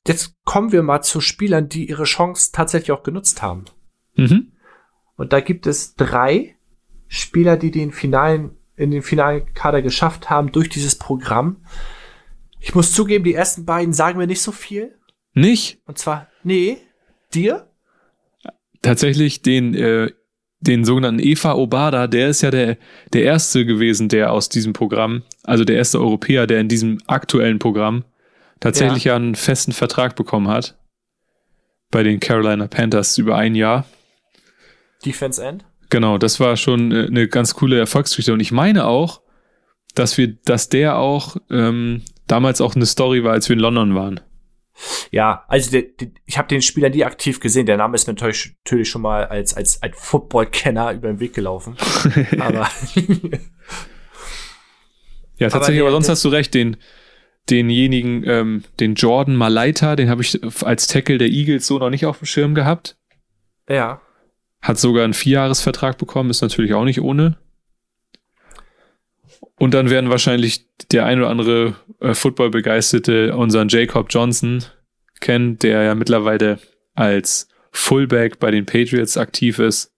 Jetzt 0.07 0.34
kommen 0.44 0.72
wir 0.72 0.82
mal 0.82 1.03
zu 1.03 1.20
Spielern, 1.20 1.68
die 1.68 1.88
ihre 1.88 2.05
Chance 2.05 2.50
tatsächlich 2.53 2.92
auch 2.92 3.03
genutzt 3.03 3.42
haben. 3.42 3.66
Mhm. 4.16 4.53
Und 5.16 5.32
da 5.32 5.40
gibt 5.40 5.66
es 5.66 5.94
drei 5.94 6.57
Spieler, 7.07 7.57
die 7.57 7.70
den 7.70 7.92
finalen, 7.92 8.57
in 8.74 8.90
den 8.90 9.03
finalen 9.03 9.53
Kader 9.55 9.82
geschafft 9.82 10.30
haben 10.30 10.50
durch 10.50 10.68
dieses 10.68 10.96
Programm. 10.96 11.64
Ich 12.59 12.74
muss 12.74 12.92
zugeben, 12.92 13.24
die 13.24 13.34
ersten 13.34 13.64
beiden 13.64 13.92
sagen 13.92 14.18
mir 14.18 14.26
nicht 14.26 14.42
so 14.42 14.53
viel. 14.53 14.96
Nicht? 15.34 15.80
Und 15.86 15.98
zwar, 15.98 16.28
nee, 16.42 16.78
dir? 17.34 17.68
Tatsächlich 18.82 19.42
den, 19.42 19.74
äh, 19.74 20.11
den 20.61 20.84
sogenannten 20.84 21.20
Eva 21.20 21.55
Obada, 21.55 22.07
der 22.07 22.28
ist 22.28 22.42
ja 22.42 22.50
der, 22.50 22.76
der 23.12 23.24
erste 23.24 23.64
gewesen, 23.66 24.09
der 24.09 24.32
aus 24.32 24.48
diesem 24.48 24.72
Programm, 24.72 25.22
also 25.42 25.64
der 25.64 25.76
erste 25.76 26.00
Europäer, 26.00 26.46
der 26.46 26.61
in 26.61 26.68
diesem 26.68 26.98
aktuellen 27.07 27.59
Programm 27.59 28.05
tatsächlich 28.62 29.04
ja. 29.04 29.16
einen 29.16 29.34
festen 29.34 29.72
Vertrag 29.72 30.16
bekommen 30.16 30.48
hat. 30.48 30.78
Bei 31.90 32.02
den 32.02 32.20
Carolina 32.20 32.68
Panthers 32.68 33.18
über 33.18 33.36
ein 33.36 33.54
Jahr. 33.54 33.84
Defense 35.04 35.44
End? 35.44 35.64
Genau, 35.90 36.16
das 36.16 36.40
war 36.40 36.56
schon 36.56 36.90
äh, 36.90 37.06
eine 37.06 37.28
ganz 37.28 37.54
coole 37.54 37.78
Erfolgsgeschichte. 37.78 38.32
Und 38.32 38.40
ich 38.40 38.52
meine 38.52 38.86
auch, 38.86 39.20
dass 39.94 40.16
wir, 40.16 40.28
dass 40.44 40.70
der 40.70 40.96
auch 40.96 41.36
ähm, 41.50 42.02
damals 42.26 42.62
auch 42.62 42.74
eine 42.74 42.86
Story 42.86 43.24
war, 43.24 43.32
als 43.32 43.48
wir 43.48 43.54
in 43.54 43.60
London 43.60 43.94
waren. 43.94 44.20
Ja, 45.10 45.44
also 45.48 45.70
der, 45.70 45.82
der, 45.82 46.08
ich 46.24 46.38
habe 46.38 46.48
den 46.48 46.62
Spieler 46.62 46.88
nie 46.88 47.04
aktiv 47.04 47.40
gesehen. 47.40 47.66
Der 47.66 47.76
Name 47.76 47.94
ist 47.94 48.06
mir 48.06 48.14
natürlich, 48.14 48.88
schon 48.88 49.02
mal 49.02 49.26
als 49.26 49.54
als 49.54 49.82
als 49.82 49.98
Football-Kenner 49.98 50.92
über 50.92 51.08
den 51.08 51.20
Weg 51.20 51.34
gelaufen. 51.34 51.76
aber 52.38 52.70
ja, 55.36 55.48
tatsächlich. 55.50 55.80
Aber, 55.80 55.88
aber 55.88 55.90
sonst 55.90 56.08
hast 56.08 56.24
du 56.24 56.30
recht. 56.30 56.54
Den 56.54 56.78
denjenigen, 57.51 58.24
ähm, 58.26 58.64
den 58.80 58.95
Jordan 58.95 59.36
Malaita, 59.36 59.97
den 59.97 60.09
habe 60.09 60.22
ich 60.22 60.40
als 60.64 60.86
Tackle 60.86 61.18
der 61.18 61.28
Eagles 61.28 61.66
so 61.66 61.78
noch 61.78 61.90
nicht 61.90 62.07
auf 62.07 62.18
dem 62.18 62.26
Schirm 62.26 62.55
gehabt. 62.55 62.97
Ja. 63.68 64.01
Hat 64.61 64.78
sogar 64.78 65.05
einen 65.05 65.14
Vierjahresvertrag 65.14 65.99
bekommen, 65.99 66.30
ist 66.30 66.43
natürlich 66.43 66.74
auch 66.74 66.84
nicht 66.84 67.01
ohne. 67.01 67.38
Und 69.59 69.74
dann 69.74 69.90
werden 69.90 70.11
wahrscheinlich 70.11 70.66
der 70.90 71.07
ein 71.07 71.18
oder 71.18 71.30
andere 71.30 71.76
äh, 72.01 72.14
Football-Begeisterte 72.14 73.36
unseren 73.36 73.68
Jacob 73.68 74.09
Johnson 74.11 74.64
kennen, 75.20 75.59
der 75.59 75.82
ja 75.82 75.95
mittlerweile 75.95 76.59
als 76.95 77.49
Fullback 77.70 78.38
bei 78.38 78.51
den 78.51 78.66
Patriots 78.66 79.16
aktiv 79.16 79.59
ist. 79.59 79.93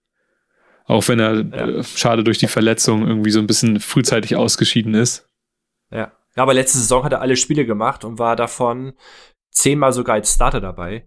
Auch 0.87 1.09
wenn 1.09 1.19
er 1.19 1.41
ja. 1.41 1.69
äh, 1.79 1.85
schade 1.85 2.25
durch 2.25 2.39
die 2.39 2.47
Verletzung 2.47 3.07
irgendwie 3.07 3.31
so 3.31 3.39
ein 3.39 3.47
bisschen 3.47 3.81
frühzeitig 3.81 4.37
ausgeschieden 4.37 4.95
ist. 4.95 5.29
Ja. 6.37 6.43
Aber 6.43 6.55
letzte 6.55 6.79
Saison 6.79 7.05
hat 7.05 7.13
er 7.13 7.21
alle 7.21 7.37
Spiele 7.37 7.67
gemacht 7.67 8.05
und 8.05 8.19
war 8.19 8.37
davon 8.37 8.95
zehnmal 9.51 9.93
sogar 9.93 10.17
als 10.17 10.35
Starter 10.35 10.61
dabei. 10.61 11.07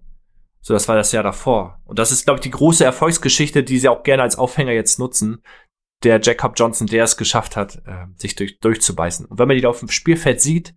So, 0.62 0.74
das 0.74 0.88
war 0.88 0.96
das 0.96 1.12
Jahr 1.12 1.24
davor. 1.24 1.82
Und 1.86 2.00
das 2.00 2.12
ist, 2.12 2.26
glaube 2.26 2.40
ich, 2.40 2.44
die 2.44 2.52
große 2.52 2.84
Erfolgsgeschichte, 2.84 3.64
die 3.64 3.80
sie 3.80 3.90
auch 3.90 4.04
gerne 4.04 4.24
als 4.24 4.38
Aufhänger 4.38 4.74
jetzt 4.74 5.00
nutzen, 5.00 5.42
der 6.04 6.20
Jacob 6.22 6.54
Johnson, 6.58 6.88
der 6.88 7.04
es 7.04 7.18
geschafft 7.18 7.56
hat, 7.56 7.82
äh, 7.86 8.06
sich 8.16 8.36
durch, 8.36 8.60
durchzubeißen. 8.60 9.26
Und 9.26 9.40
wenn 9.40 9.48
man 9.48 9.58
ihn 9.58 9.66
auf 9.66 9.80
dem 9.80 9.90
Spielfeld 9.90 10.42
sieht, 10.42 10.76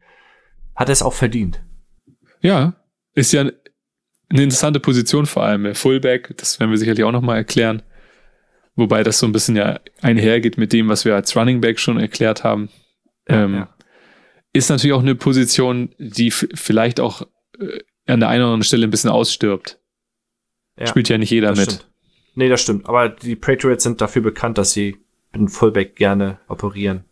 hat 0.74 0.88
er 0.88 0.92
es 0.92 1.02
auch 1.02 1.12
verdient. 1.12 1.62
Ja, 2.40 2.74
ist 3.14 3.32
ja 3.32 3.42
eine 3.42 3.52
interessante 4.42 4.80
Position 4.80 5.26
vor 5.26 5.42
allem. 5.42 5.74
Fullback, 5.74 6.36
das 6.36 6.58
werden 6.58 6.70
wir 6.70 6.78
sicherlich 6.78 7.04
auch 7.04 7.12
nochmal 7.12 7.36
erklären. 7.36 7.82
Wobei 8.76 9.02
das 9.02 9.18
so 9.18 9.26
ein 9.26 9.32
bisschen 9.32 9.56
ja 9.56 9.80
einhergeht 10.00 10.56
mit 10.56 10.72
dem, 10.72 10.88
was 10.88 11.04
wir 11.04 11.14
als 11.14 11.36
Running 11.36 11.60
Back 11.60 11.78
schon 11.78 11.98
erklärt 11.98 12.44
haben. 12.44 12.70
Ja, 13.28 13.44
ähm, 13.44 13.54
ja. 13.54 13.74
Ist 14.52 14.70
natürlich 14.70 14.94
auch 14.94 15.02
eine 15.02 15.14
Position, 15.14 15.94
die 15.98 16.30
vielleicht 16.30 17.00
auch 17.00 17.22
äh, 17.58 17.80
an 18.06 18.20
der 18.20 18.28
einen 18.28 18.42
oder 18.42 18.52
anderen 18.52 18.64
Stelle 18.64 18.86
ein 18.86 18.90
bisschen 18.90 19.10
ausstirbt. 19.10 19.78
Ja, 20.78 20.86
Spielt 20.86 21.08
ja 21.08 21.18
nicht 21.18 21.30
jeder 21.30 21.50
mit. 21.50 21.72
Stimmt. 21.72 21.86
Nee, 22.34 22.48
das 22.48 22.62
stimmt. 22.62 22.88
Aber 22.88 23.08
die 23.08 23.36
Patriots 23.36 23.84
sind 23.84 24.00
dafür 24.00 24.22
bekannt, 24.22 24.58
dass 24.58 24.72
sie 24.72 24.96
einem 25.32 25.48
Fullback 25.48 25.96
gerne 25.96 26.38
operieren. 26.48 27.04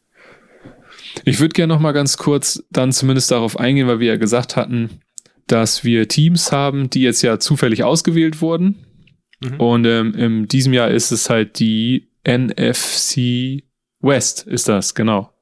Ich 1.25 1.41
würde 1.41 1.53
gerne 1.53 1.73
noch 1.73 1.81
mal 1.81 1.93
ganz 1.93 2.17
kurz 2.17 2.65
dann 2.71 2.93
zumindest 2.93 3.31
darauf 3.31 3.59
eingehen, 3.59 3.87
weil 3.87 4.01
wir 4.01 4.09
ja 4.09 4.17
gesagt 4.17 4.57
hatten, 4.57 5.01
dass 5.47 5.85
wir 5.85 6.09
Teams 6.09 6.53
haben, 6.53 6.91
die 6.91 7.03
jetzt 7.03 7.23
ja 7.23 7.39
zufällig 7.39 7.85
ausgewählt 7.85 8.41
wurden. 8.41 8.85
Mhm. 9.41 9.61
Und 9.61 9.85
ähm, 9.87 10.15
in 10.15 10.49
diesem 10.49 10.73
Jahr 10.73 10.91
ist 10.91 11.11
es 11.11 11.31
halt 11.31 11.59
die 11.59 12.09
NFC 12.27 13.63
West, 14.01 14.47
ist 14.47 14.69
das, 14.69 14.95
genau. 14.95 15.33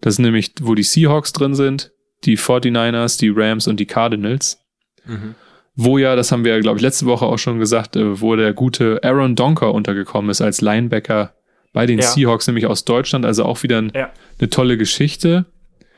Das 0.00 0.14
ist 0.14 0.18
nämlich, 0.18 0.52
wo 0.60 0.74
die 0.74 0.82
Seahawks 0.82 1.32
drin 1.32 1.54
sind, 1.54 1.92
die 2.24 2.38
49ers, 2.38 3.18
die 3.18 3.30
Rams 3.30 3.66
und 3.68 3.80
die 3.80 3.86
Cardinals. 3.86 4.64
Mhm. 5.04 5.34
Wo 5.74 5.98
ja, 5.98 6.16
das 6.16 6.32
haben 6.32 6.44
wir 6.44 6.54
ja, 6.54 6.60
glaube 6.60 6.78
ich, 6.78 6.82
letzte 6.82 7.06
Woche 7.06 7.26
auch 7.26 7.38
schon 7.38 7.58
gesagt, 7.58 7.96
äh, 7.96 8.20
wo 8.20 8.34
der 8.34 8.52
gute 8.52 9.00
Aaron 9.04 9.36
Donker 9.36 9.72
untergekommen 9.72 10.30
ist 10.30 10.40
als 10.40 10.60
Linebacker 10.60 11.34
bei 11.72 11.86
den 11.86 12.00
ja. 12.00 12.06
Seahawks, 12.06 12.46
nämlich 12.46 12.66
aus 12.66 12.84
Deutschland. 12.84 13.24
Also 13.24 13.44
auch 13.44 13.62
wieder 13.62 13.78
ein, 13.78 13.92
ja. 13.94 14.10
eine 14.40 14.50
tolle 14.50 14.76
Geschichte. 14.76 15.46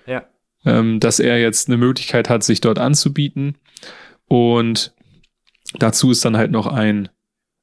Ja. 0.07 0.26
Ähm, 0.66 1.01
dass 1.01 1.18
er 1.18 1.40
jetzt 1.40 1.68
eine 1.68 1.78
Möglichkeit 1.78 2.28
hat, 2.28 2.44
sich 2.44 2.61
dort 2.61 2.78
anzubieten. 2.78 3.57
Und 4.26 4.94
dazu 5.78 6.11
ist 6.11 6.24
dann 6.24 6.36
halt 6.36 6.51
noch 6.51 6.66
ein, 6.66 7.09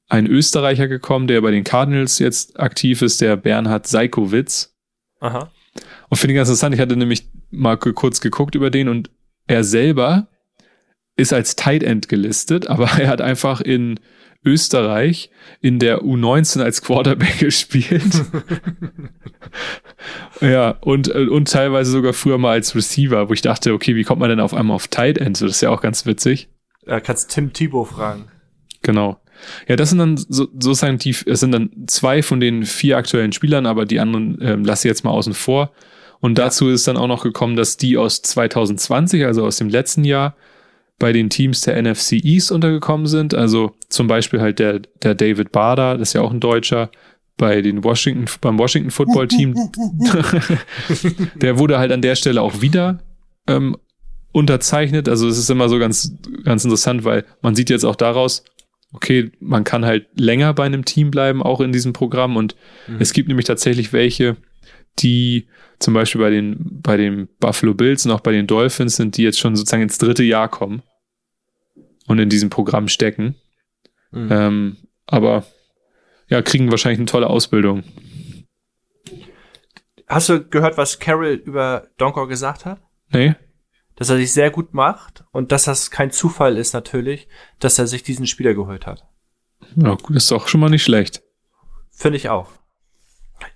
ein 0.08 0.26
Österreicher 0.26 0.88
gekommen, 0.88 1.28
der 1.28 1.40
bei 1.40 1.52
den 1.52 1.62
Cardinals 1.62 2.18
jetzt 2.18 2.58
aktiv 2.58 3.02
ist, 3.02 3.20
der 3.20 3.36
Bernhard 3.36 3.86
Seikowitz. 3.86 4.74
Aha. 5.20 5.52
Und 6.08 6.16
finde 6.16 6.34
ich 6.34 6.36
ganz 6.36 6.48
interessant, 6.48 6.74
ich 6.74 6.80
hatte 6.80 6.96
nämlich 6.96 7.28
mal 7.50 7.76
kurz 7.76 8.20
geguckt 8.20 8.54
über 8.54 8.70
den 8.70 8.88
und 8.88 9.10
er 9.46 9.64
selber 9.64 10.28
ist 11.16 11.32
als 11.32 11.56
Tight 11.56 11.82
End 11.82 12.08
gelistet, 12.08 12.68
aber 12.68 12.86
er 12.98 13.08
hat 13.08 13.20
einfach 13.20 13.60
in 13.60 14.00
Österreich 14.44 15.30
in 15.60 15.78
der 15.78 16.02
U19 16.02 16.62
als 16.62 16.82
Quarterback 16.82 17.38
gespielt. 17.40 18.24
ja, 20.40 20.70
und, 20.80 21.08
und 21.08 21.50
teilweise 21.50 21.90
sogar 21.90 22.12
früher 22.12 22.38
mal 22.38 22.52
als 22.52 22.74
Receiver, 22.74 23.28
wo 23.28 23.32
ich 23.32 23.42
dachte, 23.42 23.72
okay, 23.72 23.96
wie 23.96 24.04
kommt 24.04 24.20
man 24.20 24.30
denn 24.30 24.40
auf 24.40 24.54
einmal 24.54 24.76
auf 24.76 24.88
Tight 24.88 25.18
End? 25.18 25.36
So, 25.36 25.46
das 25.46 25.56
ist 25.56 25.60
ja 25.60 25.70
auch 25.70 25.82
ganz 25.82 26.06
witzig. 26.06 26.48
Da 26.86 27.00
kannst 27.00 27.30
Tim 27.30 27.52
Thibault 27.52 27.88
fragen. 27.88 28.28
Genau. 28.82 29.20
Ja, 29.68 29.76
das 29.76 29.90
sind 29.90 29.98
dann 29.98 30.16
so, 30.16 30.48
sozusagen 30.52 30.98
die, 30.98 31.10
es 31.10 31.40
sind 31.40 31.52
dann 31.52 31.70
zwei 31.86 32.22
von 32.22 32.40
den 32.40 32.64
vier 32.64 32.96
aktuellen 32.96 33.32
Spielern, 33.32 33.66
aber 33.66 33.84
die 33.84 34.00
anderen 34.00 34.38
ähm, 34.40 34.64
lasse 34.64 34.88
ich 34.88 34.90
jetzt 34.90 35.04
mal 35.04 35.10
außen 35.10 35.34
vor. 35.34 35.72
Und 36.20 36.38
dazu 36.38 36.68
ja. 36.68 36.74
ist 36.74 36.88
dann 36.88 36.96
auch 36.96 37.06
noch 37.06 37.22
gekommen, 37.22 37.56
dass 37.56 37.76
die 37.76 37.96
aus 37.96 38.22
2020, 38.22 39.24
also 39.24 39.44
aus 39.44 39.56
dem 39.56 39.68
letzten 39.68 40.04
Jahr, 40.04 40.36
bei 40.98 41.12
den 41.12 41.30
Teams 41.30 41.60
der 41.60 41.80
NFC 41.80 42.12
East 42.12 42.50
untergekommen 42.50 43.06
sind. 43.06 43.34
Also 43.34 43.72
zum 43.88 44.08
Beispiel 44.08 44.40
halt 44.40 44.58
der, 44.58 44.80
der 45.02 45.14
David 45.14 45.52
Bader, 45.52 45.96
das 45.96 46.10
ist 46.10 46.12
ja 46.14 46.22
auch 46.22 46.32
ein 46.32 46.40
Deutscher, 46.40 46.90
bei 47.36 47.62
den 47.62 47.84
Washington, 47.84 48.26
beim 48.40 48.58
Washington 48.58 48.90
Football 48.90 49.28
Team. 49.28 49.54
der 51.36 51.58
wurde 51.58 51.78
halt 51.78 51.92
an 51.92 52.02
der 52.02 52.16
Stelle 52.16 52.42
auch 52.42 52.60
wieder 52.60 52.98
ähm, 53.46 53.76
unterzeichnet. 54.32 55.08
Also 55.08 55.28
es 55.28 55.38
ist 55.38 55.48
immer 55.48 55.68
so 55.68 55.78
ganz, 55.78 56.12
ganz 56.44 56.64
interessant, 56.64 57.04
weil 57.04 57.24
man 57.40 57.54
sieht 57.54 57.70
jetzt 57.70 57.84
auch 57.84 57.96
daraus, 57.96 58.44
okay, 58.92 59.30
man 59.40 59.64
kann 59.64 59.84
halt 59.84 60.08
länger 60.14 60.52
bei 60.52 60.64
einem 60.64 60.84
Team 60.84 61.10
bleiben, 61.10 61.42
auch 61.42 61.60
in 61.60 61.72
diesem 61.72 61.92
Programm. 61.92 62.36
Und 62.36 62.56
mhm. 62.88 62.96
es 62.98 63.12
gibt 63.12 63.28
nämlich 63.28 63.46
tatsächlich 63.46 63.92
welche, 63.92 64.36
die 64.98 65.46
zum 65.78 65.94
Beispiel 65.94 66.20
bei 66.20 66.30
den, 66.30 66.80
bei 66.82 66.96
den 66.96 67.28
Buffalo 67.38 67.74
Bills 67.74 68.04
und 68.04 68.12
auch 68.12 68.20
bei 68.20 68.32
den 68.32 68.46
Dolphins 68.46 68.96
sind, 68.96 69.16
die 69.16 69.22
jetzt 69.22 69.38
schon 69.38 69.56
sozusagen 69.56 69.82
ins 69.82 69.98
dritte 69.98 70.24
Jahr 70.24 70.48
kommen 70.48 70.82
und 72.06 72.18
in 72.18 72.28
diesem 72.28 72.50
Programm 72.50 72.88
stecken. 72.88 73.36
Mhm. 74.10 74.28
Ähm, 74.30 74.76
aber 75.06 75.44
ja, 76.28 76.42
kriegen 76.42 76.70
wahrscheinlich 76.70 76.98
eine 76.98 77.06
tolle 77.06 77.28
Ausbildung. 77.28 77.84
Hast 80.06 80.28
du 80.28 80.42
gehört, 80.42 80.76
was 80.76 80.98
Carol 80.98 81.34
über 81.44 81.88
Donkor 81.98 82.28
gesagt 82.28 82.64
hat? 82.64 82.80
Nee. 83.10 83.34
Dass 83.96 84.10
er 84.10 84.16
sich 84.16 84.32
sehr 84.32 84.50
gut 84.50 84.74
macht 84.74 85.24
und 85.32 85.52
dass 85.52 85.64
das 85.64 85.90
kein 85.90 86.10
Zufall 86.10 86.56
ist 86.56 86.72
natürlich, 86.72 87.28
dass 87.58 87.78
er 87.78 87.86
sich 87.86 88.02
diesen 88.02 88.26
Spieler 88.26 88.54
geholt 88.54 88.86
hat. 88.86 89.06
Ja, 89.76 89.94
gut, 89.94 90.16
ist 90.16 90.30
doch 90.30 90.48
schon 90.48 90.60
mal 90.60 90.70
nicht 90.70 90.84
schlecht. 90.84 91.22
Finde 91.90 92.16
ich 92.16 92.28
auch. 92.28 92.50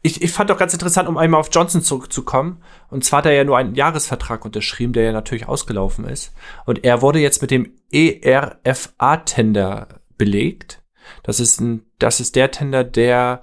Ich, 0.03 0.23
ich 0.23 0.33
fand 0.33 0.51
auch 0.51 0.59
ganz 0.59 0.73
interessant, 0.73 1.09
um 1.09 1.17
einmal 1.17 1.41
auf 1.41 1.51
Johnson 1.53 1.83
zurückzukommen. 1.83 2.63
Und 2.89 3.05
zwar 3.05 3.19
hat 3.19 3.27
er 3.27 3.33
ja 3.33 3.45
nur 3.45 3.59
einen 3.59 3.75
Jahresvertrag 3.75 4.45
unterschrieben, 4.45 4.93
der 4.93 5.05
ja 5.05 5.13
natürlich 5.13 5.49
ausgelaufen 5.49 6.05
ist. 6.07 6.33
Und 6.67 6.85
er 6.85 7.03
wurde 7.03 7.19
jetzt 7.19 7.43
mit 7.43 7.51
dem 7.51 7.73
ERFA-Tender 7.93 9.89
belegt. 10.19 10.83
Das 11.23 11.41
ist 11.41 11.61
ein, 11.61 11.85
das 11.99 12.21
ist 12.21 12.37
der 12.37 12.51
Tender, 12.51 12.85
der 12.85 13.43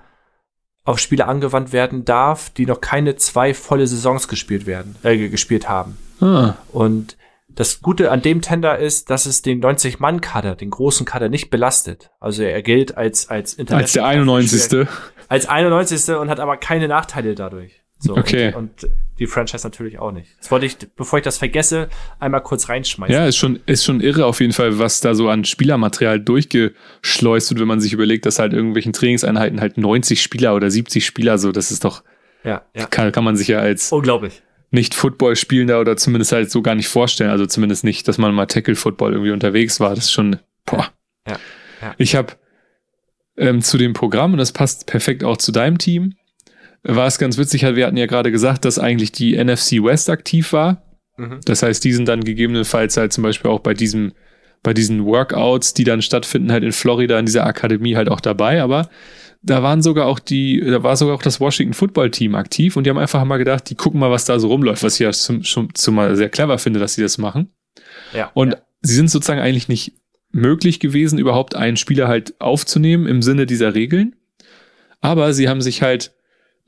auf 0.86 1.00
Spiele 1.00 1.28
angewandt 1.28 1.72
werden 1.72 2.06
darf, 2.06 2.50
die 2.50 2.66
noch 2.66 2.82
keine 2.82 3.16
zwei 3.16 3.54
volle 3.54 3.86
Saisons 3.86 4.28
gespielt 4.28 4.66
werden, 4.66 4.96
äh, 5.04 5.30
gespielt 5.30 5.70
haben. 5.70 5.98
Ah. 6.20 6.56
Und 6.72 7.16
das 7.60 7.82
Gute 7.82 8.10
an 8.10 8.22
dem 8.22 8.42
Tender 8.42 8.80
ist, 8.80 9.10
dass 9.10 9.26
es 9.26 9.42
den 9.42 9.62
90-Mann-Kader, 9.62 10.56
den 10.56 10.70
großen 10.70 11.06
Kader 11.06 11.28
nicht 11.28 11.50
belastet. 11.50 12.10
Also 12.22 12.42
er 12.42 12.62
gilt 12.62 12.96
als, 12.96 13.30
als 13.30 13.60
Als 13.70 13.92
der 13.92 14.06
91. 14.06 14.88
Als 15.28 15.46
91. 15.46 16.16
und 16.16 16.30
hat 16.30 16.40
aber 16.40 16.56
keine 16.56 16.88
Nachteile 16.88 17.36
dadurch. 17.36 17.82
So, 17.98 18.16
okay. 18.16 18.54
Und, 18.56 18.86
und, 18.86 18.92
die 19.20 19.28
Franchise 19.28 19.68
natürlich 19.68 20.00
auch 20.00 20.14
nicht. 20.14 20.30
Das 20.40 20.50
wollte 20.52 20.68
ich, 20.68 20.78
bevor 20.96 21.20
ich 21.20 21.26
das 21.26 21.38
vergesse, 21.38 21.90
einmal 22.18 22.42
kurz 22.42 22.70
reinschmeißen. 22.70 23.14
Ja, 23.14 23.26
ist 23.26 23.36
schon, 23.36 23.60
ist 23.66 23.84
schon 23.84 24.00
irre 24.00 24.26
auf 24.26 24.40
jeden 24.40 24.54
Fall, 24.54 24.80
was 24.80 25.02
da 25.02 25.14
so 25.14 25.28
an 25.28 25.44
Spielermaterial 25.44 26.22
durchgeschleust 26.22 27.50
wird, 27.50 27.60
wenn 27.60 27.68
man 27.68 27.82
sich 27.82 27.92
überlegt, 27.92 28.26
dass 28.26 28.40
halt 28.40 28.54
irgendwelchen 28.54 28.94
Trainingseinheiten 28.94 29.60
halt 29.60 29.78
90 29.78 30.24
Spieler 30.24 30.56
oder 30.56 30.72
70 30.72 31.06
Spieler 31.06 31.38
so, 31.38 31.52
das 31.52 31.72
ist 31.72 31.84
doch, 31.84 32.06
ja, 32.46 32.62
ja. 32.74 32.86
Kann, 32.86 33.12
kann 33.12 33.26
man 33.26 33.36
sich 33.36 33.50
ja 33.50 33.60
als 33.60 33.92
unglaublich 33.92 34.44
nicht 34.72 34.94
Football 34.94 35.36
spielender 35.36 35.80
oder 35.80 35.98
zumindest 35.98 36.32
halt 36.32 36.52
so 36.52 36.62
gar 36.62 36.76
nicht 36.76 36.88
vorstellen. 36.88 37.32
Also 37.32 37.46
zumindest 37.46 37.84
nicht, 37.84 38.08
dass 38.08 38.18
man 38.18 38.34
mal 38.34 38.46
Tackle 38.46 38.76
Football 38.76 39.14
irgendwie 39.14 39.32
unterwegs 39.32 39.80
war. 39.80 39.96
Das 39.96 40.06
ist 40.06 40.12
schon, 40.12 40.38
boah. 40.66 40.92
Ja. 41.28 41.40
ja. 41.82 41.96
Ich 41.98 42.16
habe 42.16 42.34
ähm, 43.38 43.62
zu 43.62 43.78
dem 43.78 43.94
Programm, 43.94 44.34
und 44.34 44.38
das 44.38 44.52
passt 44.52 44.86
perfekt 44.86 45.24
auch 45.24 45.38
zu 45.38 45.52
deinem 45.52 45.78
Team, 45.78 46.14
war 46.84 47.08
es 47.08 47.18
ganz 47.18 47.38
witzig, 47.38 47.64
wir 47.64 47.86
hatten 47.86 47.98
ja 47.98 48.06
gerade 48.06 48.32
gesagt, 48.32 48.64
dass 48.66 48.80
eigentlich 48.80 49.12
die 49.12 49.36
NFC 49.42 49.84
West 49.84 50.10
aktiv 50.10 50.54
war. 50.54 50.84
Mhm. 51.18 51.40
Das 51.46 51.64
heißt, 51.64 51.84
die 51.84 51.94
sind 51.94 52.08
dann 52.08 52.24
gegebenenfalls 52.24 52.96
halt 52.98 53.12
zum 53.12 53.24
Beispiel 53.24 53.52
auch 53.52 53.60
bei 53.60 53.74
diesem, 53.74 54.14
bei 54.64 54.74
diesen 54.74 55.06
Workouts, 55.06 55.74
die 55.74 55.84
dann 55.84 56.02
stattfinden, 56.02 56.52
halt 56.52 56.64
in 56.64 56.72
Florida 56.72 57.20
in 57.20 57.26
dieser 57.26 57.46
Akademie 57.46 57.96
halt 57.96 58.10
auch 58.10 58.22
dabei. 58.22 58.62
Aber 58.62 58.90
da 59.42 59.64
waren 59.64 59.82
sogar 59.82 60.06
auch 60.08 60.20
die, 60.20 60.60
da 60.60 60.84
war 60.84 60.98
sogar 60.98 61.16
auch 61.16 61.22
das 61.22 61.40
Washington 61.40 61.74
Football 61.74 62.12
Team 62.12 62.36
aktiv 62.36 62.76
und 62.76 62.84
die 62.84 62.90
haben 62.90 62.98
einfach 62.98 63.24
mal 63.24 63.38
gedacht, 63.38 63.70
die 63.70 63.76
gucken 63.76 64.00
mal, 64.00 64.12
was 64.12 64.26
da 64.26 64.40
so 64.40 64.50
rumläuft, 64.50 64.84
was 64.84 64.96
ich 64.96 65.00
ja 65.00 65.12
zum, 65.12 65.44
schon 65.44 65.74
zumal 65.76 66.16
sehr 66.16 66.30
clever 66.30 66.58
finde, 66.58 66.80
dass 66.80 66.96
sie 66.96 67.02
das 67.02 67.18
machen. 67.18 67.52
Ja. 68.14 68.32
Und 68.34 68.54
ja. 68.54 68.60
sie 68.82 68.96
sind 68.96 69.10
sozusagen 69.10 69.40
eigentlich 69.40 69.70
nicht 69.70 69.94
möglich 70.32 70.80
gewesen, 70.80 71.20
überhaupt 71.20 71.56
einen 71.56 71.78
Spieler 71.78 72.08
halt 72.08 72.40
aufzunehmen 72.40 73.08
im 73.08 73.22
Sinne 73.22 73.46
dieser 73.46 73.74
Regeln. 73.76 74.16
Aber 75.02 75.34
sie 75.34 75.48
haben 75.48 75.62
sich 75.62 75.82
halt 75.82 76.14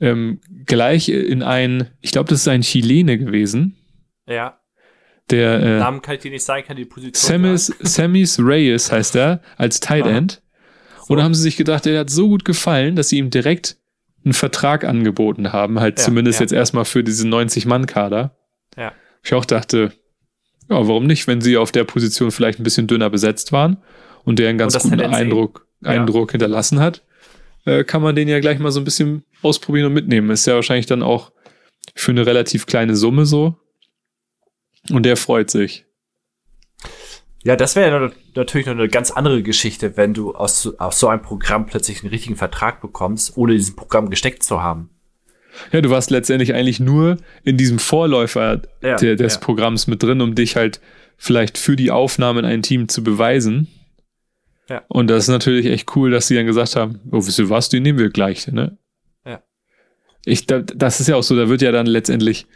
ähm, 0.00 0.40
gleich 0.66 1.10
in 1.10 1.42
ein, 1.42 1.90
ich 2.00 2.10
glaube, 2.10 2.30
das 2.30 2.40
ist 2.40 2.48
ein 2.48 2.62
Chilene 2.62 3.18
gewesen, 3.18 3.76
ja. 4.26 4.58
der 5.30 5.60
äh, 5.60 5.78
Namen 5.78 6.00
kann 6.00 6.14
ich 6.14 6.22
dir 6.22 6.30
nicht 6.30 6.44
sagen, 6.44 6.66
kann 6.66 6.76
die 6.76 6.86
Position. 6.86 7.14
Samis, 7.14 7.66
Samis 7.80 8.38
Reyes 8.40 8.90
heißt 8.90 9.14
er, 9.16 9.42
als 9.58 9.80
Tight. 9.80 10.06
End. 10.06 10.41
Da 11.08 11.22
haben 11.22 11.34
sie 11.34 11.42
sich 11.42 11.56
gedacht, 11.56 11.84
der 11.84 12.00
hat 12.00 12.10
so 12.10 12.28
gut 12.28 12.44
gefallen, 12.44 12.96
dass 12.96 13.08
sie 13.08 13.18
ihm 13.18 13.30
direkt 13.30 13.76
einen 14.24 14.34
Vertrag 14.34 14.84
angeboten 14.84 15.52
haben, 15.52 15.80
halt 15.80 15.98
Ja, 15.98 16.04
zumindest 16.04 16.38
ja. 16.40 16.44
jetzt 16.44 16.52
erstmal 16.52 16.84
für 16.84 17.02
diesen 17.02 17.32
90-Mann-Kader. 17.32 18.36
Ja. 18.76 18.92
Ich 19.24 19.34
auch 19.34 19.44
dachte, 19.44 19.92
ja, 20.68 20.76
warum 20.88 21.06
nicht, 21.06 21.26
wenn 21.26 21.40
sie 21.40 21.56
auf 21.56 21.72
der 21.72 21.84
Position 21.84 22.30
vielleicht 22.30 22.60
ein 22.60 22.62
bisschen 22.62 22.86
dünner 22.86 23.10
besetzt 23.10 23.52
waren 23.52 23.78
und 24.24 24.38
der 24.38 24.48
einen 24.48 24.58
ganz 24.58 24.78
guten. 24.78 25.00
Eindruck, 25.00 25.66
Ja. 25.82 25.90
Eindruck 25.90 26.30
hinterlassen 26.30 26.78
hat, 26.80 27.02
äh, 27.64 27.82
kann 27.84 28.00
man 28.02 28.14
den 28.14 28.28
ja 28.28 28.38
gleich 28.40 28.58
mal 28.60 28.70
so 28.70 28.80
ein 28.80 28.84
bisschen 28.84 29.24
ausprobieren 29.42 29.86
und 29.86 29.92
mitnehmen. 29.94 30.30
Ist 30.30 30.46
ja 30.46 30.54
wahrscheinlich 30.54 30.86
dann 30.86 31.02
auch 31.02 31.32
für 31.94 32.12
eine 32.12 32.24
relativ 32.26 32.66
kleine 32.66 32.94
Summe 32.96 33.26
so. 33.26 33.56
Und 34.90 35.04
der 35.04 35.16
freut 35.16 35.50
sich. 35.50 35.84
Ja, 37.44 37.56
das 37.56 37.74
wäre 37.74 37.90
ja 37.90 38.10
natürlich 38.36 38.66
noch 38.66 38.74
eine 38.74 38.88
ganz 38.88 39.10
andere 39.10 39.42
Geschichte, 39.42 39.96
wenn 39.96 40.14
du 40.14 40.34
aus, 40.34 40.62
so- 40.62 40.78
aus 40.78 41.00
so 41.00 41.08
einem 41.08 41.22
Programm 41.22 41.66
plötzlich 41.66 42.02
einen 42.02 42.10
richtigen 42.10 42.36
Vertrag 42.36 42.80
bekommst, 42.80 43.36
ohne 43.36 43.54
diesen 43.54 43.74
Programm 43.74 44.10
gesteckt 44.10 44.42
zu 44.44 44.62
haben. 44.62 44.90
Ja, 45.72 45.80
du 45.80 45.90
warst 45.90 46.10
letztendlich 46.10 46.54
eigentlich 46.54 46.80
nur 46.80 47.16
in 47.42 47.56
diesem 47.56 47.78
Vorläufer 47.78 48.62
Ja, 48.80 48.96
der, 48.96 49.16
des 49.16 49.34
ja. 49.34 49.40
Programms 49.40 49.86
mit 49.86 50.02
drin, 50.02 50.20
um 50.20 50.34
dich 50.34 50.56
halt 50.56 50.80
vielleicht 51.18 51.58
für 51.58 51.76
die 51.76 51.90
Aufnahme 51.90 52.40
in 52.40 52.46
ein 52.46 52.62
Team 52.62 52.88
zu 52.88 53.02
beweisen. 53.02 53.68
Ja. 54.68 54.82
Und 54.88 55.08
das 55.08 55.24
ist 55.24 55.28
natürlich 55.28 55.66
echt 55.66 55.94
cool, 55.96 56.10
dass 56.10 56.28
sie 56.28 56.36
dann 56.36 56.46
gesagt 56.46 56.76
haben, 56.76 57.00
oh, 57.10 57.18
wisst 57.26 57.38
ihr 57.38 57.50
was, 57.50 57.68
den 57.68 57.82
nehmen 57.82 57.98
wir 57.98 58.08
gleich, 58.10 58.46
ne? 58.46 58.78
Ja. 59.26 59.42
Ich, 60.24 60.46
da, 60.46 60.60
das 60.60 61.00
ist 61.00 61.08
ja 61.08 61.16
auch 61.16 61.22
so, 61.22 61.36
da 61.36 61.48
wird 61.48 61.60
ja 61.60 61.72
dann 61.72 61.86
letztendlich 61.86 62.46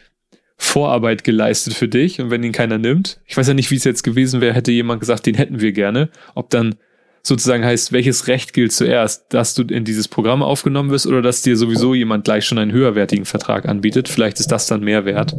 Vorarbeit 0.59 1.23
geleistet 1.25 1.75
für 1.75 1.89
dich 1.89 2.21
und 2.21 2.31
wenn 2.31 2.43
ihn 2.43 2.53
keiner 2.53 2.79
nimmt, 2.79 3.21
ich 3.27 3.37
weiß 3.37 3.49
ja 3.49 3.55
nicht, 3.55 3.71
wie 3.71 3.77
es 3.77 3.85
jetzt 3.85 4.03
gewesen 4.03 4.41
wäre, 4.41 4.55
hätte 4.55 4.73
jemand 4.73 5.01
gesagt, 5.01 5.27
den 5.27 5.35
hätten 5.35 5.61
wir 5.61 5.73
gerne, 5.73 6.11
ob 6.35 6.49
dann 6.51 6.77
sozusagen 7.23 7.65
heißt, 7.65 7.93
welches 7.93 8.29
Recht 8.29 8.53
gilt 8.53 8.73
zuerst, 8.73 9.35
dass 9.35 9.55
du 9.55 9.63
in 9.65 9.85
dieses 9.85 10.09
Programm 10.09 10.43
aufgenommen 10.43 10.91
wirst 10.91 11.07
oder 11.07 11.23
dass 11.23 11.43
dir 11.43 11.57
sowieso 11.57 11.93
jemand 11.93 12.25
gleich 12.25 12.45
schon 12.47 12.59
einen 12.59 12.73
höherwertigen 12.73 13.25
Vertrag 13.25 13.67
anbietet. 13.67 14.09
Vielleicht 14.09 14.39
ist 14.39 14.53
das 14.53 14.67
dann 14.69 14.83
mehr 14.83 15.05
wert. 15.05 15.35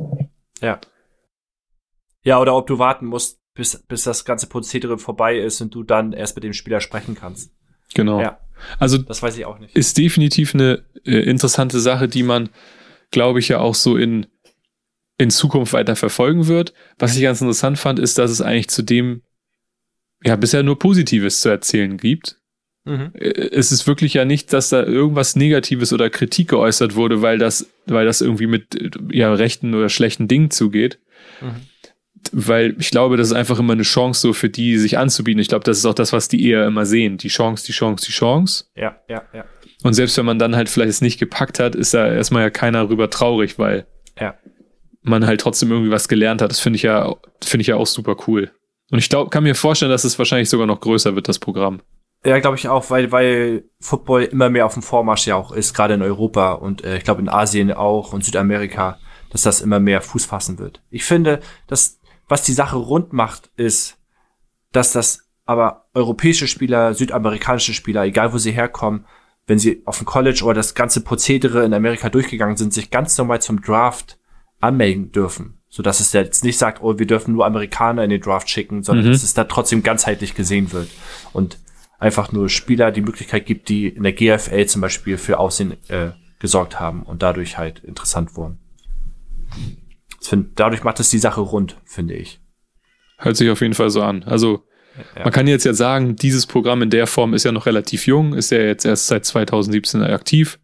Ja. 0.62 0.80
Ja, 2.24 2.42
oder 2.42 2.56
ob 2.56 2.68
du 2.68 2.78
warten 2.78 3.06
musst, 3.06 3.40
bis, 3.54 3.82
bis 3.88 4.04
das 4.04 4.26
ganze 4.26 4.48
Prozedere 4.48 4.98
vorbei 4.98 5.38
ist 5.38 5.62
und 5.62 5.74
du 5.74 5.84
dann 5.84 6.12
erst 6.12 6.36
mit 6.36 6.44
dem 6.44 6.54
Spieler 6.54 6.82
sprechen 6.82 7.16
kannst. 7.16 7.54
Genau. 7.94 8.20
Ja, 8.20 8.38
Also 8.80 8.98
das 8.98 9.24
weiß 9.24 9.38
ich 9.38 9.46
auch 9.46 9.58
nicht. 9.58 9.76
ist 9.76 9.98
definitiv 9.98 10.54
eine 10.54 10.84
äh, 11.06 11.20
interessante 11.20 11.80
Sache, 11.80 12.10
die 12.10 12.24
man, 12.24 12.50
glaube 13.12 13.40
ich, 13.40 13.48
ja 13.48 13.60
auch 13.60 13.76
so 13.76 13.96
in, 13.96 14.28
in 15.18 15.30
Zukunft 15.30 15.74
weiter 15.74 15.96
verfolgen 15.96 16.48
wird. 16.48 16.74
Was 17.00 17.16
ich 17.16 17.24
ganz 17.24 17.42
interessant 17.42 17.80
fand, 17.80 18.00
ist, 18.00 18.18
dass 18.18 18.32
es 18.32 18.42
eigentlich 18.42 18.70
zu 18.70 18.84
dem 18.84 19.24
ja 20.24 20.36
bisher 20.36 20.64
nur 20.64 20.80
Positives 20.80 21.42
zu 21.42 21.50
erzählen 21.50 21.98
gibt. 21.98 22.38
Mhm. 22.86 23.12
Äh, 23.16 23.30
Es 23.52 23.72
ist 23.72 23.88
wirklich 23.88 24.14
ja 24.14 24.26
nicht, 24.26 24.54
dass 24.54 24.70
da 24.70 24.84
irgendwas 24.84 25.36
Negatives 25.36 25.94
oder 25.94 26.10
Kritik 26.10 26.50
geäußert 26.50 26.96
wurde, 26.96 27.22
weil 27.22 27.38
das, 27.38 27.70
weil 27.86 28.06
das 28.06 28.22
irgendwie 28.22 28.48
mit 28.48 28.76
äh, 28.76 28.90
ja, 29.12 29.34
rechten 29.34 29.74
oder 29.74 29.90
schlechten 29.90 30.28
Dingen 30.28 30.52
zugeht. 30.52 31.00
Mhm. 31.42 31.56
Weil 32.32 32.76
ich 32.80 32.92
glaube, 32.92 33.16
das 33.16 33.28
ist 33.28 33.34
einfach 33.34 33.60
immer 33.60 33.74
eine 33.74 33.84
Chance 33.84 34.22
so 34.22 34.34
für 34.34 34.50
die, 34.50 34.78
sich 34.78 34.98
anzubieten. 34.98 35.40
Ich 35.40 35.48
glaube, 35.48 35.64
das 35.64 35.78
ist 35.78 35.86
auch 35.86 35.94
das, 35.94 36.14
was 36.14 36.28
die 36.28 36.46
eher 36.46 36.66
immer 36.66 36.86
sehen. 36.86 37.18
Die 37.18 37.30
Chance, 37.30 37.66
die 37.66 37.72
Chance, 37.72 38.06
die 38.06 38.12
Chance. 38.12 38.66
Ja, 38.76 38.98
ja, 39.08 39.24
ja. 39.34 39.46
Und 39.84 39.94
selbst 39.94 40.18
wenn 40.18 40.26
man 40.26 40.40
dann 40.40 40.56
halt 40.56 40.68
vielleicht 40.68 40.90
es 40.90 41.02
nicht 41.02 41.20
gepackt 41.20 41.60
hat, 41.60 41.76
ist 41.76 41.94
da 41.94 42.12
erstmal 42.12 42.42
ja 42.42 42.50
keiner 42.50 42.84
darüber 42.84 43.10
traurig, 43.10 43.58
weil 43.60 43.86
Ja. 44.20 44.36
Man 45.02 45.26
halt 45.26 45.42
trotzdem 45.42 45.72
irgendwie 45.72 45.92
was 45.92 46.08
gelernt 46.08 46.42
hat. 46.42 46.52
Das 46.52 46.60
finde 46.60 46.78
ich 46.78 46.84
ja, 46.84 47.16
finde 47.44 47.62
ich 47.62 47.68
ja 47.68 47.76
auch 47.76 47.88
super 47.88 48.16
cool. 48.28 48.52
Und 48.92 49.00
ich 49.00 49.10
glaube, 49.10 49.30
kann 49.30 49.44
mir 49.44 49.56
vorstellen, 49.56 49.92
dass 49.92 50.04
es 50.04 50.18
wahrscheinlich 50.18 50.50
sogar 50.50 50.68
noch 50.68 50.80
größer 50.80 51.16
wird, 51.16 51.28
das 51.28 51.40
Programm. 51.40 51.82
Ja, 52.26 52.40
glaube 52.40 52.58
ich 52.58 52.68
auch, 52.68 52.90
weil, 52.90 53.12
weil 53.12 53.66
Football 53.80 54.24
immer 54.24 54.50
mehr 54.50 54.66
auf 54.66 54.74
dem 54.74 54.84
Vormarsch 54.84 55.28
ja 55.28 55.36
auch 55.36 55.52
ist, 55.52 55.74
gerade 55.74 55.94
in 55.94 56.02
Europa 56.02 56.54
und 56.54 56.84
äh, 56.84 56.98
ich 56.98 57.04
glaube 57.04 57.22
in 57.22 57.30
Asien 57.30 57.72
auch 57.72 58.12
und 58.12 58.24
Südamerika, 58.24 58.98
dass 59.30 59.44
das 59.44 59.62
immer 59.62 59.80
mehr 59.80 60.02
Fuß 60.02 60.26
fassen 60.26 60.58
wird. 60.58 60.82
Ich 60.90 61.04
finde, 61.04 61.42
dass 61.68 62.00
was 62.28 62.44
die 62.44 62.54
Sache 62.54 62.76
rund 62.76 63.14
macht, 63.14 63.52
ist, 63.56 63.98
dass 64.72 64.92
das 64.92 65.30
aber 65.46 65.86
europäische 65.94 66.48
Spieler, 66.48 66.94
südamerikanische 66.94 67.74
Spieler, 67.74 68.04
egal 68.04 68.34
wo 68.34 68.38
sie 68.38 68.52
herkommen, 68.52 69.06
wenn 69.46 69.60
sie 69.60 69.82
auf 69.86 69.98
dem 69.98 70.06
College 70.06 70.44
oder 70.44 70.56
das 70.56 70.76
ganze 70.76 71.02
Prozedere 71.02 71.64
in 71.64 71.74
Amerika 71.74 72.10
durchgegangen 72.10 72.58
sind, 72.58 72.74
sich 72.74 72.92
ganz 72.92 73.18
normal 73.18 73.42
zum 73.42 73.62
Draft 73.62 74.20
anmelden 74.60 75.12
dürfen. 75.12 75.54
So 75.70 75.84
dass 75.84 76.00
es 76.00 76.14
jetzt 76.14 76.44
nicht 76.44 76.58
sagt, 76.58 76.82
oh, 76.82 76.98
wir 76.98 77.06
dürfen 77.06 77.34
nur 77.34 77.46
Amerikaner 77.46 78.04
in 78.04 78.10
den 78.10 78.22
Draft 78.22 78.50
schicken, 78.50 78.84
sondern 78.84 79.06
Mhm. 79.06 79.12
dass 79.12 79.24
es 79.24 79.34
da 79.34 79.44
trotzdem 79.44 79.84
ganzheitlich 79.84 80.34
gesehen 80.34 80.72
wird. 80.72 80.90
Und 81.34 81.58
einfach 82.00 82.32
nur 82.32 82.48
Spieler 82.50 82.92
die 82.92 83.02
Möglichkeit 83.02 83.46
gibt, 83.46 83.70
die 83.70 83.88
in 83.88 84.04
der 84.04 84.14
GFL 84.14 84.66
zum 84.68 84.82
Beispiel 84.82 85.18
für 85.18 85.40
Aussehen 85.40 85.76
äh, 85.90 86.12
gesorgt 86.40 86.80
haben 86.80 87.04
und 87.04 87.22
dadurch 87.24 87.58
halt 87.58 87.80
interessant 87.80 88.36
wurden. 88.36 88.60
Find, 90.22 90.60
dadurch 90.60 90.84
macht 90.84 91.00
es 91.00 91.10
die 91.10 91.18
Sache 91.20 91.42
rund, 91.42 91.78
finde 91.86 92.16
ich. 92.16 92.40
Hört 93.18 93.38
sich 93.38 93.50
auf 93.50 93.62
jeden 93.62 93.74
Fall 93.74 93.90
so 93.90 94.02
an. 94.02 94.24
Also 94.24 94.64
Ja. 95.16 95.24
man 95.24 95.32
kann 95.34 95.48
jetzt 95.48 95.64
ja 95.66 95.74
sagen, 95.74 96.16
dieses 96.16 96.46
Programm 96.46 96.82
in 96.82 96.90
der 96.90 97.08
Form 97.08 97.34
ist 97.34 97.44
ja 97.44 97.52
noch 97.52 97.66
relativ 97.66 98.08
jung, 98.08 98.34
ist 98.34 98.52
ja 98.52 98.60
jetzt 98.60 98.86
erst 98.86 99.08
seit 99.08 99.26
2017 99.26 100.02
aktiv. 100.02 100.60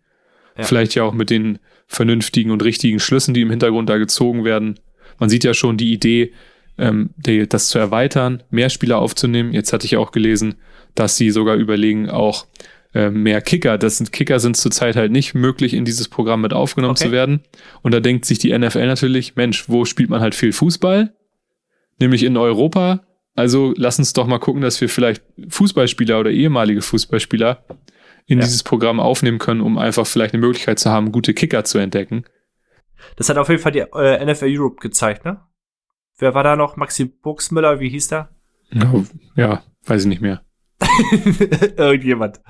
Ja. 0.57 0.63
Vielleicht 0.63 0.95
ja 0.95 1.03
auch 1.03 1.13
mit 1.13 1.29
den 1.29 1.59
vernünftigen 1.95 2.51
und 2.51 2.63
richtigen 2.63 2.99
Schlüssen, 2.99 3.33
die 3.33 3.41
im 3.41 3.49
Hintergrund 3.49 3.89
da 3.89 3.97
gezogen 3.97 4.43
werden. 4.43 4.79
Man 5.19 5.29
sieht 5.29 5.43
ja 5.43 5.53
schon 5.53 5.77
die 5.77 5.93
Idee, 5.93 6.33
ähm, 6.77 7.11
die, 7.15 7.47
das 7.47 7.67
zu 7.67 7.77
erweitern, 7.79 8.43
mehr 8.49 8.69
Spieler 8.69 8.97
aufzunehmen. 8.99 9.53
Jetzt 9.53 9.73
hatte 9.73 9.85
ich 9.85 9.97
auch 9.97 10.11
gelesen, 10.11 10.55
dass 10.95 11.17
sie 11.17 11.29
sogar 11.31 11.55
überlegen, 11.55 12.09
auch 12.09 12.47
äh, 12.93 13.09
mehr 13.09 13.41
Kicker. 13.41 13.77
Das 13.77 13.97
sind 13.97 14.11
Kicker 14.11 14.39
sind 14.39 14.57
zurzeit 14.57 14.95
halt 14.95 15.11
nicht 15.11 15.33
möglich, 15.33 15.73
in 15.73 15.85
dieses 15.85 16.07
Programm 16.07 16.41
mit 16.41 16.53
aufgenommen 16.53 16.91
Okay. 16.91 17.05
zu 17.05 17.11
werden. 17.11 17.41
Und 17.81 17.93
da 17.93 17.99
denkt 17.99 18.25
sich 18.25 18.39
die 18.39 18.57
NFL 18.57 18.85
natürlich, 18.85 19.35
Mensch, 19.35 19.69
wo 19.69 19.85
spielt 19.85 20.09
man 20.09 20.21
halt 20.21 20.35
viel 20.35 20.53
Fußball? 20.53 21.13
Nämlich 21.99 22.23
in 22.23 22.37
Europa. 22.37 23.03
Also 23.35 23.73
lass 23.77 23.97
uns 23.99 24.13
doch 24.13 24.27
mal 24.27 24.39
gucken, 24.39 24.61
dass 24.61 24.79
wir 24.79 24.89
vielleicht 24.89 25.23
Fußballspieler 25.49 26.19
oder 26.19 26.31
ehemalige 26.31 26.81
Fußballspieler 26.81 27.63
in 28.25 28.39
Ja. 28.39 28.45
dieses 28.45 28.63
Programm 28.63 28.99
aufnehmen 28.99 29.39
können, 29.39 29.61
um 29.61 29.77
einfach 29.77 30.07
vielleicht 30.07 30.33
eine 30.33 30.41
Möglichkeit 30.41 30.79
zu 30.79 30.89
haben, 30.89 31.11
gute 31.11 31.33
Kicker 31.33 31.63
zu 31.63 31.77
entdecken. 31.77 32.25
Das 33.17 33.29
hat 33.29 33.37
auf 33.37 33.49
jeden 33.49 33.61
Fall 33.61 33.71
die 33.71 33.79
äh, 33.79 34.25
NFL 34.25 34.47
Europe 34.49 34.77
gezeigt, 34.79 35.25
ne? 35.25 35.41
Wer 36.17 36.33
war 36.33 36.43
da 36.43 36.55
noch? 36.55 36.77
Maxi 36.77 37.05
Buxmüller, 37.05 37.79
wie 37.79 37.89
hieß 37.89 38.07
der? 38.09 38.29
Ja, 38.71 39.03
ja 39.35 39.63
weiß 39.85 40.03
ich 40.03 40.07
nicht 40.07 40.21
mehr. 40.21 40.43
Irgendjemand. 41.77 42.41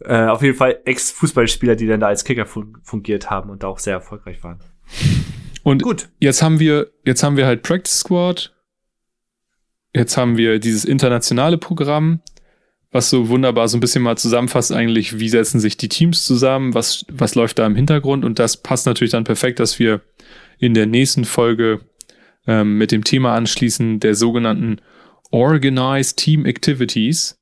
Äh, 0.00 0.26
auf 0.26 0.42
jeden 0.42 0.56
Fall 0.56 0.80
Ex-Fußballspieler, 0.84 1.74
die 1.74 1.86
dann 1.86 2.00
da 2.00 2.06
als 2.08 2.24
Kicker 2.24 2.46
fun 2.46 2.78
fungiert 2.82 3.30
haben 3.30 3.50
und 3.50 3.62
da 3.62 3.68
auch 3.68 3.78
sehr 3.78 3.94
erfolgreich 3.94 4.42
waren. 4.44 4.60
Und 5.62 5.82
Gut. 5.82 6.10
jetzt 6.20 6.42
haben 6.42 6.60
wir, 6.60 6.92
jetzt 7.04 7.22
haben 7.22 7.36
wir 7.36 7.46
halt 7.46 7.62
Practice 7.62 7.98
Squad. 8.00 8.54
Jetzt 9.94 10.16
haben 10.16 10.36
wir 10.36 10.58
dieses 10.58 10.84
internationale 10.84 11.56
Programm, 11.58 12.20
was 12.96 13.10
so 13.10 13.28
wunderbar 13.28 13.68
so 13.68 13.76
ein 13.76 13.80
bisschen 13.80 14.02
mal 14.02 14.16
zusammenfasst 14.16 14.72
eigentlich, 14.72 15.20
wie 15.20 15.28
setzen 15.28 15.60
sich 15.60 15.76
die 15.76 15.88
Teams 15.88 16.24
zusammen, 16.24 16.74
was, 16.74 17.04
was 17.12 17.34
läuft 17.34 17.58
da 17.58 17.66
im 17.66 17.76
Hintergrund 17.76 18.24
und 18.24 18.38
das 18.38 18.56
passt 18.56 18.86
natürlich 18.86 19.12
dann 19.12 19.24
perfekt, 19.24 19.60
dass 19.60 19.78
wir 19.78 20.00
in 20.58 20.72
der 20.74 20.86
nächsten 20.86 21.26
Folge 21.26 21.80
ähm, 22.46 22.78
mit 22.78 22.92
dem 22.92 23.04
Thema 23.04 23.34
anschließen 23.34 24.00
der 24.00 24.14
sogenannten 24.14 24.78
Organized 25.30 26.16
Team 26.16 26.46
Activities. 26.46 27.38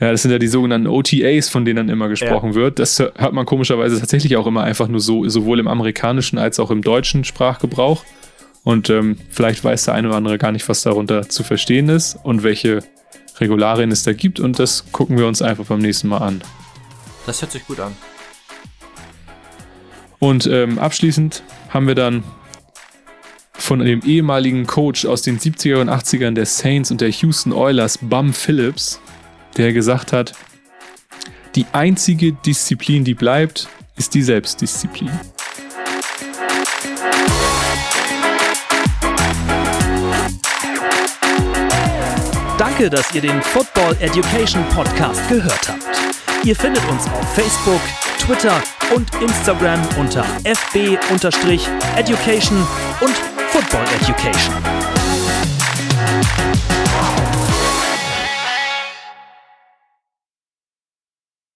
Ja, 0.00 0.10
das 0.10 0.22
sind 0.22 0.30
ja 0.30 0.38
die 0.38 0.48
sogenannten 0.48 0.88
OTAs, 0.88 1.48
von 1.48 1.64
denen 1.64 1.76
dann 1.76 1.88
immer 1.88 2.08
gesprochen 2.08 2.54
wird. 2.54 2.78
Das 2.78 2.98
hört 2.98 3.32
man 3.32 3.46
komischerweise 3.46 3.98
tatsächlich 3.98 4.36
auch 4.36 4.46
immer 4.46 4.62
einfach 4.62 4.88
nur 4.88 5.00
so, 5.00 5.28
sowohl 5.28 5.60
im 5.60 5.68
amerikanischen 5.68 6.38
als 6.38 6.58
auch 6.60 6.70
im 6.70 6.82
deutschen 6.82 7.24
Sprachgebrauch. 7.24 8.04
Und 8.64 8.90
ähm, 8.90 9.16
vielleicht 9.30 9.64
weiß 9.64 9.86
der 9.86 9.94
eine 9.94 10.08
oder 10.08 10.16
andere 10.16 10.38
gar 10.38 10.52
nicht, 10.52 10.68
was 10.68 10.82
darunter 10.82 11.28
zu 11.28 11.42
verstehen 11.42 11.88
ist 11.88 12.16
und 12.22 12.42
welche 12.42 12.80
Regularien 13.40 13.90
es 13.90 14.02
da 14.02 14.12
gibt. 14.12 14.40
Und 14.40 14.58
das 14.58 14.90
gucken 14.92 15.18
wir 15.18 15.26
uns 15.26 15.42
einfach 15.42 15.66
beim 15.66 15.80
nächsten 15.80 16.08
Mal 16.08 16.18
an. 16.18 16.42
Das 17.26 17.42
hört 17.42 17.52
sich 17.52 17.66
gut 17.66 17.80
an. 17.80 17.94
Und 20.18 20.46
ähm, 20.46 20.78
abschließend 20.78 21.42
haben 21.68 21.86
wir 21.86 21.94
dann 21.94 22.24
von 23.52 23.80
dem 23.80 24.02
ehemaligen 24.02 24.66
Coach 24.66 25.04
aus 25.04 25.22
den 25.22 25.38
70er 25.38 25.80
und 25.80 25.90
80ern 25.90 26.32
der 26.32 26.46
Saints 26.46 26.90
und 26.90 27.00
der 27.00 27.10
Houston 27.10 27.52
Oilers, 27.52 27.98
Bum 28.00 28.32
Phillips, 28.32 29.00
der 29.56 29.72
gesagt 29.72 30.12
hat, 30.12 30.32
die 31.54 31.66
einzige 31.72 32.32
Disziplin, 32.32 33.04
die 33.04 33.14
bleibt, 33.14 33.68
ist 33.96 34.14
die 34.14 34.22
Selbstdisziplin. 34.22 35.10
Danke, 42.78 42.94
dass 42.94 43.12
ihr 43.12 43.20
den 43.20 43.42
Football 43.42 43.96
Education 43.98 44.64
Podcast 44.68 45.20
gehört 45.28 45.68
habt. 45.68 45.82
Ihr 46.46 46.54
findet 46.54 46.88
uns 46.88 47.06
auf 47.08 47.34
Facebook, 47.34 47.80
Twitter 48.20 48.62
und 48.94 49.12
Instagram 49.20 49.80
unter 49.98 50.24
fb-education 50.44 50.96
und 53.00 53.16
Football 53.50 53.84
Education. 54.00 54.54